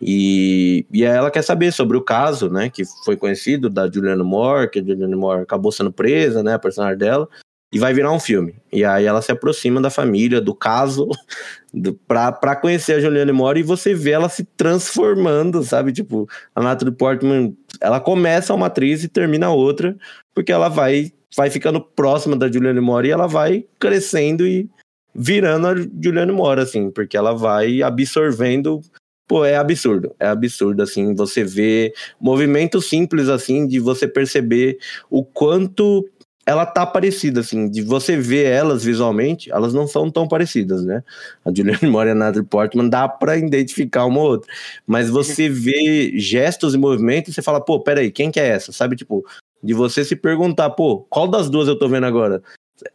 E, 0.00 0.86
e 0.92 1.04
ela 1.04 1.30
quer 1.30 1.42
saber 1.42 1.72
sobre 1.72 1.96
o 1.96 2.02
caso, 2.02 2.48
né? 2.48 2.70
Que 2.70 2.84
foi 3.04 3.16
conhecido 3.16 3.68
da 3.68 3.90
Julianne 3.90 4.22
Moore, 4.22 4.70
que 4.70 4.78
a 4.78 4.82
Julianne 4.82 5.16
Moore 5.16 5.42
acabou 5.42 5.72
sendo 5.72 5.92
presa, 5.92 6.42
né? 6.42 6.54
A 6.54 6.58
personagem 6.58 6.98
dela. 6.98 7.28
E 7.70 7.78
vai 7.78 7.92
virar 7.92 8.12
um 8.12 8.20
filme. 8.20 8.54
E 8.72 8.82
aí 8.82 9.04
ela 9.04 9.20
se 9.20 9.30
aproxima 9.30 9.80
da 9.80 9.90
família, 9.90 10.40
do 10.40 10.54
caso, 10.54 11.08
do, 11.72 11.92
pra, 11.94 12.32
pra 12.32 12.56
conhecer 12.56 12.94
a 12.94 13.00
Julianne 13.00 13.32
Moore 13.32 13.60
e 13.60 13.62
você 13.62 13.94
vê 13.94 14.12
ela 14.12 14.28
se 14.28 14.44
transformando, 14.56 15.62
sabe? 15.62 15.92
Tipo, 15.92 16.26
a 16.54 16.62
Natalie 16.62 16.94
Portman 16.94 17.54
ela 17.80 18.00
começa 18.00 18.54
uma 18.54 18.66
atriz 18.66 19.04
e 19.04 19.08
termina 19.08 19.50
outra, 19.50 19.96
porque 20.34 20.50
ela 20.50 20.68
vai, 20.68 21.12
vai 21.36 21.50
ficando 21.50 21.80
próxima 21.80 22.36
da 22.36 22.50
Julianne 22.50 22.80
Moore 22.80 23.08
e 23.08 23.12
ela 23.12 23.26
vai 23.26 23.66
crescendo 23.78 24.46
e 24.46 24.68
virando 25.14 25.66
a 25.66 25.74
Julianne 25.74 26.32
Moore, 26.32 26.60
assim, 26.60 26.90
porque 26.90 27.16
ela 27.16 27.34
vai 27.34 27.82
absorvendo. 27.82 28.80
Pô, 29.26 29.44
é 29.44 29.56
absurdo, 29.56 30.14
é 30.18 30.26
absurdo, 30.26 30.82
assim, 30.82 31.14
você 31.14 31.44
vê 31.44 31.92
movimentos 32.18 32.88
simples, 32.88 33.28
assim, 33.28 33.66
de 33.66 33.78
você 33.78 34.08
perceber 34.08 34.78
o 35.10 35.22
quanto 35.22 36.08
ela 36.48 36.64
tá 36.64 36.86
parecida, 36.86 37.40
assim, 37.40 37.68
de 37.68 37.82
você 37.82 38.16
ver 38.16 38.46
elas 38.46 38.82
visualmente, 38.82 39.52
elas 39.52 39.74
não 39.74 39.86
são 39.86 40.10
tão 40.10 40.26
parecidas, 40.26 40.82
né? 40.82 41.04
A 41.44 41.52
Julianne 41.54 41.84
Moore 41.92 42.08
e 42.08 42.12
a 42.12 42.14
Natalie 42.14 42.48
Portman 42.48 42.88
dá 42.88 43.06
pra 43.06 43.36
identificar 43.36 44.06
uma 44.06 44.18
ou 44.18 44.30
outra. 44.30 44.50
Mas 44.86 45.10
você 45.10 45.46
vê 45.50 46.18
gestos 46.18 46.74
e 46.74 46.78
movimentos 46.78 47.30
e 47.30 47.34
você 47.34 47.42
fala, 47.42 47.60
pô, 47.60 47.78
peraí, 47.80 48.10
quem 48.10 48.30
que 48.30 48.40
é 48.40 48.48
essa? 48.48 48.72
Sabe, 48.72 48.96
tipo, 48.96 49.26
de 49.62 49.74
você 49.74 50.02
se 50.02 50.16
perguntar, 50.16 50.70
pô, 50.70 51.00
qual 51.10 51.28
das 51.28 51.50
duas 51.50 51.68
eu 51.68 51.78
tô 51.78 51.86
vendo 51.86 52.06
agora? 52.06 52.42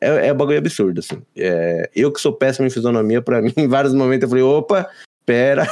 É, 0.01 0.29
é 0.29 0.33
um 0.33 0.35
bagulho 0.35 0.57
absurdo, 0.57 0.97
assim. 0.97 1.21
É, 1.37 1.91
eu 1.95 2.11
que 2.11 2.19
sou 2.19 2.33
péssimo 2.33 2.65
em 2.65 2.71
fisionomia, 2.71 3.21
pra 3.21 3.39
mim, 3.43 3.53
em 3.55 3.67
vários 3.67 3.93
momentos 3.93 4.23
eu 4.23 4.29
falei, 4.29 4.43
opa, 4.43 4.89
pera. 5.27 5.67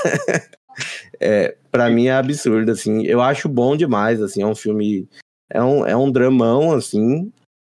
é, 1.20 1.56
pra 1.72 1.90
mim 1.90 2.06
é 2.06 2.14
absurdo, 2.14 2.72
assim. 2.74 3.08
Eu 3.08 3.22
acho 3.22 3.50
bom 3.50 3.76
demais, 3.76 4.22
assim, 4.22 4.44
é 4.44 4.46
um 4.46 4.54
filme... 4.54 5.10
É 5.54 5.62
um, 5.62 5.86
é 5.86 5.98
um 5.98 6.10
dramão, 6.10 6.72
assim, 6.72 7.30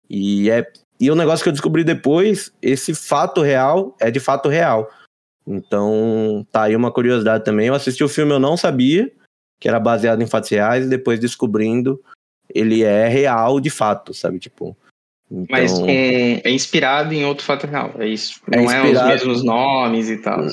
e 0.09 0.51
é 0.51 0.67
e 0.99 1.11
o 1.11 1.15
negócio 1.15 1.43
que 1.43 1.49
eu 1.49 1.53
descobri 1.53 1.85
depois, 1.85 2.51
esse 2.63 2.95
fato 2.95 3.43
real 3.43 3.95
é 4.01 4.11
de 4.11 4.19
fato 4.19 4.49
real. 4.49 4.91
Então, 5.47 6.47
tá 6.51 6.63
aí 6.63 6.75
uma 6.75 6.91
curiosidade 6.91 7.45
também. 7.45 7.67
Eu 7.67 7.75
assisti 7.75 8.03
o 8.03 8.09
filme, 8.09 8.33
eu 8.33 8.41
não 8.41 8.57
sabia 8.57 9.13
que 9.61 9.69
era 9.69 9.81
baseado 9.81 10.23
em 10.23 10.27
fatos 10.27 10.51
reais, 10.51 10.85
e 10.85 10.89
depois 10.89 11.19
descobrindo, 11.19 12.01
ele 12.55 12.83
é 12.83 13.09
real 13.09 13.61
de 13.61 13.71
fato, 13.71 14.13
sabe? 14.13 14.39
Tipo. 14.39 14.77
Então... 15.31 15.47
Mas 15.51 15.79
é 15.81 16.51
inspirado 16.51 17.13
em 17.13 17.25
outro 17.25 17.45
fato 17.45 17.67
real, 17.67 17.93
é 17.99 18.07
isso. 18.07 18.41
É 18.51 18.57
não 18.57 18.71
é, 18.71 18.77
inspirado... 18.77 19.11
é 19.11 19.15
os 19.15 19.21
mesmos 19.21 19.45
nomes 19.45 20.09
e 20.09 20.19
tal. 20.19 20.47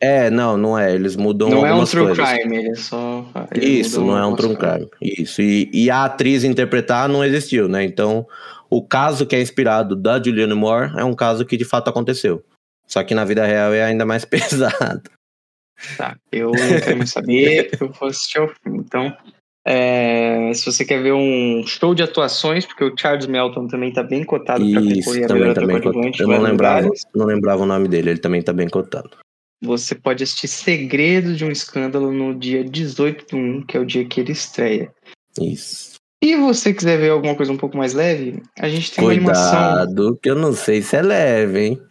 É, 0.00 0.28
não, 0.30 0.56
não 0.56 0.78
é. 0.78 0.94
Eles 0.94 1.16
mudam 1.16 1.48
Não 1.48 1.66
é 1.66 1.72
um 1.72 1.84
true 1.84 2.06
coisas. 2.06 2.28
crime, 2.28 2.56
ele 2.58 2.70
é 2.70 2.74
só. 2.74 3.24
Ele 3.54 3.66
Isso, 3.66 4.04
não 4.04 4.18
é 4.18 4.26
um 4.26 4.36
true 4.36 4.56
crime. 4.56 4.88
Isso. 5.00 5.40
E, 5.40 5.70
e 5.72 5.90
a 5.90 6.04
atriz 6.04 6.44
interpretar 6.44 7.08
não 7.08 7.24
existiu, 7.24 7.68
né? 7.68 7.84
Então, 7.84 8.26
o 8.74 8.82
caso 8.82 9.24
que 9.24 9.36
é 9.36 9.40
inspirado 9.40 9.94
da 9.94 10.20
Julianne 10.20 10.52
Moore 10.52 10.98
é 10.98 11.04
um 11.04 11.14
caso 11.14 11.46
que 11.46 11.56
de 11.56 11.64
fato 11.64 11.88
aconteceu. 11.88 12.44
Só 12.88 13.04
que 13.04 13.14
na 13.14 13.24
vida 13.24 13.46
real 13.46 13.72
é 13.72 13.84
ainda 13.84 14.04
mais 14.04 14.24
pesado. 14.26 15.02
Tá, 15.96 16.16
eu 16.32 16.50
não 16.50 16.80
quero 16.80 17.06
saber, 17.06 17.70
eu 17.80 17.88
vou 17.92 18.08
assistir 18.08 18.38
ao 18.38 18.48
filme. 18.48 18.78
Então, 18.78 19.16
é, 19.64 20.52
se 20.54 20.66
você 20.66 20.84
quer 20.84 21.02
ver 21.02 21.12
um 21.12 21.64
show 21.66 21.94
de 21.94 22.02
atuações, 22.02 22.66
porque 22.66 22.82
o 22.82 22.94
Charles 22.98 23.26
Melton 23.26 23.68
também 23.68 23.90
está 23.90 24.02
bem 24.02 24.24
cotado 24.24 24.64
para 24.68 24.82
concorrer 24.82 25.26
também 25.28 25.50
a 25.50 25.54
tá 25.54 25.66
bem 25.66 25.80
cotado. 25.80 26.10
Eu 26.18 26.28
não 26.28 26.40
lembrava, 26.40 26.88
não 27.14 27.26
lembrava 27.26 27.62
o 27.62 27.66
nome 27.66 27.86
dele, 27.86 28.10
ele 28.10 28.20
também 28.20 28.40
está 28.40 28.52
bem 28.52 28.68
cotado. 28.68 29.10
Você 29.62 29.94
pode 29.94 30.24
assistir 30.24 30.48
Segredo 30.48 31.34
de 31.34 31.44
um 31.44 31.50
Escândalo 31.50 32.10
no 32.10 32.34
dia 32.34 32.64
18 32.64 33.26
de 33.26 33.36
1, 33.36 33.66
que 33.66 33.76
é 33.76 33.80
o 33.80 33.86
dia 33.86 34.04
que 34.04 34.20
ele 34.20 34.32
estreia. 34.32 34.92
Isso. 35.40 35.93
Se 36.24 36.36
você 36.36 36.72
quiser 36.72 36.98
ver 36.98 37.10
alguma 37.10 37.34
coisa 37.34 37.52
um 37.52 37.56
pouco 37.58 37.76
mais 37.76 37.92
leve, 37.92 38.42
a 38.58 38.66
gente 38.66 38.90
tem 38.90 39.04
Cuidado, 39.04 39.24
uma 39.24 39.30
animação. 39.30 39.76
Cuidado, 39.76 40.18
que 40.22 40.30
eu 40.30 40.34
não 40.34 40.54
sei 40.54 40.80
se 40.80 40.96
é 40.96 41.02
leve, 41.02 41.60
hein? 41.60 41.82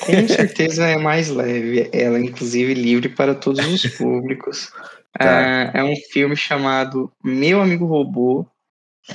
Com 0.00 0.28
certeza 0.28 0.86
é 0.86 0.98
mais 0.98 1.30
leve. 1.30 1.88
Ela, 1.90 2.20
inclusive, 2.20 2.74
livre 2.74 3.08
para 3.08 3.34
todos 3.34 3.66
os 3.66 3.86
públicos. 3.96 4.70
Tá. 5.18 5.70
É, 5.74 5.80
é, 5.80 5.82
um 5.82 5.96
filme 6.12 6.36
chamado 6.36 7.10
Meu 7.24 7.62
Amigo 7.62 7.86
Robô. 7.86 8.46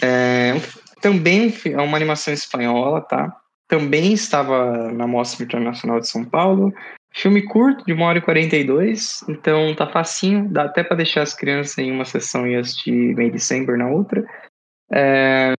É, 0.02 0.56
também 1.00 1.54
é 1.66 1.82
uma 1.82 1.98
animação 1.98 2.34
espanhola, 2.34 3.02
tá? 3.02 3.32
Também 3.68 4.14
estava 4.14 4.92
na 4.92 5.06
Mostra 5.06 5.46
Internacional 5.46 6.00
de 6.00 6.10
São 6.10 6.26
Paulo. 6.26 6.74
Filme 7.12 7.42
curto, 7.42 7.84
de 7.86 7.94
1 7.94 8.02
hora 8.02 8.18
e 8.20 8.22
42, 8.22 9.24
então 9.28 9.74
tá 9.76 9.88
facinho, 9.88 10.48
dá 10.50 10.64
até 10.64 10.84
para 10.84 10.98
deixar 10.98 11.24
as 11.24 11.34
crianças 11.34 11.78
em 11.80 11.92
uma 11.92 12.06
sessão 12.06 12.48
e 12.48 12.56
assistir 12.56 13.16
May 13.16 13.32
December 13.32 13.78
na 13.78 13.88
outra. 13.90 14.24
É, 14.92 15.54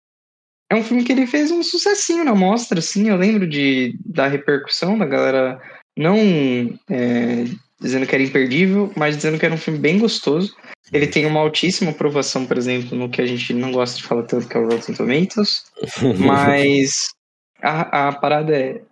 é 0.71 0.75
um 0.75 0.85
filme 0.85 1.03
que 1.05 1.13
ele 1.13 1.27
fez 1.27 1.51
um 1.51 1.63
sucessinho 1.63 2.25
na 2.25 2.35
mostra, 2.35 2.79
assim, 2.79 3.09
eu 3.09 3.17
lembro 3.17 3.47
de, 3.49 3.99
da 4.07 4.29
repercussão 4.29 4.97
da 4.97 5.05
galera 5.05 5.61
não 5.99 6.17
é, 6.89 7.45
dizendo 7.81 8.07
que 8.07 8.15
era 8.15 8.25
imperdível, 8.25 8.93
mas 8.97 9.17
dizendo 9.17 9.39
que 9.39 9.45
era 9.45 9.55
um 9.55 9.59
filme 9.59 9.79
bem 9.79 9.99
gostoso. 9.99 10.55
Ele 10.93 11.07
tem 11.07 11.27
uma 11.27 11.41
altíssima 11.41 11.91
aprovação, 11.91 12.47
por 12.47 12.57
exemplo, 12.57 12.97
no 12.97 13.09
que 13.09 13.21
a 13.21 13.27
gente 13.27 13.53
não 13.53 13.73
gosta 13.73 13.97
de 13.97 14.05
falar 14.05 14.25
tanto, 14.25 14.49
que 14.49 14.57
é 14.57 14.61
o 14.61 14.69
Rotten 14.69 14.95
Tomatoes, 14.95 15.65
mas 16.19 17.09
a, 17.63 18.09
a 18.09 18.13
parada 18.13 18.57
é, 18.57 18.83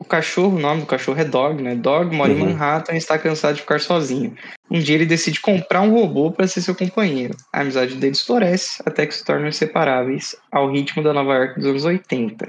o 0.00 0.04
cachorro, 0.04 0.56
o 0.56 0.60
nome 0.60 0.82
do 0.82 0.86
cachorro 0.86 1.20
é 1.20 1.24
Dog, 1.24 1.60
né? 1.60 1.74
Dog 1.74 2.14
mora 2.14 2.32
uhum. 2.32 2.38
em 2.38 2.52
Manhattan 2.52 2.94
e 2.94 2.98
está 2.98 3.18
cansado 3.18 3.56
de 3.56 3.62
ficar 3.62 3.80
sozinho. 3.80 4.34
Um 4.70 4.78
dia 4.78 4.94
ele 4.94 5.06
decide 5.06 5.40
comprar 5.40 5.80
um 5.80 5.92
robô 5.92 6.30
para 6.30 6.46
ser 6.46 6.60
seu 6.60 6.74
companheiro. 6.74 7.36
A 7.52 7.62
amizade 7.62 7.96
deles 7.96 8.20
floresce 8.20 8.80
até 8.86 9.06
que 9.06 9.14
se 9.14 9.24
tornam 9.24 9.48
inseparáveis 9.48 10.36
ao 10.52 10.70
ritmo 10.70 11.02
da 11.02 11.12
Nova 11.12 11.34
York 11.34 11.56
dos 11.56 11.66
anos 11.66 11.84
80. 11.84 12.48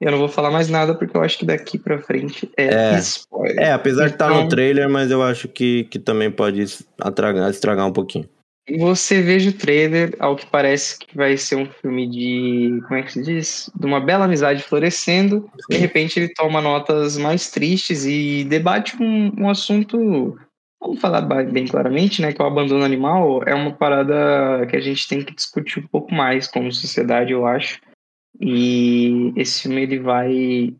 Eu 0.00 0.10
não 0.12 0.18
vou 0.18 0.28
falar 0.28 0.50
mais 0.50 0.68
nada 0.68 0.94
porque 0.94 1.16
eu 1.16 1.22
acho 1.22 1.38
que 1.38 1.46
daqui 1.46 1.78
para 1.78 1.98
frente 1.98 2.50
é, 2.56 2.66
é, 2.66 2.98
spoiler. 2.98 3.58
É, 3.58 3.72
apesar 3.72 4.08
então, 4.08 4.28
de 4.28 4.34
estar 4.34 4.44
no 4.44 4.48
trailer, 4.48 4.88
mas 4.88 5.10
eu 5.10 5.22
acho 5.22 5.48
que, 5.48 5.84
que 5.84 5.98
também 5.98 6.30
pode 6.30 6.60
estragar, 6.60 7.50
estragar 7.50 7.86
um 7.86 7.92
pouquinho. 7.92 8.28
Você 8.78 9.20
veja 9.20 9.50
o 9.50 9.52
trailer, 9.52 10.16
ao 10.18 10.36
que 10.36 10.46
parece 10.46 10.98
que 10.98 11.14
vai 11.14 11.36
ser 11.36 11.56
um 11.56 11.66
filme 11.66 12.08
de. 12.08 12.80
Como 12.84 12.98
é 12.98 13.02
que 13.02 13.12
se 13.12 13.22
diz? 13.22 13.70
De 13.78 13.84
uma 13.84 14.00
bela 14.00 14.24
amizade 14.24 14.62
florescendo. 14.62 15.50
De 15.68 15.76
repente 15.76 16.18
ele 16.18 16.32
toma 16.32 16.62
notas 16.62 17.18
mais 17.18 17.50
tristes 17.50 18.06
e 18.06 18.44
debate 18.44 18.96
um, 19.00 19.32
um 19.38 19.50
assunto. 19.50 20.38
Vamos 20.80 20.98
falar 20.98 21.20
bem 21.20 21.66
claramente, 21.66 22.22
né? 22.22 22.32
Que 22.32 22.40
é 22.40 22.44
o 22.44 22.48
abandono 22.48 22.84
animal 22.84 23.42
é 23.44 23.54
uma 23.54 23.72
parada 23.72 24.66
que 24.70 24.76
a 24.76 24.80
gente 24.80 25.08
tem 25.08 25.22
que 25.22 25.34
discutir 25.34 25.80
um 25.80 25.86
pouco 25.88 26.14
mais 26.14 26.48
como 26.48 26.72
sociedade, 26.72 27.32
eu 27.32 27.46
acho. 27.46 27.80
E 28.40 29.32
esse 29.36 29.62
filme 29.62 29.82
ele 29.82 29.98
vai, 29.98 30.32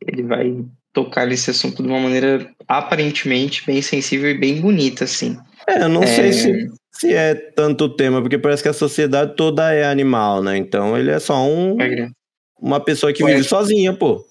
ele 0.06 0.22
vai 0.22 0.64
tocar 0.92 1.26
nesse 1.26 1.50
assunto 1.50 1.82
de 1.82 1.88
uma 1.88 2.00
maneira 2.00 2.50
aparentemente 2.66 3.64
bem 3.66 3.82
sensível 3.82 4.30
e 4.30 4.38
bem 4.38 4.60
bonita, 4.60 5.04
assim. 5.04 5.36
É, 5.68 5.82
eu 5.82 5.88
não 5.88 6.02
é... 6.02 6.06
sei 6.06 6.32
se 6.32 6.70
se 6.98 7.12
é 7.12 7.34
tanto 7.34 7.88
tema, 7.88 8.20
porque 8.20 8.38
parece 8.38 8.62
que 8.62 8.68
a 8.68 8.72
sociedade 8.72 9.34
toda 9.36 9.72
é 9.72 9.84
animal, 9.84 10.42
né? 10.42 10.56
Então 10.56 10.96
ele 10.96 11.10
é 11.10 11.18
só 11.18 11.44
um 11.44 11.80
é, 11.80 12.08
uma 12.60 12.80
pessoa 12.80 13.12
que 13.12 13.24
vive 13.24 13.42
sozinha, 13.42 13.92
pô. 13.92 14.24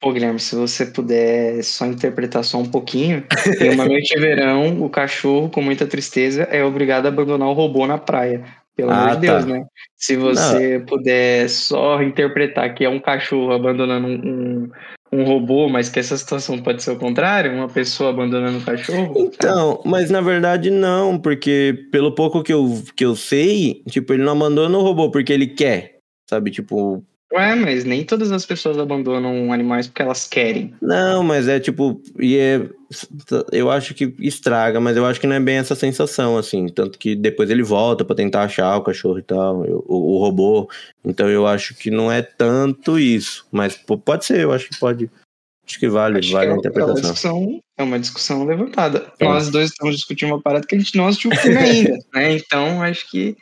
Pô, 0.00 0.12
Guilherme, 0.12 0.38
se 0.38 0.54
você 0.54 0.86
puder 0.86 1.62
só 1.64 1.84
interpretar 1.84 2.44
só 2.44 2.58
um 2.58 2.66
pouquinho, 2.66 3.24
em 3.60 3.70
uma 3.70 3.84
noite 3.84 4.14
de 4.14 4.20
verão, 4.20 4.80
o 4.82 4.88
cachorro, 4.88 5.50
com 5.50 5.60
muita 5.60 5.86
tristeza, 5.86 6.44
é 6.44 6.62
obrigado 6.64 7.06
a 7.06 7.08
abandonar 7.08 7.48
o 7.48 7.52
robô 7.52 7.86
na 7.86 7.98
praia. 7.98 8.44
Pelo 8.76 8.92
Ah, 8.92 9.06
amor 9.06 9.14
de 9.16 9.22
Deus, 9.22 9.44
tá. 9.44 9.50
né? 9.50 9.64
Se 9.96 10.16
você 10.16 10.78
puder 10.86 11.48
só 11.48 12.00
interpretar 12.00 12.72
que 12.76 12.84
é 12.84 12.88
um 12.88 13.00
cachorro 13.00 13.52
abandonando 13.52 14.06
um, 14.06 14.70
um, 15.12 15.24
robô, 15.24 15.68
mas 15.68 15.88
que 15.88 15.98
essa 15.98 16.16
situação 16.16 16.58
pode 16.58 16.82
ser 16.82 16.92
o 16.92 16.98
contrário, 16.98 17.52
uma 17.52 17.68
pessoa 17.68 18.10
abandonando 18.10 18.58
um 18.58 18.64
cachorro. 18.64 19.14
Então, 19.16 19.80
mas 19.84 20.10
na 20.10 20.20
verdade 20.20 20.70
não, 20.70 21.18
porque 21.18 21.86
pelo 21.90 22.14
pouco 22.14 22.42
que 22.42 22.52
eu, 22.52 22.82
que 22.96 23.04
eu 23.04 23.16
sei, 23.16 23.82
tipo, 23.88 24.12
ele 24.12 24.24
não 24.24 24.32
abandona 24.32 24.76
o 24.76 24.82
robô 24.82 25.10
porque 25.10 25.32
ele 25.32 25.46
quer, 25.46 25.98
sabe? 26.28 26.50
Tipo, 26.50 27.04
Ué, 27.32 27.54
mas 27.54 27.84
nem 27.84 28.04
todas 28.04 28.32
as 28.32 28.46
pessoas 28.46 28.78
abandonam 28.78 29.52
animais 29.52 29.86
porque 29.86 30.00
elas 30.00 30.26
querem. 30.26 30.72
não, 30.80 31.22
mas 31.22 31.46
é 31.46 31.60
tipo, 31.60 32.00
e 32.18 32.38
é, 32.38 32.66
eu 33.52 33.70
acho 33.70 33.92
que 33.94 34.14
estraga, 34.18 34.80
mas 34.80 34.96
eu 34.96 35.04
acho 35.04 35.20
que 35.20 35.26
não 35.26 35.36
é 35.36 35.40
bem 35.40 35.56
essa 35.56 35.74
sensação, 35.74 36.38
assim. 36.38 36.68
Tanto 36.68 36.98
que 36.98 37.14
depois 37.14 37.50
ele 37.50 37.62
volta 37.62 38.02
pra 38.04 38.16
tentar 38.16 38.44
achar 38.44 38.76
o 38.76 38.82
cachorro 38.82 39.18
e 39.18 39.22
tal, 39.22 39.62
o, 39.86 40.16
o 40.16 40.18
robô. 40.18 40.70
Então 41.04 41.28
eu 41.28 41.46
acho 41.46 41.74
que 41.74 41.90
não 41.90 42.10
é 42.10 42.22
tanto 42.22 42.98
isso, 42.98 43.46
mas 43.52 43.76
pô, 43.76 43.98
pode 43.98 44.24
ser, 44.24 44.40
eu 44.40 44.52
acho 44.52 44.68
que 44.70 44.78
pode. 44.78 45.10
Acho 45.66 45.78
que 45.78 45.88
vale, 45.88 46.20
Acho 46.20 46.32
vale 46.32 46.46
que 46.46 46.50
a 46.50 46.50
é, 46.50 46.54
uma 46.54 46.58
interpretação. 46.60 47.02
discussão, 47.02 47.60
é 47.76 47.82
uma 47.82 47.98
discussão 47.98 48.44
levantada. 48.46 49.12
É. 49.18 49.24
Nós 49.26 49.50
dois 49.50 49.68
estamos 49.68 49.96
discutindo 49.96 50.30
uma 50.30 50.40
parada 50.40 50.66
que 50.66 50.74
a 50.74 50.78
gente 50.78 50.96
não 50.96 51.08
assistiu 51.08 51.30
o 51.30 51.36
filme 51.36 51.58
ainda, 51.60 51.98
né? 52.14 52.36
Então 52.36 52.80
acho 52.82 53.10
que 53.10 53.36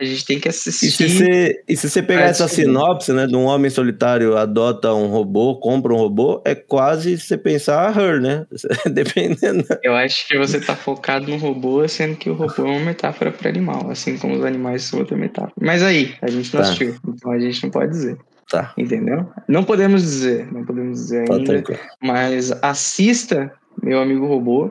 a 0.00 0.04
gente 0.06 0.24
tem 0.24 0.40
que 0.40 0.48
E 0.48 0.52
se 0.52 0.68
assistir. 0.70 1.08
você, 1.08 1.62
e 1.68 1.76
se 1.76 1.88
você 1.90 2.02
pegar 2.02 2.22
essa 2.22 2.48
sinopse, 2.48 3.12
né, 3.12 3.26
de 3.26 3.36
um 3.36 3.44
homem 3.44 3.70
solitário 3.70 4.36
adota 4.36 4.94
um 4.94 5.06
robô, 5.08 5.56
compra 5.60 5.92
um 5.92 5.98
robô, 5.98 6.42
é 6.44 6.54
quase 6.54 7.18
você 7.18 7.36
pensar 7.36 7.86
a 7.88 7.90
Her, 8.00 8.20
né? 8.20 8.46
Dependendo. 8.92 9.64
Eu 9.82 9.94
acho 9.94 10.26
que 10.26 10.38
você 10.38 10.60
tá 10.60 10.74
focado 10.74 11.28
no 11.28 11.36
robô, 11.36 11.86
sendo 11.88 12.16
que 12.16 12.30
o 12.30 12.34
robô 12.34 12.62
é 12.66 12.70
uma 12.70 12.80
metáfora 12.80 13.30
para 13.30 13.48
animal, 13.48 13.90
assim 13.90 14.16
como 14.18 14.34
os 14.34 14.44
animais 14.44 14.84
são 14.84 15.00
outra 15.00 15.16
metáfora. 15.16 15.52
Mas 15.60 15.82
aí, 15.82 16.14
a 16.22 16.28
gente 16.30 16.52
não 16.54 16.60
Tá. 16.62 16.66
assistiu, 16.68 16.96
então 17.06 17.30
a 17.32 17.38
gente 17.38 17.62
não 17.62 17.70
pode 17.70 17.90
dizer, 17.92 18.18
Tá, 18.48 18.72
entendeu? 18.76 19.28
Não 19.46 19.62
podemos 19.62 20.02
dizer, 20.02 20.50
não 20.52 20.64
podemos 20.64 20.98
dizer 20.98 21.26
tá 21.28 21.34
ainda. 21.34 21.44
tranquilo. 21.62 21.80
Mas 22.02 22.50
assista, 22.62 23.52
meu 23.82 24.00
amigo 24.00 24.26
robô. 24.26 24.70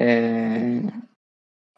É, 0.00 0.80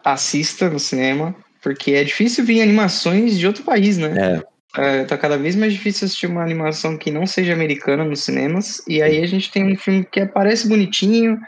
Assista 0.03 0.71
no 0.71 0.79
cinema, 0.79 1.35
porque 1.63 1.93
é 1.93 2.05
difícil 2.05 2.45
vir 2.45 2.63
animações 2.63 3.39
de 3.39 3.47
outro 3.47 3.63
país, 3.65 3.99
né? 3.99 4.15
É, 4.19 4.43
É, 4.77 5.05
tá 5.05 5.19
cada 5.19 5.37
vez 5.37 5.57
mais 5.57 5.73
difícil 5.73 6.07
assistir 6.07 6.27
uma 6.27 6.43
animação 6.43 6.97
que 6.97 7.11
não 7.11 7.27
seja 7.27 7.53
americana 7.53 8.05
nos 8.05 8.23
cinemas. 8.23 8.83
E 8.87 9.03
aí 9.03 9.23
a 9.23 9.27
gente 9.27 9.51
tem 9.51 9.65
um 9.65 9.77
filme 9.77 10.05
que 10.05 10.25
parece 10.27 10.69
bonitinho, 10.69 11.39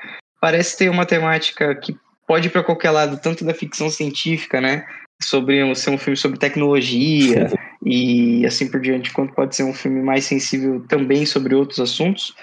parece 0.41 0.77
ter 0.77 0.91
uma 0.91 1.07
temática 1.07 1.75
que 1.75 1.97
pode 2.27 2.49
ir 2.49 2.51
pra 2.51 2.65
qualquer 2.65 2.91
lado, 2.91 3.21
tanto 3.21 3.45
da 3.45 3.55
ficção 3.55 3.89
científica, 3.91 4.61
né? 4.61 4.85
Sobre 5.23 5.73
ser 5.77 5.91
um 5.91 5.99
filme 5.99 6.17
sobre 6.17 6.39
tecnologia 6.39 7.49
e 7.87 8.45
assim 8.45 8.69
por 8.69 8.81
diante, 8.81 9.13
quanto 9.13 9.35
pode 9.35 9.55
ser 9.55 9.63
um 9.63 9.73
filme 9.73 10.03
mais 10.03 10.25
sensível 10.25 10.85
também 10.89 11.25
sobre 11.25 11.55
outros 11.55 11.79
assuntos. 11.79 12.35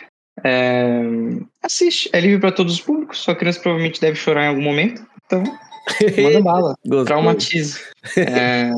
É, 0.43 1.01
assiste, 1.61 2.09
é 2.13 2.19
livre 2.19 2.39
para 2.39 2.51
todos 2.51 2.75
os 2.75 2.81
públicos. 2.81 3.19
Sua 3.19 3.35
criança 3.35 3.59
provavelmente 3.59 3.99
deve 3.99 4.15
chorar 4.15 4.45
em 4.45 4.47
algum 4.47 4.61
momento, 4.61 5.05
então 5.29 5.43
manda 6.23 6.41
bala 6.41 6.75
traumatiza. 7.05 7.79
É, 8.17 8.71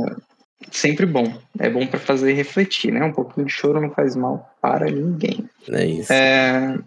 sempre 0.69 1.05
bom. 1.05 1.33
É 1.57 1.69
bom 1.69 1.87
pra 1.87 1.99
fazer 1.99 2.33
refletir, 2.33 2.91
né? 2.91 3.03
Um 3.03 3.13
pouquinho 3.13 3.47
de 3.47 3.53
choro 3.53 3.79
não 3.79 3.91
faz 3.91 4.15
mal 4.15 4.53
para 4.61 4.85
ninguém. 4.85 5.49
É 5.69 5.85
isso. 5.85 6.11
É, 6.11 6.77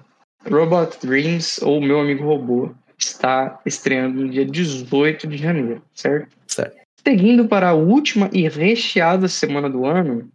Robot 0.50 0.98
Dreams, 1.06 1.60
ou 1.62 1.80
Meu 1.80 2.00
Amigo 2.00 2.24
Robô, 2.24 2.70
está 2.98 3.60
estreando 3.64 4.22
no 4.22 4.28
dia 4.28 4.44
18 4.44 5.26
de 5.26 5.36
janeiro, 5.36 5.82
certo? 5.94 6.36
Certo. 6.46 6.76
Seguindo 7.06 7.46
para 7.46 7.70
a 7.70 7.74
última 7.74 8.30
e 8.32 8.48
recheada 8.48 9.28
semana 9.28 9.68
do 9.68 9.84
ano, 9.84 10.28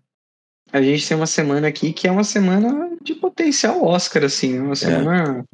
a 0.71 0.81
gente 0.81 1.07
tem 1.07 1.17
uma 1.17 1.25
semana 1.25 1.67
aqui 1.67 1.91
que 1.91 2.07
é 2.07 2.11
uma 2.11 2.23
semana 2.23 2.95
de 3.01 3.15
potencial 3.15 3.83
Oscar, 3.83 4.23
assim, 4.23 4.53
né? 4.53 4.61
uma 4.61 4.75
semana, 4.75 5.45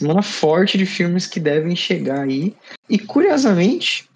semana 0.00 0.22
forte 0.22 0.76
de 0.78 0.86
filmes 0.86 1.26
que 1.26 1.38
devem 1.40 1.76
chegar 1.76 2.20
aí. 2.22 2.54
E 2.88 2.98
curiosamente, 2.98 4.08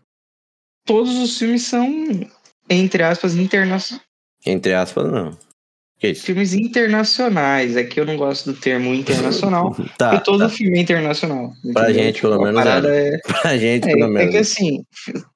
todos 0.86 1.14
os 1.16 1.38
filmes 1.38 1.62
são, 1.62 1.86
entre 2.68 3.02
aspas, 3.02 3.34
internacionais. 3.36 4.04
Entre 4.46 4.74
aspas, 4.74 5.10
não. 5.10 5.36
Que 5.98 6.08
isso? 6.08 6.24
Filmes 6.24 6.52
internacionais. 6.52 7.76
É 7.76 7.84
que 7.84 7.98
eu 8.00 8.04
não 8.04 8.16
gosto 8.16 8.52
do 8.52 8.58
termo 8.60 8.92
internacional, 8.92 9.74
Tá, 9.96 10.10
porque 10.10 10.24
todo 10.24 10.40
tá. 10.40 10.48
filme 10.48 10.78
é 10.78 10.82
internacional. 10.82 11.52
Pra 11.72 11.84
entendeu? 11.84 12.04
gente, 12.04 12.20
pelo 12.20 12.42
menos, 12.42 12.54
parada 12.62 12.94
é. 12.94 13.18
Pra 13.26 13.56
gente, 13.56 13.88
É, 13.88 13.92
pelo 13.92 14.04
é 14.04 14.08
menos. 14.08 14.30
que 14.32 14.38
assim, 14.38 14.84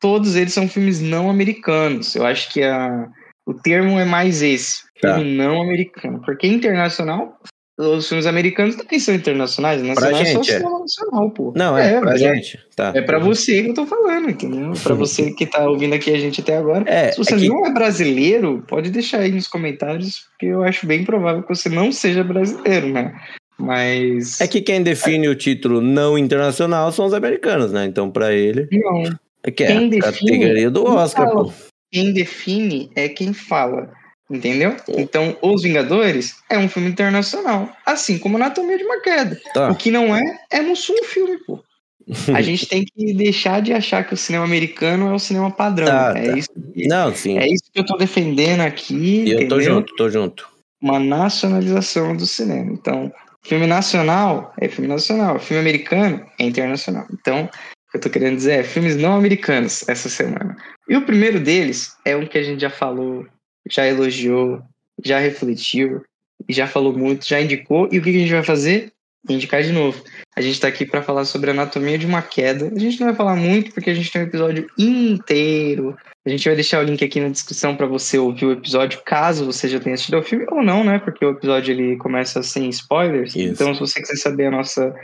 todos 0.00 0.34
eles 0.36 0.52
são 0.52 0.68
filmes 0.68 1.00
não 1.00 1.30
americanos. 1.30 2.14
Eu 2.16 2.26
acho 2.26 2.52
que 2.52 2.62
a, 2.62 3.06
o 3.46 3.54
termo 3.54 3.98
é 3.98 4.04
mais 4.04 4.42
esse, 4.42 4.82
Tá. 5.00 5.14
filme 5.14 5.36
não 5.36 5.62
americano. 5.62 6.20
Porque 6.24 6.46
internacional, 6.46 7.38
os 7.78 8.08
filmes 8.08 8.26
americanos 8.26 8.74
também 8.74 8.98
são 8.98 9.14
internacionais, 9.14 9.80
nacional 9.82 10.20
é 10.20 10.24
só 10.24 10.42
gente, 10.42 10.50
é. 10.52 10.58
nacional, 10.60 11.30
pô. 11.30 11.52
Não, 11.56 11.78
é, 11.78 12.00
pra 12.00 12.14
é- 12.14 12.18
gente. 12.18 12.58
Tá. 12.74 12.92
É 12.94 13.00
pra 13.00 13.18
você 13.20 13.62
que 13.62 13.70
eu 13.70 13.74
tô 13.74 13.86
falando, 13.86 14.28
entendeu? 14.30 14.72
Pra 14.82 14.94
você 14.94 15.30
que 15.32 15.46
tá 15.46 15.68
ouvindo 15.68 15.94
aqui 15.94 16.12
a 16.12 16.18
gente 16.18 16.40
até 16.40 16.56
agora. 16.56 16.84
É, 16.90 17.12
Se 17.12 17.18
você 17.18 17.34
é 17.34 17.38
que- 17.38 17.48
não 17.48 17.64
é 17.64 17.70
brasileiro, 17.72 18.64
pode 18.66 18.90
deixar 18.90 19.18
aí 19.20 19.30
nos 19.32 19.46
comentários, 19.46 20.26
porque 20.30 20.46
eu 20.46 20.62
acho 20.62 20.86
bem 20.86 21.04
provável 21.04 21.42
que 21.42 21.48
você 21.54 21.68
não 21.68 21.92
seja 21.92 22.24
brasileiro, 22.24 22.88
né? 22.88 23.14
Mas. 23.58 24.40
É 24.40 24.46
que 24.46 24.60
quem 24.60 24.82
define 24.82 25.28
o 25.28 25.34
título 25.34 25.80
não 25.80 26.16
internacional 26.16 26.92
são 26.92 27.06
os 27.06 27.14
americanos, 27.14 27.72
né? 27.72 27.84
Então, 27.84 28.10
pra 28.10 28.32
ele, 28.32 28.68
Não, 28.70 29.02
é 29.42 29.50
que 29.50 29.64
é 29.64 29.66
Quem 29.68 29.76
a 29.86 29.90
define- 29.90 30.00
categoria 30.40 30.70
do 30.70 30.84
Oscar, 30.84 31.30
pô. 31.30 31.52
quem 31.92 32.12
define 32.12 32.90
é 32.94 33.08
quem 33.08 33.32
fala. 33.32 33.90
Entendeu? 34.30 34.76
Então, 34.88 35.36
Os 35.40 35.62
Vingadores 35.62 36.36
é 36.50 36.58
um 36.58 36.68
filme 36.68 36.88
internacional. 36.88 37.70
Assim 37.86 38.18
como 38.18 38.36
Anatomia 38.36 38.76
de 38.76 38.84
uma 38.84 39.00
Queda. 39.00 39.40
Tá. 39.54 39.70
O 39.70 39.74
que 39.74 39.90
não 39.90 40.14
é, 40.14 40.38
é 40.50 40.60
no 40.60 40.76
sul 40.76 41.02
filme, 41.04 41.38
pô. 41.46 41.62
A 42.34 42.40
gente 42.40 42.66
tem 42.66 42.84
que 42.84 43.14
deixar 43.14 43.60
de 43.60 43.72
achar 43.72 44.04
que 44.04 44.14
o 44.14 44.16
cinema 44.16 44.44
americano 44.44 45.08
é 45.08 45.14
o 45.14 45.18
cinema 45.18 45.50
padrão. 45.50 45.86
Tá, 45.86 46.14
é, 46.16 46.30
tá. 46.30 46.38
Isso, 46.38 46.48
Não, 46.88 47.14
sim. 47.14 47.38
é 47.38 47.46
isso 47.46 47.64
que 47.72 47.80
eu 47.80 47.86
tô 47.86 47.96
defendendo 47.96 48.60
aqui. 48.60 48.94
E 48.94 49.32
eu 49.32 49.48
tô 49.48 49.60
junto, 49.60 49.94
tô 49.94 50.08
junto. 50.08 50.48
uma 50.80 50.98
nacionalização 50.98 52.16
do 52.16 52.26
cinema. 52.26 52.72
Então, 52.72 53.12
filme 53.42 53.66
nacional 53.66 54.52
é 54.58 54.68
filme 54.68 54.88
nacional, 54.88 55.38
filme 55.38 55.60
americano 55.60 56.24
é 56.38 56.44
internacional. 56.44 57.06
Então, 57.12 57.44
o 57.44 57.90
que 57.90 57.96
eu 57.96 58.00
tô 58.00 58.10
querendo 58.10 58.36
dizer 58.36 58.60
é 58.60 58.62
filmes 58.62 58.96
não 58.96 59.16
americanos 59.16 59.86
essa 59.88 60.08
semana. 60.08 60.56
E 60.88 60.96
o 60.96 61.04
primeiro 61.04 61.40
deles 61.40 61.94
é 62.04 62.16
um 62.16 62.26
que 62.26 62.38
a 62.38 62.42
gente 62.42 62.60
já 62.60 62.70
falou, 62.70 63.26
já 63.68 63.86
elogiou, 63.86 64.62
já 65.04 65.18
refletiu, 65.18 66.02
já 66.48 66.66
falou 66.66 66.92
muito, 66.96 67.26
já 67.26 67.40
indicou. 67.40 67.88
E 67.92 67.98
o 67.98 68.02
que 68.02 68.10
a 68.10 68.12
gente 68.12 68.32
vai 68.32 68.44
fazer? 68.44 68.92
Indicar 69.28 69.62
de 69.62 69.72
novo. 69.72 70.02
A 70.36 70.40
gente 70.40 70.60
tá 70.60 70.68
aqui 70.68 70.86
para 70.86 71.02
falar 71.02 71.24
sobre 71.24 71.50
anatomia 71.50 71.98
de 71.98 72.06
uma 72.06 72.22
queda. 72.22 72.70
A 72.74 72.78
gente 72.78 72.98
não 73.00 73.08
vai 73.08 73.16
falar 73.16 73.36
muito 73.36 73.72
porque 73.72 73.90
a 73.90 73.94
gente 73.94 74.10
tem 74.10 74.22
um 74.22 74.26
episódio 74.26 74.66
inteiro 74.78 75.96
a 76.28 76.30
gente 76.30 76.46
vai 76.46 76.54
deixar 76.54 76.80
o 76.80 76.84
link 76.84 77.02
aqui 77.02 77.20
na 77.20 77.28
descrição 77.28 77.74
para 77.74 77.86
você 77.86 78.18
ouvir 78.18 78.44
o 78.44 78.52
episódio, 78.52 79.00
caso 79.04 79.46
você 79.46 79.66
já 79.66 79.80
tenha 79.80 79.94
assistido 79.94 80.16
ao 80.16 80.22
filme, 80.22 80.46
ou 80.50 80.62
não, 80.62 80.84
né? 80.84 80.98
Porque 80.98 81.24
o 81.24 81.30
episódio 81.30 81.72
ele 81.72 81.96
começa 81.96 82.42
sem 82.42 82.68
spoilers. 82.68 83.34
Isso. 83.34 83.52
Então, 83.52 83.72
se 83.72 83.80
você 83.80 84.00
quiser 84.00 84.16
saber 84.16 84.46
a 84.46 84.50
nossa 84.50 84.94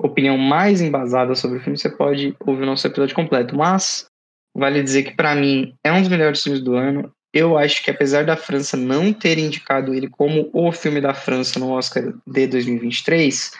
opinião 0.00 0.38
mais 0.38 0.80
embasada 0.80 1.34
sobre 1.34 1.58
o 1.58 1.60
filme, 1.60 1.78
você 1.78 1.90
pode 1.90 2.34
ouvir 2.46 2.62
o 2.62 2.66
nosso 2.66 2.86
episódio 2.86 3.14
completo. 3.14 3.54
Mas, 3.54 4.06
vale 4.56 4.82
dizer 4.82 5.02
que, 5.02 5.14
para 5.14 5.34
mim, 5.34 5.74
é 5.84 5.92
um 5.92 6.00
dos 6.00 6.08
melhores 6.08 6.42
filmes 6.42 6.62
do 6.62 6.74
ano. 6.74 7.12
Eu 7.32 7.56
acho 7.56 7.82
que, 7.84 7.90
apesar 7.90 8.24
da 8.24 8.36
França 8.36 8.76
não 8.76 9.12
ter 9.12 9.38
indicado 9.38 9.94
ele 9.94 10.08
como 10.08 10.50
o 10.52 10.72
filme 10.72 11.00
da 11.00 11.14
França 11.14 11.60
no 11.60 11.70
Oscar 11.70 12.12
de 12.26 12.46
2023, 12.48 13.52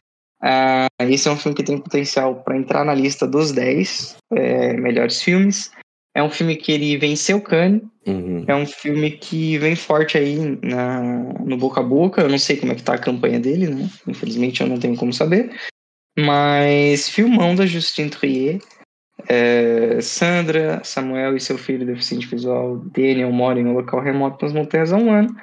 ah, 0.42 0.86
esse 1.00 1.28
é 1.28 1.30
um 1.30 1.36
filme 1.36 1.54
que 1.56 1.62
tem 1.62 1.78
potencial 1.78 2.42
para 2.42 2.56
entrar 2.56 2.84
na 2.84 2.94
lista 2.94 3.26
dos 3.26 3.52
10 3.52 4.16
é, 4.32 4.72
melhores 4.74 5.22
filmes. 5.22 5.70
É 6.14 6.22
um 6.22 6.30
filme 6.30 6.56
que 6.56 6.72
ele 6.72 6.96
venceu 6.96 7.40
Cannes, 7.40 7.82
Uhum. 8.06 8.44
é 8.48 8.54
um 8.56 8.66
filme 8.66 9.10
que 9.10 9.58
vem 9.58 9.76
forte 9.76 10.16
aí 10.16 10.58
na, 10.62 11.00
no 11.44 11.56
boca 11.56 11.80
a 11.80 11.84
boca. 11.84 12.22
Eu 12.22 12.28
não 12.28 12.38
sei 12.38 12.56
como 12.56 12.72
é 12.72 12.74
que 12.74 12.82
tá 12.82 12.94
a 12.94 12.98
campanha 12.98 13.38
dele, 13.38 13.68
né? 13.68 13.88
Infelizmente 14.08 14.62
eu 14.62 14.66
não 14.66 14.78
tenho 14.78 14.96
como 14.96 15.12
saber. 15.12 15.54
Mas 16.18 17.08
filmão 17.08 17.54
da 17.54 17.66
Justine 17.66 18.10
Trier. 18.10 18.60
É, 19.28 20.00
Sandra, 20.00 20.80
Samuel 20.84 21.36
e 21.36 21.40
seu 21.40 21.58
filho 21.58 21.86
deficiente 21.86 22.26
visual, 22.26 22.78
Daniel, 22.78 23.30
moram 23.32 23.60
em 23.60 23.66
um 23.66 23.74
local 23.74 24.00
remoto 24.00 24.44
nas 24.44 24.54
montanhas 24.54 24.92
há 24.92 24.96
um 24.96 25.12
ano. 25.12 25.34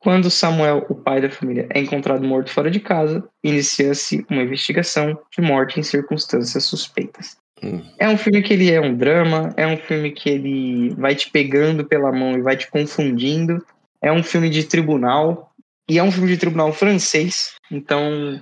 Quando 0.00 0.30
Samuel, 0.30 0.86
o 0.88 0.94
pai 0.94 1.20
da 1.20 1.30
família, 1.30 1.66
é 1.70 1.80
encontrado 1.80 2.26
morto 2.26 2.52
fora 2.52 2.70
de 2.70 2.78
casa, 2.78 3.28
inicia-se 3.42 4.24
uma 4.30 4.42
investigação 4.42 5.18
de 5.36 5.42
morte 5.42 5.80
em 5.80 5.82
circunstâncias 5.82 6.64
suspeitas. 6.64 7.36
Hum. 7.62 7.82
É 7.98 8.08
um 8.08 8.16
filme 8.16 8.40
que 8.40 8.52
ele 8.52 8.70
é 8.70 8.80
um 8.80 8.94
drama, 8.96 9.52
é 9.56 9.66
um 9.66 9.76
filme 9.76 10.12
que 10.12 10.30
ele 10.30 10.90
vai 10.90 11.16
te 11.16 11.28
pegando 11.30 11.84
pela 11.84 12.12
mão 12.12 12.38
e 12.38 12.42
vai 12.42 12.56
te 12.56 12.70
confundindo. 12.70 13.64
É 14.00 14.12
um 14.12 14.22
filme 14.22 14.48
de 14.48 14.62
tribunal, 14.62 15.48
e 15.88 15.98
é 15.98 16.02
um 16.02 16.12
filme 16.12 16.28
de 16.28 16.36
tribunal 16.36 16.72
francês, 16.72 17.54
então 17.70 18.38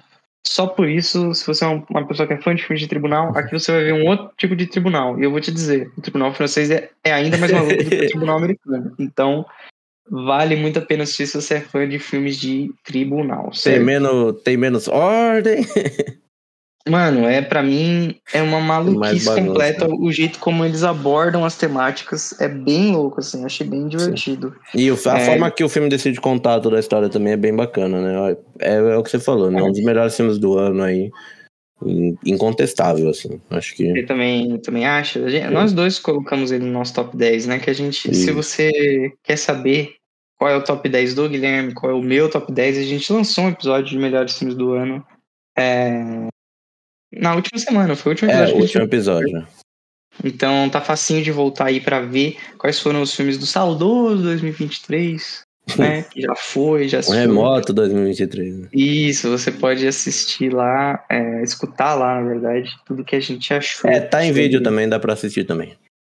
só 0.46 0.66
por 0.66 0.88
isso, 0.88 1.34
se 1.34 1.46
você 1.46 1.64
é 1.64 1.68
uma 1.68 2.06
pessoa 2.06 2.26
que 2.26 2.34
é 2.34 2.40
fã 2.40 2.54
de 2.54 2.62
filmes 2.62 2.80
de 2.80 2.88
tribunal, 2.88 3.36
aqui 3.36 3.52
você 3.52 3.72
vai 3.72 3.84
ver 3.84 3.94
um 3.94 4.06
outro 4.06 4.30
tipo 4.36 4.54
de 4.54 4.66
tribunal. 4.66 5.18
E 5.18 5.24
eu 5.24 5.30
vou 5.30 5.40
te 5.40 5.50
dizer, 5.50 5.90
o 5.96 6.00
tribunal 6.00 6.32
francês 6.32 6.70
é, 6.70 6.90
é 7.02 7.12
ainda 7.12 7.36
mais 7.36 7.52
maluco 7.52 7.82
do 7.82 7.90
que 7.90 7.96
o 7.96 8.06
tribunal 8.08 8.38
americano. 8.38 8.94
Então, 8.98 9.44
vale 10.08 10.54
muito 10.54 10.78
a 10.78 10.82
pena 10.82 11.02
assistir 11.02 11.26
se 11.26 11.40
você 11.40 11.54
é 11.54 11.60
fã 11.60 11.88
de 11.88 11.98
filmes 11.98 12.36
de 12.36 12.72
tribunal. 12.84 13.50
Tem 13.62 13.80
menos, 13.80 14.40
tem 14.42 14.56
menos 14.56 14.86
ordem. 14.88 15.66
Mano, 16.88 17.26
é 17.26 17.42
para 17.42 17.62
mim 17.64 18.14
é 18.32 18.40
uma 18.40 18.60
maluquice 18.60 19.26
completa 19.34 19.88
o 19.88 20.12
jeito 20.12 20.38
como 20.38 20.64
eles 20.64 20.84
abordam 20.84 21.44
as 21.44 21.56
temáticas 21.56 22.40
é 22.40 22.48
bem 22.48 22.92
louco 22.92 23.18
assim, 23.18 23.44
achei 23.44 23.66
bem 23.66 23.88
divertido. 23.88 24.54
Sim. 24.70 24.78
E 24.78 24.90
a 24.90 25.18
é... 25.18 25.26
forma 25.26 25.50
que 25.50 25.64
o 25.64 25.68
filme 25.68 25.88
decide 25.88 26.20
contar 26.20 26.60
toda 26.60 26.76
a 26.76 26.80
história 26.80 27.08
também 27.08 27.32
é 27.32 27.36
bem 27.36 27.54
bacana, 27.54 28.00
né? 28.00 28.36
É, 28.60 28.74
é 28.76 28.96
o 28.96 29.02
que 29.02 29.10
você 29.10 29.18
falou, 29.18 29.50
né? 29.50 29.60
Um 29.60 29.72
dos 29.72 29.82
melhores 29.82 30.16
filmes 30.16 30.38
do 30.38 30.56
ano 30.56 30.84
aí, 30.84 31.10
incontestável 32.24 33.10
assim. 33.10 33.40
Acho 33.50 33.74
que 33.74 33.98
Eu 33.98 34.06
também 34.06 34.56
também 34.58 34.86
acho. 34.86 35.18
Nós 35.50 35.72
dois 35.72 35.98
colocamos 35.98 36.52
ele 36.52 36.64
no 36.64 36.72
nosso 36.72 36.94
top 36.94 37.16
10, 37.16 37.46
né? 37.46 37.58
Que 37.58 37.70
a 37.70 37.74
gente, 37.74 38.14
se 38.14 38.30
você 38.30 39.12
quer 39.24 39.36
saber 39.36 39.94
qual 40.38 40.50
é 40.50 40.56
o 40.56 40.62
top 40.62 40.88
10 40.88 41.14
do 41.14 41.28
Guilherme, 41.28 41.74
qual 41.74 41.90
é 41.90 41.94
o 41.94 42.02
meu 42.02 42.30
top 42.30 42.52
10, 42.52 42.78
a 42.78 42.82
gente 42.82 43.12
lançou 43.12 43.44
um 43.44 43.48
episódio 43.48 43.90
de 43.90 43.98
melhores 43.98 44.38
filmes 44.38 44.56
do 44.56 44.72
ano. 44.72 45.04
É, 45.58 46.28
na 47.12 47.34
última 47.34 47.58
semana, 47.58 47.96
foi 47.96 48.10
o 48.10 48.14
último 48.14 48.30
episódio. 48.30 48.54
É, 48.54 48.56
o 48.56 48.60
último 48.60 48.84
episódio. 48.84 49.46
Então 50.24 50.68
tá 50.70 50.80
facinho 50.80 51.22
de 51.22 51.30
voltar 51.30 51.66
aí 51.66 51.80
para 51.80 52.00
ver 52.00 52.36
quais 52.58 52.80
foram 52.80 53.02
os 53.02 53.14
filmes 53.14 53.36
do 53.38 53.46
saudoso 53.46 54.22
2023, 54.22 55.42
né? 55.76 56.02
Que 56.02 56.22
já 56.22 56.34
foi, 56.34 56.88
já 56.88 56.98
assistiu. 56.98 57.18
O 57.18 57.20
remoto 57.20 57.72
2023. 57.72 58.58
Né? 58.58 58.68
Isso, 58.72 59.28
você 59.28 59.50
pode 59.50 59.86
assistir 59.86 60.52
lá, 60.52 61.04
é, 61.10 61.42
escutar 61.42 61.94
lá, 61.94 62.20
na 62.20 62.28
verdade, 62.28 62.74
tudo 62.86 63.04
que 63.04 63.16
a 63.16 63.20
gente 63.20 63.52
achou. 63.52 63.90
É, 63.90 64.00
tá 64.00 64.24
em 64.24 64.32
vídeo 64.32 64.62
também, 64.62 64.88
dá 64.88 64.98
para 64.98 65.12
assistir 65.12 65.44
também. 65.44 65.76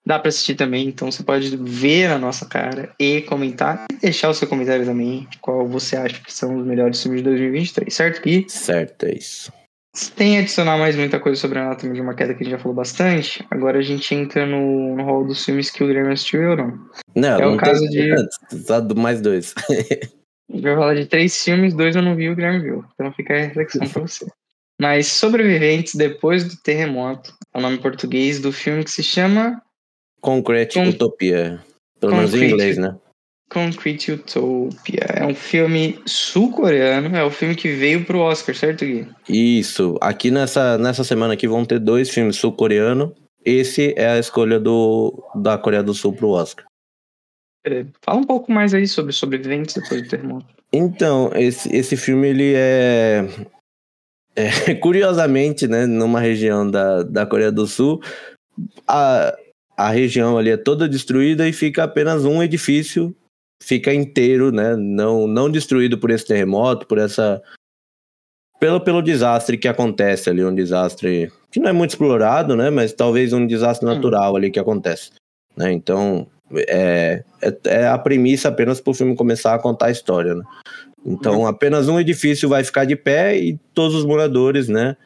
Dá 0.07 0.21
para 0.21 0.29
assistir 0.29 0.55
também, 0.55 0.87
então 0.87 1.11
você 1.11 1.25
pode 1.25 1.57
ver 1.57 2.13
a 2.13 2.19
nossa 2.19 2.47
cara 2.47 2.95
e 2.97 3.23
comentar 3.23 3.87
e 3.93 3.97
deixar 3.97 4.29
o 4.29 4.35
seu 4.35 4.47
comentário 4.47 4.85
também 4.85 5.27
qual 5.41 5.67
você 5.67 5.97
acha 5.97 6.23
que 6.23 6.33
são 6.33 6.59
os 6.59 6.65
melhores 6.65 7.03
filmes 7.03 7.23
de 7.23 7.25
2023, 7.25 7.93
certo, 7.93 8.23
Gui? 8.23 8.47
Certo, 8.49 9.05
é 9.05 9.15
isso. 9.15 9.53
Sem 9.97 10.39
adicionar 10.39 10.77
mais 10.77 10.95
muita 10.95 11.19
coisa 11.19 11.41
sobre 11.41 11.59
a 11.59 11.63
Anatomia 11.65 11.95
de 11.95 12.01
uma 12.03 12.15
Queda 12.15 12.35
que 12.35 12.43
a 12.43 12.45
gente 12.45 12.53
já 12.53 12.59
falou 12.59 12.75
bastante, 12.75 13.43
agora 13.51 13.79
a 13.79 13.83
gente 13.83 14.15
entra 14.15 14.45
no, 14.45 14.95
no 14.95 15.03
hall 15.03 15.27
dos 15.27 15.43
filmes 15.43 15.71
que 15.71 15.83
o 15.83 15.87
Guilherme 15.87 16.13
assistiu 16.13 16.43
eu 16.43 16.57
não. 16.57 16.79
Não, 17.15 17.39
é 17.39 17.41
não 17.41 17.55
o 17.55 17.57
caso 17.57 17.89
de. 17.89 18.15
Só 18.51 18.83
mais 18.95 19.23
dois. 19.23 19.55
a 19.71 20.53
gente 20.53 20.63
vai 20.63 20.75
falar 20.75 20.95
de 20.95 21.07
três 21.07 21.43
filmes, 21.43 21.73
dois 21.73 21.97
eu 21.97 22.03
não 22.03 22.15
vi 22.15 22.25
e 22.25 22.31
o 22.31 22.37
Guilherme 22.37 22.61
viu. 22.61 22.85
Então 22.93 23.11
fica 23.15 23.33
a 23.33 23.39
reflexão 23.39 23.89
pra 23.89 24.03
você. 24.03 24.27
Mas 24.79 25.07
Sobreviventes 25.07 25.95
Depois 25.95 26.45
do 26.45 26.55
Terremoto 26.63 27.33
é 27.55 27.59
o 27.59 27.63
nome 27.63 27.79
português 27.79 28.39
do 28.39 28.53
filme 28.53 28.85
que 28.85 28.91
se 28.91 29.03
chama. 29.03 29.63
Concrete 30.21 30.75
Con... 30.75 30.91
Utopia. 30.91 31.65
Pelo 31.99 32.17
menos 32.17 32.35
em 32.35 32.51
inglês, 32.51 32.77
né? 32.77 32.95
Concrete 33.51 34.13
Utopia. 34.13 35.07
É 35.15 35.25
um 35.25 35.35
filme 35.35 36.01
sul-coreano, 36.05 37.15
é 37.17 37.25
o 37.25 37.31
filme 37.31 37.55
que 37.55 37.69
veio 37.69 38.05
pro 38.05 38.19
Oscar, 38.19 38.55
certo, 38.55 38.85
Gui? 38.85 39.09
Isso. 39.29 39.97
Aqui 40.01 40.31
nessa, 40.31 40.77
nessa 40.79 41.05
semana 41.05 41.35
aqui 41.35 41.47
vão 41.47 41.65
ter 41.65 41.79
dois 41.79 42.11
filmes 42.11 42.37
sul-coreano. 42.37 43.15
Esse 43.45 43.95
é 43.97 44.11
a 44.11 44.19
escolha 44.19 44.59
do, 44.59 45.23
da 45.35 45.57
Coreia 45.57 45.83
do 45.83 45.95
Sul 45.95 46.13
pro 46.13 46.31
Oscar. 46.31 46.67
Fala 48.03 48.19
um 48.19 48.25
pouco 48.25 48.51
mais 48.51 48.75
aí 48.75 48.87
sobre 48.87 49.13
sobreviventes 49.13 49.75
depois 49.75 50.03
do 50.03 50.09
terremoto. 50.09 50.47
Então, 50.73 51.31
esse, 51.35 51.75
esse 51.75 51.97
filme, 51.97 52.29
ele 52.29 52.55
é, 52.55 53.27
é, 54.37 54.75
Curiosamente, 54.77 55.67
né, 55.67 55.87
numa 55.87 56.21
região 56.21 56.71
da, 56.71 57.03
da 57.03 57.27
Coreia 57.27 57.51
do 57.51 57.67
Sul, 57.67 58.01
a, 58.87 59.35
a 59.77 59.91
região 59.91 60.37
ali 60.37 60.51
é 60.51 60.57
toda 60.57 60.89
destruída 60.89 61.49
e 61.49 61.53
fica 61.53 61.85
apenas 61.85 62.25
um 62.25 62.43
edifício 62.43 63.15
fica 63.63 63.93
inteiro, 63.93 64.53
né? 64.53 64.77
Não, 64.77 65.27
não 65.27 65.51
destruído 65.51 65.99
por 65.99 66.11
esse 66.11 66.27
terremoto, 66.27 66.87
por 66.87 66.99
essa. 66.99 67.43
Pelo, 68.59 68.81
pelo 68.81 69.03
desastre 69.03 69.59
que 69.59 69.69
acontece 69.69 70.31
ali, 70.31 70.43
um 70.45 70.55
desastre 70.55 71.31
que 71.51 71.61
não 71.61 71.69
é 71.69 71.73
muito 71.73 71.91
explorado, 71.91 72.57
né? 72.57 72.71
Mas 72.71 72.93
talvez 72.93 73.33
um 73.33 73.47
desastre 73.47 73.87
hum. 73.87 73.95
natural 73.95 74.37
ali 74.37 74.51
que 74.51 74.59
acontece. 74.59 75.11
Né? 75.57 75.73
Então, 75.73 76.27
é, 76.55 77.23
é, 77.43 77.57
é 77.65 77.87
a 77.87 77.99
premissa 77.99 78.49
apenas 78.49 78.81
para 78.81 78.91
o 78.91 78.95
filme 78.95 79.17
começar 79.17 79.55
a 79.55 79.59
contar 79.59 79.87
a 79.87 79.91
história, 79.91 80.35
né? 80.35 80.43
Então, 81.05 81.43
hum. 81.43 81.47
apenas 81.47 81.89
um 81.89 82.01
edifício 82.01 82.49
vai 82.49 82.65
ficar 82.65 82.85
de 82.85 82.97
pé 82.97 83.37
e 83.39 83.59
todos 83.73 83.95
os 83.95 84.05
moradores, 84.05 84.69
né? 84.69 84.97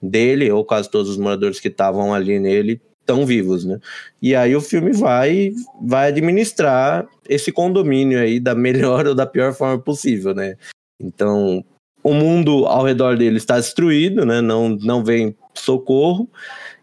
Dele, 0.00 0.50
ou 0.50 0.64
quase 0.64 0.90
todos 0.90 1.10
os 1.10 1.18
moradores 1.18 1.60
que 1.60 1.68
estavam 1.68 2.14
ali 2.14 2.38
nele, 2.38 2.80
estão 3.00 3.26
vivos, 3.26 3.64
né? 3.64 3.78
E 4.22 4.34
aí 4.34 4.54
o 4.54 4.60
filme 4.60 4.92
vai 4.92 5.52
vai 5.82 6.08
administrar 6.08 7.06
esse 7.28 7.50
condomínio 7.50 8.18
aí 8.20 8.38
da 8.38 8.54
melhor 8.54 9.06
ou 9.06 9.14
da 9.14 9.26
pior 9.26 9.52
forma 9.54 9.78
possível, 9.82 10.34
né? 10.34 10.56
Então, 11.00 11.64
o 12.02 12.12
mundo 12.14 12.66
ao 12.66 12.84
redor 12.84 13.16
dele 13.16 13.36
está 13.36 13.56
destruído, 13.56 14.24
né? 14.24 14.40
Não 14.40 14.70
não 14.70 15.04
vem 15.04 15.36
socorro. 15.54 16.28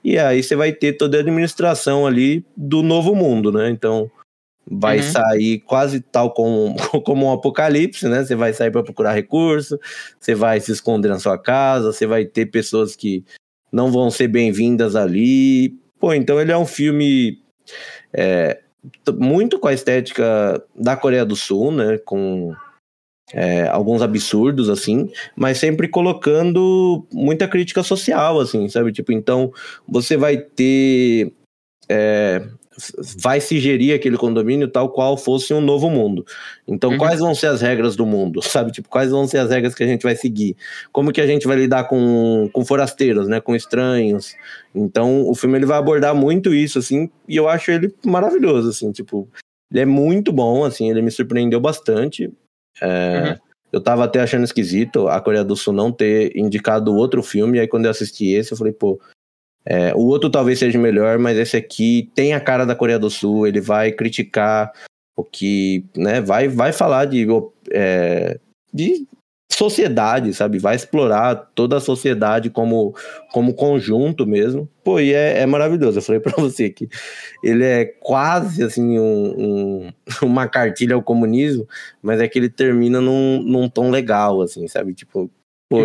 E 0.04 0.18
aí 0.18 0.44
você 0.44 0.56
vai 0.56 0.72
ter 0.72 0.94
toda 0.94 1.18
a 1.18 1.22
administração 1.22 2.06
ali 2.06 2.46
do 2.56 2.82
novo 2.84 3.16
mundo, 3.16 3.52
né? 3.52 3.70
Então, 3.70 4.10
vai 4.70 4.98
uhum. 4.98 5.04
sair 5.04 5.60
quase 5.60 6.02
tal 6.02 6.32
como, 6.32 6.76
como 7.04 7.26
um 7.26 7.32
apocalipse, 7.32 8.08
né? 8.08 8.24
Você 8.24 8.36
vai 8.36 8.54
sair 8.54 8.72
para 8.72 8.84
procurar 8.84 9.14
recurso, 9.14 9.80
você 10.20 10.36
vai 10.36 10.60
se 10.60 10.72
esconder 10.72 11.10
na 11.10 11.20
sua 11.20 11.38
casa, 11.38 11.92
você 11.92 12.06
vai 12.06 12.26
ter 12.26 12.48
pessoas 12.48 12.96
que 12.96 13.24
não 13.72 13.92
vão 13.92 14.12
ser 14.12 14.28
bem-vindas 14.28 14.96
ali. 14.96 15.78
Pô, 16.00 16.14
então 16.14 16.40
ele 16.40 16.52
é 16.52 16.58
um 16.58 16.66
filme 16.66 17.40
é, 18.14 18.60
muito 19.18 19.60
com 19.60 19.68
a 19.68 19.74
estética 19.74 20.64
da 20.76 20.96
Coreia 20.96 21.26
do 21.26 21.36
Sul, 21.36 21.72
né? 21.72 21.98
Com 21.98 22.54
é, 23.34 23.68
alguns 23.68 24.02
absurdos, 24.02 24.70
assim, 24.70 25.12
mas 25.36 25.58
sempre 25.58 25.88
colocando 25.88 27.06
muita 27.12 27.48
crítica 27.48 27.84
social, 27.84 28.40
assim, 28.40 28.70
sabe? 28.70 28.92
Tipo, 28.92 29.12
então 29.12 29.52
você 29.88 30.16
vai 30.16 30.38
ter 30.38 31.34
é, 31.90 32.48
vai 33.18 33.42
se 33.42 33.60
gerir 33.60 33.96
aquele 33.96 34.18
condomínio 34.18 34.68
tal 34.68 34.90
qual 34.90 35.18
fosse 35.18 35.54
um 35.54 35.62
novo 35.62 35.90
mundo. 35.90 36.26
Então, 36.68 36.92
uhum. 36.92 36.98
quais 36.98 37.20
vão 37.20 37.34
ser 37.34 37.48
as 37.48 37.62
regras 37.62 37.96
do 37.96 38.06
mundo? 38.06 38.42
Sabe? 38.44 38.72
Tipo, 38.72 38.90
quais 38.90 39.12
vão 39.12 39.28
ser 39.28 39.40
as 39.40 39.50
regras 39.50 39.74
que 39.74 39.84
a 39.84 39.88
gente 39.88 40.04
vai 40.04 40.16
seguir? 40.16 40.56
Como 40.92 41.12
que 41.12 41.22
a 41.22 41.28
gente 41.28 41.48
vai 41.48 41.58
lidar 41.58 41.86
com, 41.86 42.50
com 42.54 42.66
forasteiros, 42.66 43.28
né? 43.28 43.40
Com 43.42 43.56
estranhos. 43.56 44.36
Então, 44.74 45.28
o 45.28 45.34
filme 45.34 45.58
ele 45.58 45.66
vai 45.66 45.78
abordar 45.78 46.14
muito 46.14 46.54
isso, 46.54 46.78
assim, 46.78 47.10
e 47.28 47.36
eu 47.36 47.50
acho 47.50 47.72
ele 47.72 47.94
maravilhoso, 48.06 48.70
assim, 48.70 48.92
tipo, 48.92 49.28
ele 49.72 49.82
é 49.82 49.86
muito 49.86 50.32
bom, 50.32 50.64
assim, 50.64 50.90
ele 50.90 51.02
me 51.02 51.10
surpreendeu 51.10 51.60
bastante. 51.60 52.32
É, 52.80 53.32
uhum. 53.32 53.48
Eu 53.72 53.82
tava 53.82 54.06
até 54.06 54.22
achando 54.22 54.44
esquisito 54.44 55.08
a 55.08 55.20
Coreia 55.20 55.44
do 55.44 55.56
Sul 55.56 55.74
não 55.74 55.92
ter 55.92 56.32
indicado 56.38 56.96
outro 56.96 57.22
filme, 57.24 57.58
e 57.58 57.62
aí 57.62 57.68
quando 57.68 57.86
eu 57.86 57.92
assisti 57.92 58.28
esse, 58.28 58.54
eu 58.54 58.58
falei, 58.58 58.72
pô, 58.72 59.00
é, 59.70 59.94
o 59.94 60.06
outro 60.06 60.30
talvez 60.30 60.60
seja 60.60 60.80
melhor, 60.80 61.20
mas 61.20 61.38
esse 61.38 61.58
aqui 61.58 62.10
tem 62.16 62.34
a 62.34 62.40
cara 62.40 62.66
da 62.66 62.74
Coreia 62.74 62.98
do 62.98 63.10
Sul, 63.10 63.46
ele 63.46 63.60
vai 63.60 63.92
criticar 63.92 64.72
o 65.14 65.26
que, 65.26 65.84
né, 65.96 66.22
vai, 66.22 66.48
vai 66.48 66.72
falar 66.72 67.04
de, 67.04 67.28
é, 67.72 68.40
de 68.74 69.06
sociedade, 69.52 70.34
sabe? 70.34 70.60
Vai 70.60 70.76
explorar 70.76 71.36
toda 71.54 71.78
a 71.78 71.82
sociedade 71.82 72.50
como, 72.50 72.96
como 73.34 73.54
conjunto 73.54 74.26
mesmo. 74.26 74.70
Pô, 74.84 75.00
e 75.02 75.14
é, 75.14 75.40
é 75.40 75.46
maravilhoso. 75.46 75.98
Eu 75.98 76.04
falei 76.04 76.22
para 76.22 76.34
você 76.42 76.70
que 76.70 76.88
ele 77.44 77.66
é 77.66 77.84
quase 77.84 78.64
assim 78.64 78.98
um, 79.00 79.34
um, 79.38 79.92
uma 80.24 80.48
cartilha 80.48 80.96
ao 80.96 81.04
comunismo, 81.04 81.68
mas 82.02 82.22
é 82.22 82.28
que 82.28 82.40
ele 82.40 82.50
termina 82.50 83.02
num, 83.02 83.42
num 83.42 83.68
tom 83.68 83.90
legal, 83.90 84.42
assim, 84.42 84.68
sabe? 84.68 84.94
Tipo, 84.94 85.30
Pô, 85.70 85.84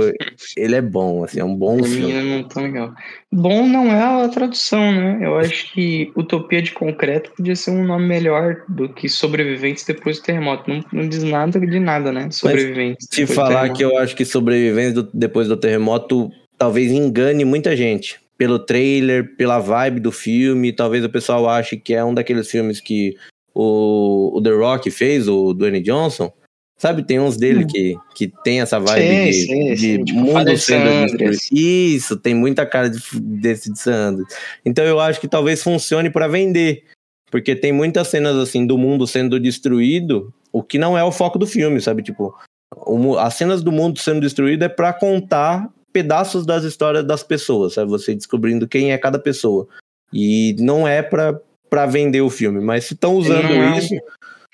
ele 0.57 0.77
é 0.77 0.81
bom, 0.81 1.25
assim, 1.25 1.41
é 1.41 1.45
um 1.45 1.57
bom 1.57 1.83
filme. 1.83 2.47
Não 2.55 2.63
legal. 2.63 2.95
Bom 3.33 3.67
não 3.67 3.87
é 3.87 4.25
a 4.25 4.29
tradução, 4.29 4.93
né? 4.93 5.19
Eu 5.21 5.37
acho 5.37 5.73
que 5.73 6.13
Utopia 6.17 6.63
de 6.63 6.71
Concreto 6.71 7.33
podia 7.37 7.57
ser 7.57 7.73
um 7.73 7.85
nome 7.85 8.07
melhor 8.07 8.63
do 8.69 8.89
que 8.89 9.09
Sobreviventes 9.09 9.85
depois 9.85 10.19
do 10.19 10.23
terremoto. 10.23 10.71
Não, 10.71 10.85
não 10.93 11.09
diz 11.09 11.25
nada 11.25 11.59
de 11.59 11.81
nada, 11.81 12.13
né? 12.13 12.31
Sobreviventes. 12.31 13.09
Mas, 13.11 13.17
te 13.17 13.27
falar 13.27 13.71
que 13.71 13.83
eu 13.85 13.99
acho 13.99 14.15
que 14.15 14.25
Sobreviventes 14.25 15.05
depois 15.13 15.49
do 15.49 15.57
terremoto 15.57 16.31
talvez 16.57 16.93
engane 16.93 17.45
muita 17.45 17.77
gente. 17.77 18.21
Pelo 18.39 18.61
trailer, 18.61 19.35
pela 19.37 19.59
vibe 19.59 19.99
do 19.99 20.13
filme, 20.13 20.73
talvez 20.73 21.05
o 21.05 21.11
pessoal 21.11 21.49
ache 21.49 21.77
que 21.77 21.93
é 21.93 22.05
um 22.05 22.15
daqueles 22.15 22.49
filmes 22.49 22.81
que 22.81 23.17
o, 23.53 24.37
o 24.37 24.41
The 24.41 24.51
Rock 24.51 24.91
fez, 24.93 25.27
o 25.27 25.53
Dwayne 25.53 25.81
Johnson 25.81 26.33
Sabe, 26.79 27.05
tem 27.05 27.21
uns 27.21 27.37
dele 27.37 27.65
hum. 27.65 27.67
que, 27.69 27.97
que 28.15 28.33
tem 28.43 28.61
essa 28.61 28.81
vibe 28.81 29.07
sim, 29.07 29.31
de, 29.31 29.33
sim, 29.33 29.75
de 29.75 29.81
sim. 29.81 30.05
Tipo, 30.05 30.19
mundo 30.19 30.59
sendo 30.59 31.33
Isso, 31.53 32.17
tem 32.17 32.35
muita 32.35 32.67
cara 32.67 32.91
de, 32.91 33.01
desse 33.21 33.73
de 33.73 33.79
Sanders. 33.79 34.27
Então 34.65 34.85
eu 34.85 34.99
acho 34.99 35.21
que 35.21 35.29
talvez 35.29 35.63
funcione 35.63 36.11
para 36.11 36.27
vender. 36.27 36.85
Porque 37.31 37.55
tem 37.55 37.73
muitas 37.73 38.09
cenas 38.09 38.37
assim 38.37 38.67
do 38.67 38.77
mundo 38.77 39.07
sendo 39.07 39.39
destruído, 39.39 40.35
o 40.53 40.63
que 40.63 40.77
não 40.77 40.99
é 40.99 41.05
o 41.05 41.13
foco 41.13 41.39
do 41.39 41.47
filme, 41.47 41.81
sabe? 41.81 42.03
Tipo, 42.03 42.35
o, 42.77 43.17
as 43.17 43.35
cenas 43.35 43.63
do 43.63 43.73
mundo 43.73 43.99
sendo 43.99 44.21
destruído 44.21 44.65
é 44.65 44.69
para 44.69 44.93
contar 44.93 45.71
pedaços 45.93 46.45
das 46.45 46.65
histórias 46.65 47.07
das 47.07 47.23
pessoas, 47.23 47.75
sabe? 47.75 47.91
Você 47.91 48.15
descobrindo 48.15 48.69
quem 48.69 48.93
é 48.93 48.99
cada 48.99 49.19
pessoa. 49.19 49.69
E 50.13 50.55
não 50.59 50.87
é 50.87 51.01
pra, 51.01 51.41
pra 51.71 51.87
vender 51.87 52.21
o 52.21 52.29
filme, 52.29 52.61
mas 52.61 52.85
se 52.85 52.95
estão 52.95 53.15
usando 53.15 53.49
não 53.49 53.79
isso. 53.79 53.95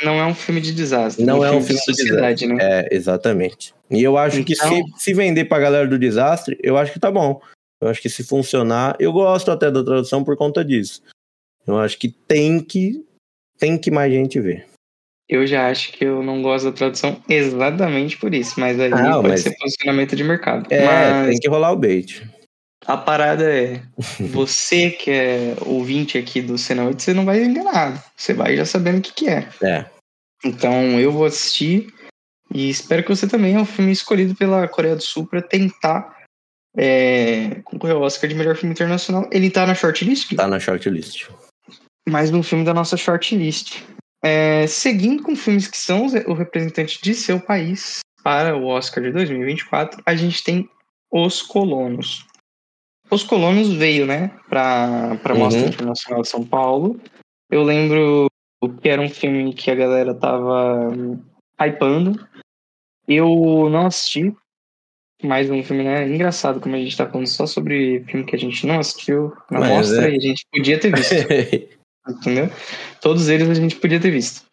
Não 0.02 0.14
é 0.20 0.26
um 0.26 0.34
filme 0.34 0.60
de 0.60 0.72
desastre. 0.72 1.24
Não 1.24 1.44
é 1.44 1.50
um 1.50 1.60
filme 1.60 1.80
de 1.80 1.84
sociedade, 1.84 2.46
né? 2.46 2.56
É, 2.60 2.88
exatamente. 2.94 3.74
E 3.90 4.02
eu 4.02 4.16
acho 4.16 4.44
que 4.44 4.54
se, 4.54 4.64
Então- 4.66 4.98
se 4.98 5.12
vender 5.14 5.46
pra 5.46 5.58
galera 5.58 5.86
do 5.88 5.98
desastre, 5.98 6.56
eu 6.62 6.76
acho 6.76 6.92
que 6.92 7.00
tá 7.00 7.10
bom. 7.10 7.40
Eu 7.80 7.88
acho 7.88 8.00
que 8.02 8.08
se 8.08 8.22
funcionar, 8.24 8.96
eu 9.00 9.12
gosto 9.12 9.50
até 9.50 9.70
da 9.70 9.82
tradução 9.84 10.22
por 10.24 10.36
conta 10.36 10.64
disso. 10.64 11.02
Eu 11.66 11.78
acho 11.78 11.98
que 11.98 12.08
tem 12.08 12.60
que 12.60 13.04
tem 13.58 13.76
que 13.76 13.90
mais 13.90 14.12
gente 14.12 14.38
ver. 14.40 14.66
Eu 15.28 15.46
já 15.46 15.68
acho 15.68 15.92
que 15.92 16.04
eu 16.04 16.22
não 16.22 16.40
gosto 16.42 16.66
da 16.66 16.72
tradução 16.72 17.20
exatamente 17.28 18.16
por 18.16 18.32
isso, 18.32 18.58
mas 18.58 18.78
aí 18.80 18.90
Ah, 18.92 19.14
pode 19.16 19.28
mas- 19.28 19.40
ser 19.42 19.56
posicionamento 19.58 20.14
de 20.16 20.24
mercado. 20.24 20.66
É, 20.72 20.84
mas 20.86 21.28
tem 21.30 21.38
que 21.38 21.48
rolar 21.48 21.72
o 21.72 21.76
bait. 21.76 22.22
A 22.86 22.96
parada 22.96 23.44
é, 23.44 23.82
você 24.30 24.90
que 24.90 25.10
é 25.10 25.56
ouvinte 25.66 26.16
aqui 26.16 26.40
do 26.40 26.56
Cena 26.56 26.84
8, 26.84 27.02
você 27.02 27.14
não 27.14 27.24
vai 27.24 27.42
enganado. 27.42 28.02
Você 28.16 28.34
vai 28.34 28.56
já 28.56 28.64
sabendo 28.64 28.98
o 28.98 29.02
que, 29.02 29.12
que 29.12 29.28
é. 29.28 29.48
É. 29.62 29.86
Então 30.44 31.00
eu 31.00 31.12
vou 31.12 31.24
assistir 31.24 31.92
e 32.52 32.70
espero 32.70 33.02
que 33.02 33.10
você 33.10 33.26
também. 33.26 33.54
É 33.54 33.60
um 33.60 33.66
filme 33.66 33.92
escolhido 33.92 34.34
pela 34.34 34.66
Coreia 34.68 34.96
do 34.96 35.02
Sul 35.02 35.26
para 35.26 35.42
tentar 35.42 36.16
é, 36.76 37.60
concorrer 37.64 37.96
ao 37.96 38.02
Oscar 38.02 38.28
de 38.28 38.36
melhor 38.36 38.56
filme 38.56 38.72
internacional. 38.72 39.28
Ele 39.32 39.50
tá 39.50 39.66
na 39.66 39.74
shortlist? 39.74 40.34
Tá 40.34 40.46
na 40.46 40.60
shortlist. 40.60 41.28
mais 42.08 42.30
um 42.32 42.42
filme 42.42 42.64
da 42.64 42.72
nossa 42.72 42.96
shortlist. 42.96 43.82
É, 44.22 44.66
seguindo 44.66 45.22
com 45.22 45.36
filmes 45.36 45.68
que 45.68 45.76
são 45.76 46.06
o 46.26 46.32
representante 46.32 47.00
de 47.02 47.14
seu 47.14 47.38
país 47.38 48.00
para 48.22 48.56
o 48.56 48.66
Oscar 48.66 49.02
de 49.02 49.12
2024, 49.12 50.02
a 50.04 50.14
gente 50.14 50.42
tem 50.42 50.68
Os 51.10 51.40
Colonos. 51.42 52.26
Os 53.10 53.22
Colonos 53.22 53.72
veio, 53.72 54.06
né, 54.06 54.30
para 54.48 55.18
a 55.24 55.32
Uhum. 55.32 55.38
Mostra 55.38 55.66
Internacional 55.66 56.22
de 56.22 56.28
São 56.28 56.44
Paulo. 56.44 57.00
Eu 57.50 57.62
lembro 57.62 58.26
que 58.82 58.88
era 58.88 59.00
um 59.00 59.08
filme 59.08 59.54
que 59.54 59.70
a 59.70 59.74
galera 59.74 60.14
tava 60.14 60.90
hum, 60.90 61.22
hypando. 61.60 62.18
Eu 63.06 63.68
não 63.70 63.86
assisti. 63.86 64.34
Mais 65.22 65.50
um 65.50 65.62
filme, 65.64 65.82
né? 65.82 66.06
Engraçado 66.06 66.60
como 66.60 66.76
a 66.76 66.78
gente 66.78 66.96
tá 66.96 67.08
falando 67.08 67.26
só 67.26 67.44
sobre 67.44 68.04
filme 68.04 68.24
que 68.24 68.36
a 68.36 68.38
gente 68.38 68.64
não 68.66 68.78
assistiu 68.78 69.32
na 69.50 69.60
Mas 69.60 69.68
mostra 69.70 70.08
é. 70.08 70.12
e 70.12 70.16
a 70.16 70.20
gente 70.20 70.46
podia 70.52 70.78
ter 70.78 70.94
visto 70.94 71.14
entendeu? 72.08 72.50
Todos 73.00 73.28
eles 73.28 73.48
a 73.50 73.54
gente 73.54 73.76
podia 73.76 73.98
ter 73.98 74.10
visto. 74.10 74.46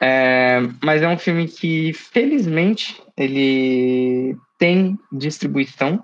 É, 0.00 0.60
mas 0.82 1.02
é 1.02 1.08
um 1.08 1.18
filme 1.18 1.48
que, 1.48 1.92
felizmente, 1.92 3.02
ele 3.16 4.36
tem 4.58 4.98
distribuição 5.12 6.02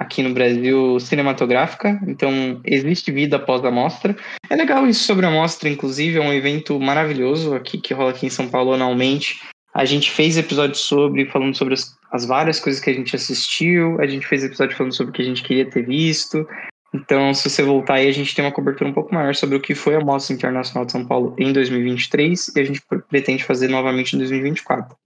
aqui 0.00 0.22
no 0.22 0.32
Brasil 0.32 0.98
cinematográfica, 0.98 2.00
então 2.06 2.58
existe 2.64 3.12
vida 3.12 3.36
após 3.36 3.62
a 3.62 3.70
mostra. 3.70 4.16
É 4.48 4.56
legal 4.56 4.86
isso 4.86 5.04
sobre 5.04 5.26
a 5.26 5.30
mostra, 5.30 5.68
inclusive, 5.68 6.16
é 6.16 6.22
um 6.22 6.32
evento 6.32 6.80
maravilhoso 6.80 7.54
aqui 7.54 7.76
que 7.76 7.92
rola 7.92 8.08
aqui 8.08 8.24
em 8.24 8.30
São 8.30 8.48
Paulo 8.48 8.72
anualmente. 8.72 9.38
A 9.74 9.84
gente 9.84 10.10
fez 10.10 10.38
episódio 10.38 10.76
sobre, 10.76 11.26
falando 11.26 11.54
sobre 11.54 11.74
as, 11.74 11.94
as 12.10 12.24
várias 12.24 12.58
coisas 12.58 12.80
que 12.80 12.88
a 12.88 12.94
gente 12.94 13.14
assistiu, 13.14 14.00
a 14.00 14.06
gente 14.06 14.26
fez 14.26 14.42
episódio 14.42 14.74
falando 14.74 14.94
sobre 14.94 15.10
o 15.10 15.14
que 15.14 15.20
a 15.20 15.26
gente 15.26 15.42
queria 15.42 15.68
ter 15.68 15.84
visto. 15.84 16.48
Então, 16.94 17.34
se 17.34 17.48
você 17.48 17.62
voltar 17.62 17.94
aí, 17.94 18.08
a 18.08 18.12
gente 18.12 18.34
tem 18.34 18.42
uma 18.42 18.50
cobertura 18.50 18.88
um 18.88 18.94
pouco 18.94 19.14
maior 19.14 19.34
sobre 19.34 19.54
o 19.54 19.60
que 19.60 19.74
foi 19.74 19.96
a 19.96 20.00
Mostra 20.00 20.34
Internacional 20.34 20.86
de 20.86 20.92
São 20.92 21.04
Paulo 21.04 21.36
em 21.38 21.52
2023 21.52 22.56
e 22.56 22.60
a 22.60 22.64
gente 22.64 22.80
pretende 23.10 23.44
fazer 23.44 23.68
novamente 23.68 24.16
em 24.16 24.18
2024. 24.18 24.96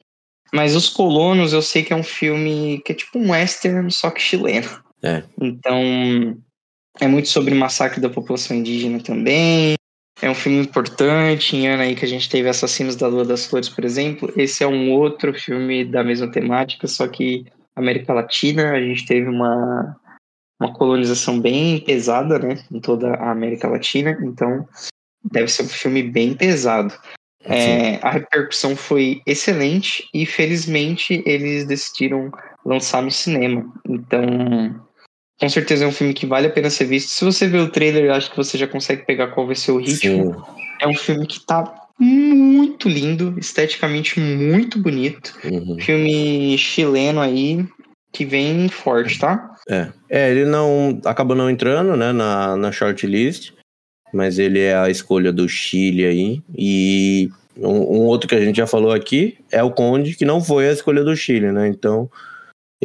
Mas 0.53 0.77
Os 0.77 0.89
Colonos, 0.89 1.53
eu 1.53 1.61
sei 1.61 1.83
que 1.83 1.93
é 1.93 1.97
um 1.97 2.05
filme 2.05 2.81
que 2.85 2.93
é 2.93 2.95
tipo 2.95 3.19
um 3.19 3.33
western, 3.33 3.91
só 3.91 4.09
que 4.09 4.23
chileno. 4.23 4.84
É. 5.05 5.23
Então, 5.41 6.37
é 6.99 7.07
muito 7.07 7.29
sobre 7.29 7.53
o 7.53 7.57
massacre 7.57 8.01
da 8.01 8.09
população 8.09 8.57
indígena 8.57 9.01
também. 9.01 9.75
É 10.23 10.31
um 10.31 10.35
filme 10.35 10.59
importante, 10.59 11.57
em 11.57 11.67
ano 11.67 11.83
aí 11.83 11.95
que 11.95 12.05
a 12.05 12.09
gente 12.09 12.31
teve 12.31 12.49
Assassinos 12.49 12.97
da 12.97 13.07
Lua 13.07 13.25
das 13.25 13.47
Flores, 13.47 13.69
por 13.69 13.85
exemplo. 13.85 14.33
Esse 14.37 14.65
é 14.65 14.67
um 14.67 14.91
outro 14.93 15.35
filme 15.35 15.85
da 15.85 16.03
mesma 16.03 16.31
temática, 16.31 16.87
só 16.87 17.07
que 17.07 17.45
América 17.77 18.15
Latina, 18.15 18.73
a 18.73 18.81
gente 18.81 19.05
teve 19.05 19.29
uma 19.29 19.97
uma 20.61 20.73
colonização 20.73 21.41
bem 21.41 21.81
pesada, 21.81 22.39
né, 22.39 22.65
em 22.71 22.81
toda 22.81 23.15
a 23.15 23.33
América 23.33 23.69
Latina, 23.69 24.17
então 24.23 24.67
deve 25.31 25.49
ser 25.49 25.63
um 25.63 25.69
filme 25.69 26.03
bem 26.03 26.35
pesado. 26.35 26.95
É, 27.47 27.97
a 27.97 28.11
repercussão 28.11 28.75
foi 28.75 29.21
excelente 29.27 30.09
e 30.15 30.25
felizmente 30.25 31.23
eles 31.27 31.67
decidiram 31.67 32.33
lançar 32.65 33.03
no 33.03 33.11
cinema. 33.11 33.71
Então, 33.87 34.81
com 35.39 35.49
certeza 35.49 35.85
é 35.85 35.89
um 35.89 35.93
filme 35.93 36.15
que 36.15 36.27
vale 36.27 36.47
a 36.47 36.51
pena 36.51 36.71
ser 36.71 36.85
visto. 36.85 37.11
Se 37.11 37.25
você 37.25 37.47
ver 37.47 37.61
o 37.61 37.71
trailer, 37.71 38.05
eu 38.05 38.15
acho 38.15 38.31
que 38.31 38.37
você 38.37 38.57
já 38.57 38.67
consegue 38.67 39.05
pegar 39.05 39.29
qual 39.29 39.47
vai 39.47 39.57
ser 39.57 39.73
o 39.73 39.79
ritmo. 39.79 40.35
Sim. 40.35 40.43
É 40.81 40.89
um 40.89 40.95
filme 40.95 41.27
que 41.27 41.41
tá 41.41 41.85
muito 41.99 42.89
lindo, 42.89 43.35
esteticamente 43.39 44.19
muito 44.19 44.79
bonito. 44.79 45.37
Uhum. 45.45 45.77
Filme 45.81 46.57
chileno 46.59 47.21
aí 47.21 47.65
que 48.13 48.25
vem 48.25 48.69
forte, 48.69 49.19
tá? 49.19 49.51
É. 49.69 49.89
é, 50.09 50.31
ele 50.31 50.45
não 50.45 51.01
acabou 51.05 51.37
não 51.37 51.51
entrando, 51.51 51.97
né, 51.97 52.13
na, 52.13 52.57
na 52.57 52.71
shortlist, 52.71 53.53
mas 54.13 54.39
ele 54.39 54.61
é 54.61 54.77
a 54.77 54.89
escolha 54.89 55.33
do 55.33 55.49
Chile 55.49 56.05
aí. 56.05 56.43
E 56.57 57.29
um, 57.57 57.69
um 57.69 58.01
outro 58.03 58.29
que 58.29 58.35
a 58.35 58.41
gente 58.41 58.57
já 58.57 58.67
falou 58.67 58.93
aqui 58.93 59.39
é 59.51 59.63
o 59.63 59.71
Conde, 59.71 60.15
que 60.15 60.25
não 60.25 60.41
foi 60.41 60.69
a 60.69 60.73
escolha 60.73 61.03
do 61.03 61.17
Chile, 61.17 61.51
né? 61.51 61.67
Então, 61.67 62.09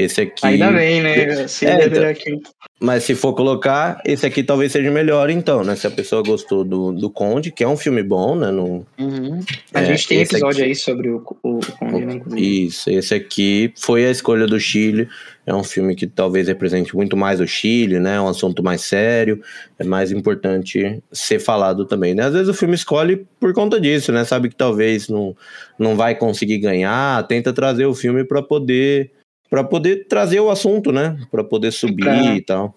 esse 0.02 0.22
aqui. 0.22 0.46
Ainda 0.46 0.72
bem, 0.72 1.02
né? 1.02 1.48
Se 1.48 1.66
É, 1.66 1.76
ele 1.86 1.98
então. 1.98 2.10
aqui. 2.10 2.40
Mas 2.82 3.04
se 3.04 3.14
for 3.14 3.34
colocar, 3.34 4.02
esse 4.06 4.26
aqui 4.26 4.42
talvez 4.42 4.72
seja 4.72 4.90
melhor, 4.90 5.30
então, 5.30 5.64
né? 5.66 5.76
Se 5.76 5.86
a 5.86 5.92
pessoa 5.92 6.24
gostou 6.24 6.64
do, 6.64 6.94
do 6.94 7.10
Conde, 7.10 7.52
que 7.52 7.62
é 7.64 7.68
um 7.68 7.76
filme 7.76 8.02
bom, 8.02 8.36
né? 8.36 8.52
Não, 8.52 8.86
Uhum. 8.98 9.42
A 9.74 9.82
É, 9.82 9.86
gente 9.86 10.08
tem 10.08 10.22
episódio 10.22 10.62
aqui- 10.62 10.70
aí 10.70 10.76
sobre 10.76 11.10
o, 11.10 11.18
o, 11.44 11.58
o 11.60 11.66
Conde, 11.78 12.06
né? 12.06 12.22
Isso, 12.40 12.90
esse 12.90 13.14
aqui 13.14 13.74
foi 13.78 14.06
a 14.06 14.12
escolha 14.12 14.48
do 14.48 14.58
Chile. 14.60 15.10
É 15.46 15.54
um 15.54 15.64
filme 15.64 15.94
que 15.96 16.06
talvez 16.08 16.48
represente 16.48 16.96
muito 16.96 17.18
mais 17.18 17.42
o 17.42 17.48
Chile, 17.48 18.00
né? 18.00 18.16
É 18.16 18.22
um 18.22 18.28
assunto 18.30 18.64
mais 18.64 18.82
sério, 18.82 19.42
é 19.78 19.84
mais 19.84 20.12
importante 20.12 21.02
ser 21.12 21.40
falado 21.40 21.86
também, 21.86 22.14
né? 22.16 22.24
Às 22.26 22.34
vezes 22.34 22.48
o 22.48 22.54
filme 22.54 22.76
escolhe 22.76 23.26
por 23.40 23.52
conta 23.54 23.82
disso, 23.82 24.12
né? 24.14 24.24
Sabe 24.24 24.48
que 24.48 24.56
talvez 24.56 25.10
não, 25.10 25.36
não 25.78 25.96
vai 25.98 26.16
conseguir 26.16 26.60
ganhar, 26.60 27.28
tenta 27.28 27.52
trazer 27.52 27.86
o 27.88 27.94
filme 27.96 28.24
para 28.24 28.42
poder 28.42 29.12
para 29.50 29.64
poder 29.64 30.08
trazer 30.08 30.40
o 30.40 30.50
assunto, 30.50 30.92
né? 30.92 31.18
Para 31.32 31.44
poder 31.44 31.72
subir 31.72 32.04
Pra- 32.04 32.36
e 32.36 32.42
tal. 32.42 32.76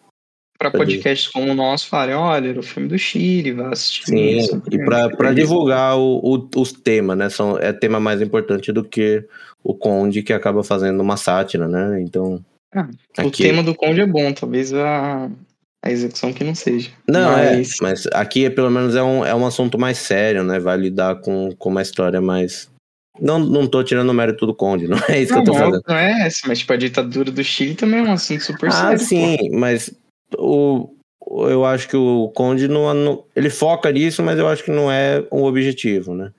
Ir. 0.65 0.71
podcasts 0.71 1.27
como 1.27 1.51
o 1.51 1.55
nosso 1.55 1.89
falarem, 1.89 2.15
olha, 2.15 2.51
era 2.51 2.61
o 2.61 2.63
filme 2.63 2.89
do 2.89 2.97
Chile, 2.97 3.51
vai 3.51 3.73
assistir 3.73 4.05
Sim, 4.07 4.39
isso. 4.39 4.63
e 4.71 4.79
para 4.79 5.33
divulgar 5.35 5.99
o, 5.99 6.21
o- 6.23 6.49
os 6.61 6.71
temas, 6.73 7.19
né? 7.19 7.29
São, 7.29 7.59
é 7.59 7.73
tema 7.73 7.99
mais 7.99 8.23
importante 8.23 8.71
do 8.71 8.85
que 8.85 9.25
o 9.65 9.75
Conde, 9.75 10.23
que 10.23 10.33
acaba 10.33 10.63
fazendo 10.63 11.01
uma 11.01 11.17
sátira, 11.17 11.67
né? 11.67 12.01
Então. 12.01 12.41
Ah, 12.73 12.89
O 13.25 13.31
tema 13.33 13.61
do 13.63 13.75
Conde 13.75 14.01
é 14.03 14.07
bom, 14.07 14.33
talvez 14.33 14.73
a, 14.73 15.29
a 15.85 15.91
execução 15.91 16.33
que 16.33 16.45
não 16.45 16.55
seja. 16.55 16.91
Não, 17.09 17.33
Mas- 17.33 17.73
é, 17.73 17.83
mas 17.83 18.07
aqui 18.13 18.49
pelo 18.49 18.71
menos 18.71 18.95
é 18.95 19.03
um, 19.03 19.27
é 19.27 19.35
um 19.35 19.45
assunto 19.45 19.77
mais 19.77 19.99
sério, 19.99 20.45
né? 20.45 20.61
Vai 20.61 20.77
lidar 20.77 21.17
com, 21.17 21.51
com 21.59 21.71
uma 21.71 21.83
história 21.83 22.21
mais. 22.21 22.71
Não, 23.21 23.39
não 23.39 23.67
tô 23.67 23.85
tirando 23.85 24.09
o 24.11 24.15
mérito 24.15 24.47
do 24.47 24.55
Conde, 24.55 24.89
não 24.89 24.99
é 25.09 25.21
isso 25.21 25.33
Não, 25.35 25.43
que 25.45 25.51
eu 25.51 25.53
tô 25.55 25.59
não, 25.59 25.67
fazendo. 25.67 25.83
não 25.87 25.97
é 25.97 26.27
essa, 26.27 26.49
mas 26.49 26.59
tipo, 26.61 26.73
a 26.73 26.77
ditadura 26.77 27.31
do 27.31 27.45
Chile 27.45 27.75
também 27.75 28.01
é 28.01 28.03
um 28.03 28.13
assunto 28.13 28.43
super 28.43 28.69
Ah, 28.69 28.73
sério. 28.73 28.99
sim, 28.99 29.51
mas 29.53 29.95
o, 30.39 30.95
eu 31.49 31.65
acho 31.65 31.89
que 31.89 31.97
o 31.97 32.29
Conde 32.35 32.69
não, 32.69 32.93
não- 32.95 33.25
Ele 33.37 33.51
foca 33.51 33.91
nisso, 33.93 34.23
mas 34.23 34.39
eu 34.39 34.49
acho 34.49 34.65
que 34.65 34.71
não 34.71 34.91
é 34.91 35.27
o 35.31 35.45
objetivo, 35.45 36.15
né? 36.15 36.33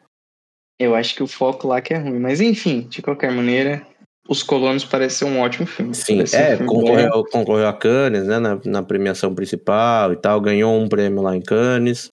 Eu 0.80 0.96
acho 0.96 1.16
que 1.16 1.22
o 1.24 1.28
foco 1.28 1.68
lá 1.68 1.80
que 1.80 1.94
é 1.94 1.98
ruim. 1.98 2.20
Mas 2.20 2.42
enfim, 2.42 2.82
de 2.90 3.02
qualquer 3.02 3.32
maneira, 3.32 3.86
Os 4.28 4.42
Colonos 4.42 4.84
parece 4.84 5.18
ser 5.18 5.26
um 5.26 5.40
ótimo 5.40 5.68
filme. 5.68 5.94
Sim, 5.94 6.22
um 6.22 6.24
é, 6.24 6.58
filme 6.58 6.66
concorreu, 6.66 7.24
concorreu 7.32 7.68
a 7.68 7.74
Cannes, 7.74 8.26
né? 8.26 8.40
Na, 8.40 8.60
na 8.66 8.82
premiação 8.84 9.34
principal 9.36 10.12
e 10.12 10.16
tal, 10.18 10.42
ganhou 10.42 10.74
um 10.78 10.90
prêmio 10.90 11.22
lá 11.22 11.36
em 11.38 11.42
Cannes. 11.42 12.08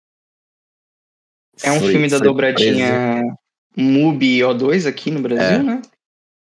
É 1.63 1.71
um 1.71 1.79
Foi- 1.79 1.91
filme 1.91 2.09
da 2.09 2.17
dobradinha 2.17 3.21
MUBI 3.77 4.39
O2 4.39 4.87
aqui 4.87 5.11
no 5.11 5.21
Brasil, 5.21 5.59
É. 5.59 5.63
né? 5.63 5.81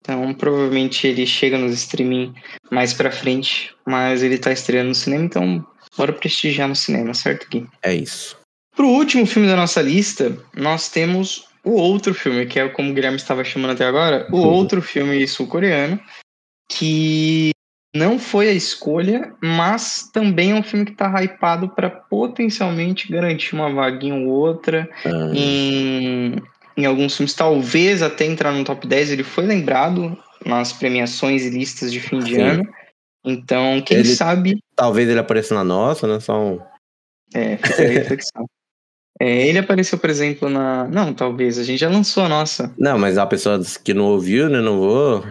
Então, 0.00 0.32
provavelmente 0.32 1.06
ele 1.06 1.26
chega 1.26 1.58
nos 1.58 1.72
streaming 1.74 2.32
mais 2.70 2.94
pra 2.94 3.10
frente, 3.10 3.74
mas 3.84 4.22
ele 4.22 4.38
tá 4.38 4.52
estreando 4.52 4.88
no 4.90 4.94
cinema, 4.94 5.24
então 5.24 5.66
bora 5.96 6.12
prestigiar 6.12 6.68
no 6.68 6.76
cinema, 6.76 7.12
certo, 7.12 7.46
Gui? 7.50 7.66
É 7.82 7.94
isso. 7.94 8.38
Pro 8.76 8.86
último 8.88 9.26
filme 9.26 9.48
da 9.48 9.56
nossa 9.56 9.82
lista, 9.82 10.38
nós 10.54 10.88
temos 10.88 11.46
o 11.64 11.72
outro 11.72 12.14
filme, 12.14 12.46
que 12.46 12.58
é 12.60 12.68
como 12.68 12.90
o 12.90 12.94
Guilherme 12.94 13.16
estava 13.18 13.44
chamando 13.44 13.72
até 13.72 13.84
agora, 13.84 14.26
o 14.30 14.36
Uhum. 14.36 14.46
outro 14.46 14.80
filme 14.80 15.26
sul-coreano, 15.26 16.00
que 16.70 17.50
não 17.94 18.18
foi 18.18 18.48
a 18.48 18.52
escolha, 18.52 19.34
mas 19.42 20.08
também 20.12 20.52
é 20.52 20.54
um 20.54 20.62
filme 20.62 20.86
que 20.86 20.92
tá 20.92 21.12
hypado 21.22 21.68
para 21.70 21.90
potencialmente 21.90 23.10
garantir 23.10 23.54
uma 23.54 23.70
vaguinha 23.70 24.14
ou 24.14 24.26
outra 24.28 24.88
Ah, 25.04 25.32
em, 25.34 26.36
em 26.78 26.86
alguns 26.86 27.16
filmes, 27.16 27.34
talvez 27.34 28.02
até 28.02 28.24
entrar 28.24 28.52
no 28.52 28.62
top 28.62 28.86
10. 28.86 29.10
Ele 29.10 29.24
foi 29.24 29.44
lembrado 29.44 30.16
nas 30.46 30.72
premiações 30.72 31.44
e 31.44 31.50
listas 31.50 31.92
de 31.92 31.98
fim 31.98 32.20
de 32.20 32.36
Sim. 32.36 32.40
ano. 32.40 32.68
Então, 33.24 33.82
quem 33.82 33.98
Ele- 33.98 34.14
sabe. 34.14 34.58
Talvez 34.76 35.08
ele 35.08 35.18
apareça 35.18 35.56
na 35.56 35.64
nossa, 35.64 36.06
né? 36.06 36.20
Só 36.20 36.38
um... 36.40 36.60
É, 37.34 37.56
fica 37.56 37.82
a 37.82 37.86
reflexão. 37.88 38.46
É, 39.20 39.48
ele 39.48 39.58
apareceu, 39.58 39.98
por 39.98 40.08
exemplo, 40.08 40.48
na. 40.48 40.86
Não, 40.86 41.12
talvez, 41.12 41.58
a 41.58 41.64
gente 41.64 41.80
já 41.80 41.88
lançou 41.88 42.22
a 42.22 42.28
nossa. 42.28 42.72
Não, 42.78 42.96
mas 42.96 43.18
há 43.18 43.26
pessoas 43.26 43.76
que 43.76 43.92
não 43.92 44.04
ouviu, 44.04 44.48
né? 44.48 44.60
Não 44.60 44.78
vou, 44.78 45.24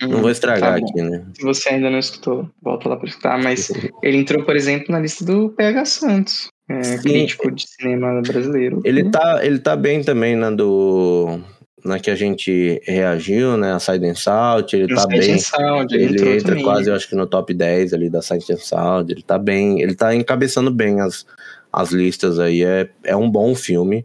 não 0.00 0.18
Hum, 0.18 0.20
vou 0.22 0.30
estragar 0.30 0.78
tá 0.78 0.86
aqui, 0.86 1.02
né? 1.02 1.26
Se 1.34 1.42
você 1.42 1.70
ainda 1.70 1.90
não 1.90 1.98
escutou, 1.98 2.48
volta 2.62 2.88
lá 2.88 2.96
para 2.96 3.08
escutar. 3.08 3.42
Mas 3.42 3.68
ele 4.00 4.18
entrou, 4.18 4.44
por 4.44 4.54
exemplo, 4.54 4.92
na 4.92 5.00
lista 5.00 5.24
do 5.24 5.50
PH 5.50 5.84
Santos, 5.86 6.46
é, 6.68 6.82
Sim. 6.82 6.98
crítico 7.02 7.50
de 7.50 7.66
cinema 7.68 8.20
brasileiro. 8.22 8.80
Ele 8.84 9.10
tá, 9.10 9.44
ele 9.44 9.58
tá 9.58 9.76
bem 9.76 10.02
também 10.02 10.34
na 10.36 10.50
do. 10.50 11.38
Na 11.84 12.00
que 12.00 12.10
a 12.10 12.16
gente 12.16 12.80
reagiu, 12.84 13.56
né? 13.56 13.72
A 13.72 13.78
Side 13.78 14.04
and 14.06 14.16
Salt, 14.16 14.72
ele 14.72 14.88
No 14.88 14.96
tá 14.96 15.02
Sight 15.02 15.18
bem. 15.20 15.38
Sound, 15.38 15.94
ele, 15.94 16.04
Ele 16.04 16.30
entra 16.36 16.48
também. 16.48 16.64
quase, 16.64 16.90
eu 16.90 16.96
acho 16.96 17.08
que 17.08 17.14
no 17.14 17.26
top 17.28 17.54
10 17.54 17.92
ali 17.94 18.10
da 18.10 18.20
Side 18.20 18.52
and 18.52 18.56
Sound. 18.56 19.12
Ele 19.12 19.22
tá 19.22 19.38
bem. 19.38 19.80
Ele 19.80 19.94
tá 19.94 20.12
encabeçando 20.12 20.72
bem 20.72 21.00
as, 21.00 21.24
as 21.72 21.90
listas 21.92 22.40
aí. 22.40 22.64
É, 22.64 22.88
é 23.04 23.14
um 23.14 23.30
bom 23.30 23.54
filme. 23.54 24.04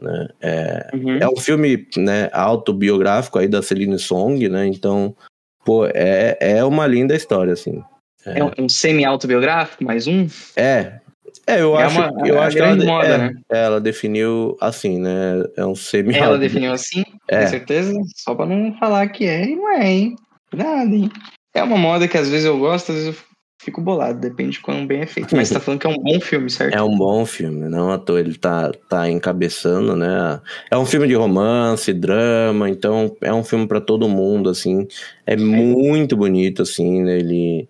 Né? 0.00 0.28
É, 0.42 0.90
Uhum. 0.94 1.18
é 1.18 1.28
um 1.28 1.36
filme 1.36 1.88
né, 1.96 2.28
autobiográfico 2.32 3.38
aí 3.38 3.48
da 3.48 3.62
Celine 3.62 3.98
Song, 3.98 4.46
né? 4.48 4.66
Então, 4.66 5.16
pô, 5.64 5.86
é, 5.86 6.36
é 6.40 6.62
uma 6.64 6.86
linda 6.86 7.16
história, 7.16 7.54
assim. 7.54 7.82
É 8.26 8.44
um, 8.44 8.50
um 8.58 8.68
semi-autobiográfico, 8.68 9.82
mais 9.82 10.06
um? 10.06 10.26
É. 10.54 11.00
É, 11.46 11.60
eu 11.60 11.78
É 11.78 11.84
acho, 11.84 11.98
uma- 12.00 12.26
eu 12.26 12.40
a 12.40 12.46
acho 12.46 12.56
que 12.56 12.62
ela, 12.62 12.76
moda, 12.76 13.06
é, 13.06 13.18
né? 13.18 13.34
ela 13.50 13.80
definiu 13.80 14.56
assim, 14.60 14.98
né? 14.98 15.42
É 15.56 15.64
um 15.64 15.74
semi 15.74 16.14
Ela 16.14 16.38
definiu 16.38 16.72
assim, 16.72 17.02
É. 17.28 17.40
com 17.42 17.46
certeza? 17.48 17.92
Só 18.16 18.34
pra 18.34 18.46
não 18.46 18.76
falar 18.78 19.08
que 19.08 19.24
é 19.26 19.44
e 19.48 19.56
não 19.56 19.70
é, 19.70 19.86
hein? 19.90 20.16
Cuidado, 20.50 20.94
hein? 20.94 21.10
É 21.54 21.62
uma 21.62 21.76
moda 21.76 22.06
que 22.08 22.16
às 22.18 22.28
vezes 22.28 22.46
eu 22.46 22.58
gosto, 22.58 22.90
às 22.92 22.98
vezes 22.98 23.14
eu 23.14 23.24
fico 23.60 23.80
bolado, 23.80 24.20
depende 24.20 24.52
de 24.52 24.60
quão 24.60 24.86
bem 24.86 25.00
é 25.00 25.06
feito. 25.06 25.34
Mas 25.34 25.48
você 25.48 25.54
tá 25.54 25.60
falando 25.60 25.80
que 25.80 25.86
é 25.86 25.90
um 25.90 25.98
bom 25.98 26.20
filme, 26.20 26.48
certo? 26.48 26.74
É 26.74 26.82
um 26.82 26.96
bom 26.96 27.26
filme, 27.26 27.68
não 27.68 27.90
à 27.90 27.98
toa 27.98 28.20
ele 28.20 28.36
tá, 28.38 28.70
tá 28.88 29.10
encabeçando, 29.10 29.96
né? 29.96 30.40
É 30.70 30.76
um 30.78 30.86
filme 30.86 31.08
de 31.08 31.14
romance, 31.14 31.92
drama, 31.92 32.70
então 32.70 33.16
é 33.20 33.32
um 33.34 33.42
filme 33.42 33.66
pra 33.66 33.80
todo 33.80 34.08
mundo, 34.08 34.48
assim. 34.48 34.86
É 35.26 35.36
muito 35.36 36.16
bonito, 36.16 36.62
assim, 36.62 37.02
né? 37.02 37.18
Ele, 37.18 37.68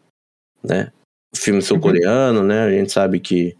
né? 0.62 0.92
Filme 1.34 1.60
sul-coreano, 1.62 2.42
né? 2.42 2.64
A 2.64 2.70
gente 2.70 2.90
sabe 2.90 3.20
que 3.20 3.56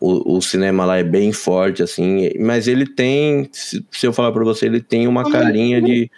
o, 0.00 0.36
o 0.36 0.42
cinema 0.42 0.84
lá 0.84 0.98
é 0.98 1.04
bem 1.04 1.32
forte, 1.32 1.82
assim, 1.82 2.30
mas 2.38 2.68
ele 2.68 2.86
tem, 2.86 3.48
se, 3.52 3.84
se 3.90 4.06
eu 4.06 4.12
falar 4.12 4.32
pra 4.32 4.44
você, 4.44 4.66
ele 4.66 4.80
tem 4.80 5.06
uma 5.08 5.30
carinha 5.30 5.80
de, 5.82 6.10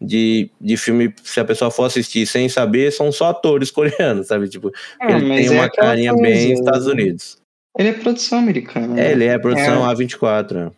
de, 0.00 0.50
de 0.60 0.76
filme, 0.76 1.14
se 1.22 1.38
a 1.40 1.44
pessoa 1.44 1.70
for 1.70 1.84
assistir 1.84 2.26
sem 2.26 2.48
saber, 2.48 2.92
são 2.92 3.12
só 3.12 3.28
atores 3.30 3.70
coreanos, 3.72 4.26
sabe? 4.26 4.48
Tipo, 4.48 4.70
Ah, 5.00 5.12
ele 5.12 5.28
tem 5.28 5.46
é 5.46 5.50
uma 5.50 5.70
carinha 5.70 6.12
coisa, 6.12 6.28
bem 6.28 6.52
Estados 6.52 6.86
Unidos. 6.86 7.38
Ele 7.78 7.88
é 7.90 7.92
produção 7.92 8.38
americana. 8.38 9.00
É, 9.00 9.04
né? 9.04 9.12
ele 9.12 9.24
é 9.24 9.38
produção 9.38 9.88
É. 9.88 9.94
A24. 9.94 10.52
né? 10.52 10.70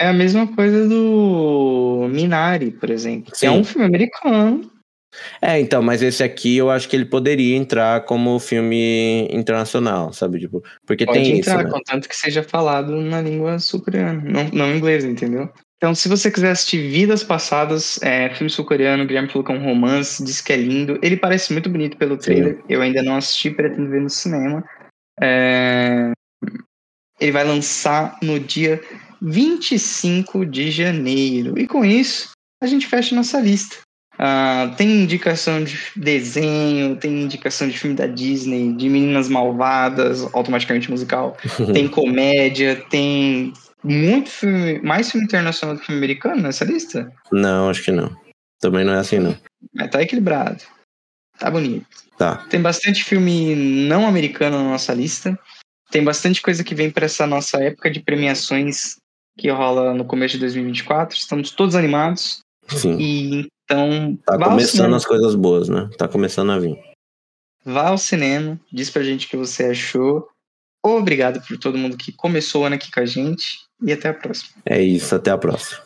É 0.00 0.08
a 0.08 0.12
mesma 0.12 0.46
coisa 0.54 0.88
do 0.88 2.08
Minari, 2.10 2.70
por 2.70 2.90
exemplo. 2.90 3.32
que 3.32 3.46
É 3.46 3.50
Sim. 3.50 3.58
um 3.58 3.64
filme 3.64 3.86
americano. 3.86 4.70
É, 5.40 5.58
então, 5.60 5.82
mas 5.82 6.02
esse 6.02 6.22
aqui 6.22 6.56
eu 6.56 6.70
acho 6.70 6.88
que 6.88 6.96
ele 6.96 7.04
poderia 7.04 7.56
entrar 7.56 8.04
como 8.04 8.38
filme 8.38 9.28
internacional, 9.30 10.12
sabe? 10.12 10.40
Tipo, 10.40 10.62
porque 10.86 11.04
Pode 11.04 11.20
tem 11.20 11.38
entrar, 11.38 11.56
isso, 11.56 11.64
né? 11.64 11.70
contanto 11.70 12.08
que 12.08 12.16
seja 12.16 12.42
falado 12.42 13.00
na 13.00 13.20
língua 13.20 13.58
sul-coreana, 13.58 14.22
não, 14.24 14.48
não 14.52 14.74
inglês, 14.74 15.04
entendeu? 15.04 15.50
Então, 15.76 15.94
se 15.94 16.08
você 16.08 16.30
quiser 16.30 16.52
assistir 16.52 16.88
Vidas 16.88 17.22
Passadas, 17.22 18.02
é, 18.02 18.30
filme 18.34 18.48
sul-coreano, 18.48 19.04
Guilherme 19.04 19.28
falou 19.28 19.44
que 19.44 19.52
é 19.52 19.54
um 19.54 19.62
romance, 19.62 20.24
diz 20.24 20.40
que 20.40 20.52
é 20.52 20.56
lindo. 20.56 20.98
Ele 21.02 21.14
parece 21.16 21.52
muito 21.52 21.68
bonito 21.68 21.98
pelo 21.98 22.16
trailer. 22.16 22.58
Eu 22.68 22.80
ainda 22.80 23.02
não 23.02 23.16
assisti, 23.16 23.50
pretendo 23.50 23.90
ver 23.90 24.00
no 24.00 24.08
cinema. 24.08 24.64
É, 25.20 26.10
Ele 27.20 27.32
vai 27.32 27.44
lançar 27.44 28.18
no 28.22 28.40
dia 28.40 28.80
25 29.20 30.46
de 30.46 30.70
janeiro. 30.70 31.58
E 31.58 31.66
com 31.66 31.84
isso, 31.84 32.30
a 32.62 32.66
gente 32.66 32.86
fecha 32.86 33.14
nossa 33.14 33.38
lista. 33.40 33.83
Ah, 34.18 34.72
tem 34.76 35.02
indicação 35.02 35.64
de 35.64 35.78
desenho, 35.96 36.96
tem 36.96 37.22
indicação 37.22 37.68
de 37.68 37.76
filme 37.76 37.96
da 37.96 38.06
Disney, 38.06 38.72
de 38.72 38.88
Meninas 38.88 39.28
Malvadas, 39.28 40.22
automaticamente 40.34 40.90
musical. 40.90 41.36
tem 41.72 41.88
comédia, 41.88 42.76
tem 42.88 43.52
muito 43.82 44.30
filme, 44.30 44.80
mais 44.80 45.10
filme 45.10 45.26
internacional 45.26 45.76
do 45.76 45.80
que 45.80 45.86
filme 45.86 45.98
americano 45.98 46.42
nessa 46.42 46.64
lista. 46.64 47.12
Não, 47.32 47.68
acho 47.68 47.82
que 47.82 47.92
não. 47.92 48.14
Também 48.60 48.84
não 48.84 48.94
é 48.94 48.98
assim, 48.98 49.18
não. 49.18 49.36
Mas 49.74 49.90
tá 49.90 50.02
equilibrado. 50.02 50.62
Tá 51.38 51.50
bonito. 51.50 51.86
Tá. 52.16 52.36
Tem 52.48 52.62
bastante 52.62 53.02
filme 53.02 53.54
não 53.54 54.06
americano 54.06 54.58
na 54.58 54.70
nossa 54.70 54.94
lista. 54.94 55.38
Tem 55.90 56.02
bastante 56.02 56.40
coisa 56.40 56.62
que 56.62 56.74
vem 56.74 56.90
para 56.90 57.06
essa 57.06 57.26
nossa 57.26 57.62
época 57.62 57.90
de 57.90 58.00
premiações 58.00 58.96
que 59.36 59.50
rola 59.50 59.92
no 59.92 60.04
começo 60.04 60.34
de 60.34 60.40
2024. 60.40 61.16
Estamos 61.16 61.50
todos 61.50 61.74
animados. 61.74 62.38
Sim. 62.68 62.96
E 62.98 63.48
então, 63.64 64.16
Tá 64.24 64.38
começando 64.38 64.94
as 64.94 65.04
coisas 65.04 65.34
boas, 65.34 65.68
né? 65.68 65.88
Tá 65.98 66.06
começando 66.06 66.52
a 66.52 66.58
vir. 66.58 66.78
vá 67.64 67.88
ao 67.88 67.98
cinema, 67.98 68.60
diz 68.72 68.90
pra 68.90 69.02
gente 69.02 69.26
o 69.26 69.30
que 69.30 69.36
você 69.36 69.64
achou. 69.64 70.28
Obrigado 70.84 71.40
por 71.46 71.56
todo 71.58 71.78
mundo 71.78 71.96
que 71.96 72.12
começou 72.12 72.62
o 72.62 72.64
ano 72.66 72.74
aqui 72.74 72.90
com 72.90 73.00
a 73.00 73.06
gente. 73.06 73.64
E 73.82 73.92
até 73.92 74.08
a 74.10 74.14
próxima. 74.14 74.50
É 74.66 74.80
isso, 74.82 75.14
até 75.14 75.30
a 75.30 75.38
próxima. 75.38 75.82